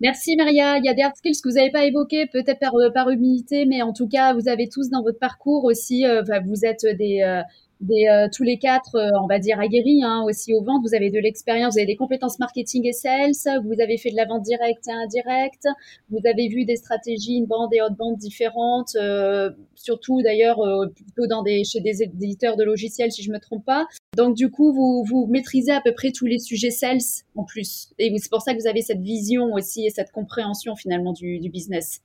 Merci 0.00 0.36
Maria. 0.36 0.76
Il 0.78 0.84
y 0.84 0.88
a 0.90 0.94
des 0.94 1.02
hard 1.02 1.16
skills 1.16 1.40
que 1.42 1.48
vous 1.48 1.54
n'avez 1.54 1.70
pas 1.70 1.84
évoqués, 1.84 2.26
peut-être 2.26 2.58
par, 2.58 2.72
par 2.92 3.08
humilité, 3.10 3.64
mais 3.64 3.80
en 3.82 3.92
tout 3.94 4.08
cas, 4.08 4.34
vous 4.34 4.48
avez 4.48 4.68
tous 4.68 4.90
dans 4.90 5.02
votre 5.02 5.18
parcours 5.18 5.64
aussi, 5.64 6.04
euh, 6.06 6.22
vous 6.44 6.66
êtes 6.66 6.84
des, 6.98 7.22
euh, 7.22 7.42
euh, 7.82 8.28
tous 8.34 8.42
les 8.42 8.58
quatre, 8.58 8.94
euh, 8.94 9.10
on 9.22 9.26
va 9.26 9.38
dire 9.38 9.60
aguerris 9.60 10.02
hein, 10.02 10.22
aussi 10.26 10.54
au 10.54 10.62
ventes. 10.62 10.82
Vous 10.82 10.94
avez 10.94 11.10
de 11.10 11.18
l'expérience, 11.18 11.74
vous 11.74 11.80
avez 11.80 11.86
des 11.86 11.96
compétences 11.96 12.38
marketing 12.38 12.86
et 12.86 12.92
sales. 12.92 13.32
Vous 13.64 13.80
avez 13.80 13.98
fait 13.98 14.10
de 14.10 14.16
la 14.16 14.24
vente 14.24 14.42
directe 14.42 14.88
et 14.88 14.92
indirecte. 14.92 15.66
Vous 16.10 16.20
avez 16.24 16.48
vu 16.48 16.64
des 16.64 16.76
stratégies 16.76 17.34
une 17.34 17.46
bande 17.46 17.72
et 17.74 17.82
haute 17.82 17.96
bande 17.96 18.16
différentes, 18.16 18.96
euh, 18.96 19.50
surtout 19.74 20.22
d'ailleurs 20.22 20.58
plutôt 20.94 21.26
dans 21.26 21.42
des 21.42 21.64
chez 21.64 21.80
des 21.80 22.02
éditeurs 22.02 22.56
de 22.56 22.64
logiciels 22.64 23.12
si 23.12 23.22
je 23.22 23.30
me 23.30 23.38
trompe 23.38 23.64
pas. 23.64 23.86
Donc 24.16 24.36
du 24.36 24.50
coup, 24.50 24.72
vous 24.72 25.04
vous 25.04 25.26
maîtrisez 25.26 25.72
à 25.72 25.82
peu 25.82 25.92
près 25.92 26.12
tous 26.12 26.26
les 26.26 26.38
sujets 26.38 26.70
sales 26.70 26.98
en 27.34 27.44
plus. 27.44 27.90
Et 27.98 28.12
c'est 28.18 28.30
pour 28.30 28.40
ça 28.40 28.54
que 28.54 28.60
vous 28.60 28.68
avez 28.68 28.80
cette 28.80 29.00
vision 29.00 29.52
aussi 29.52 29.86
et 29.86 29.90
cette 29.90 30.12
compréhension 30.12 30.76
finalement 30.76 31.12
du, 31.12 31.38
du 31.40 31.50
business. 31.50 32.00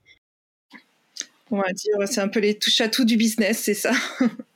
On 1.50 1.56
va 1.56 1.72
dire, 1.72 2.08
c'est 2.08 2.20
un 2.20 2.28
peu 2.28 2.40
les 2.40 2.58
touches 2.58 2.80
à 2.80 2.88
tout 2.88 3.04
du 3.04 3.16
business, 3.16 3.58
c'est 3.58 3.74
ça. 3.74 3.92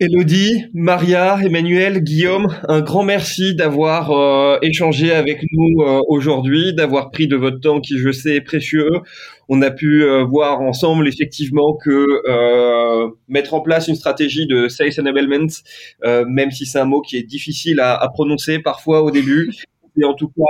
Elodie, 0.00 0.64
Maria, 0.74 1.38
Emmanuel, 1.44 2.00
Guillaume, 2.00 2.48
un 2.66 2.80
grand 2.80 3.04
merci 3.04 3.54
d'avoir 3.54 4.10
euh, 4.10 4.58
échangé 4.60 5.12
avec 5.12 5.44
nous 5.52 5.82
euh, 5.82 6.00
aujourd'hui, 6.08 6.74
d'avoir 6.74 7.12
pris 7.12 7.28
de 7.28 7.36
votre 7.36 7.60
temps 7.60 7.80
qui, 7.80 7.98
je 7.98 8.10
sais, 8.10 8.34
est 8.34 8.40
précieux. 8.40 8.90
On 9.48 9.62
a 9.62 9.70
pu 9.70 10.02
euh, 10.02 10.24
voir 10.24 10.60
ensemble 10.62 11.06
effectivement 11.06 11.74
que 11.74 12.06
mettre 13.28 13.54
en 13.54 13.60
place 13.60 13.86
une 13.86 13.94
stratégie 13.94 14.46
de 14.48 14.66
sales 14.66 14.98
enablement, 14.98 15.46
même 16.02 16.50
si 16.50 16.66
c'est 16.66 16.78
un 16.78 16.86
mot 16.86 17.00
qui 17.00 17.16
est 17.16 17.22
difficile 17.22 17.78
à, 17.78 17.94
à 17.94 18.08
prononcer 18.08 18.58
parfois 18.58 19.02
au 19.02 19.12
début, 19.12 19.52
et 20.00 20.04
en 20.04 20.14
tout 20.14 20.28
cas 20.28 20.42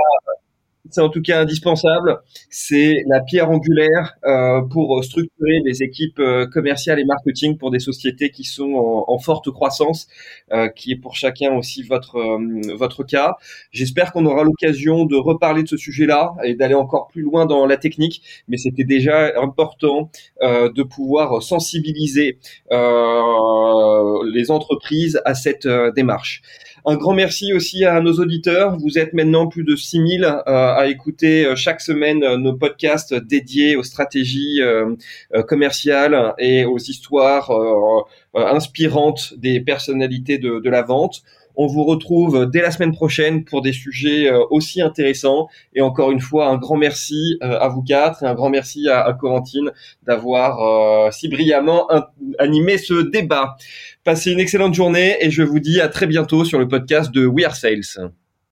c'est 0.89 1.01
en 1.01 1.09
tout 1.09 1.21
cas 1.21 1.41
indispensable. 1.41 2.19
C'est 2.49 3.03
la 3.07 3.21
pierre 3.21 3.49
angulaire 3.49 4.15
euh, 4.25 4.61
pour 4.61 5.03
structurer 5.03 5.59
les 5.65 5.83
équipes 5.83 6.19
euh, 6.19 6.47
commerciales 6.47 6.99
et 6.99 7.05
marketing 7.05 7.57
pour 7.57 7.71
des 7.71 7.79
sociétés 7.79 8.29
qui 8.29 8.43
sont 8.43 8.73
en, 9.07 9.17
forte 9.19 9.49
croissance, 9.51 10.07
euh, 10.51 10.69
qui 10.69 10.91
est 10.91 10.95
pour 10.95 11.15
chacun 11.15 11.55
aussi 11.55 11.83
votre 11.83 12.17
euh, 12.17 12.75
votre 12.75 13.03
cas. 13.03 13.35
J'espère 13.71 14.11
qu'on 14.11 14.25
aura 14.25 14.43
l'occasion 14.43 15.05
de 15.05 15.15
reparler 15.15 15.63
de 15.63 15.67
ce 15.67 15.77
sujet-là 15.77 16.33
et 16.43 16.55
d'aller 16.55 16.75
encore 16.75 17.07
plus 17.07 17.21
loin 17.21 17.45
dans 17.45 17.65
la 17.65 17.77
technique. 17.77 18.21
Mais 18.47 18.57
c'était 18.57 18.83
déjà 18.83 19.39
important 19.41 20.11
euh, 20.41 20.71
de 20.71 20.83
pouvoir 20.83 21.41
sensibiliser 21.41 22.39
les 22.71 24.51
entreprises 24.51 25.21
à 25.25 25.33
cette 25.33 25.67
démarche. 25.95 26.41
Un 26.87 26.97
grand 26.97 27.15
merci 27.15 27.51
aussi 27.51 27.83
à 27.83 27.99
nos 27.99 28.13
auditeurs. 28.13 28.77
Vous 28.77 28.99
êtes 28.99 29.13
maintenant 29.13 29.47
plus 29.47 29.63
de 29.63 29.75
6000 29.75 30.23
euh, 30.23 30.41
à 30.45 30.85
écouter 30.87 31.43
euh, 31.43 31.55
chaque 31.55 31.81
semaine 31.81 32.23
euh, 32.23 32.37
nos 32.37 32.53
podcasts 32.53 33.15
dédiés 33.15 33.75
aux 33.75 33.81
stratégies 33.81 34.61
commerciales 35.47 36.35
et 36.37 36.65
aux 36.65 36.77
histoires 36.77 37.51
inspirantes 38.33 39.33
des 39.37 39.59
personnalités 39.59 40.37
de, 40.37 40.59
de 40.59 40.69
la 40.69 40.83
vente. 40.83 41.23
On 41.57 41.67
vous 41.67 41.83
retrouve 41.83 42.49
dès 42.51 42.61
la 42.61 42.71
semaine 42.71 42.91
prochaine 42.91 43.45
pour 43.45 43.61
des 43.61 43.73
sujets 43.73 44.31
aussi 44.49 44.81
intéressants. 44.81 45.47
Et 45.73 45.81
encore 45.81 46.11
une 46.11 46.19
fois, 46.19 46.47
un 46.47 46.57
grand 46.57 46.77
merci 46.77 47.37
à 47.41 47.67
vous 47.67 47.81
quatre 47.81 48.23
et 48.23 48.25
un 48.25 48.33
grand 48.33 48.49
merci 48.49 48.87
à, 48.89 49.13
Corentine 49.13 49.71
d'avoir 50.05 51.13
si 51.13 51.27
brillamment 51.27 51.87
animé 52.39 52.77
ce 52.77 53.09
débat. 53.09 53.55
Passez 54.03 54.31
une 54.31 54.39
excellente 54.39 54.73
journée 54.73 55.17
et 55.21 55.31
je 55.31 55.43
vous 55.43 55.59
dis 55.59 55.81
à 55.81 55.87
très 55.87 56.07
bientôt 56.07 56.45
sur 56.45 56.59
le 56.59 56.67
podcast 56.67 57.11
de 57.11 57.25
We 57.25 57.45
Are 57.45 57.55
Sales. 57.55 58.11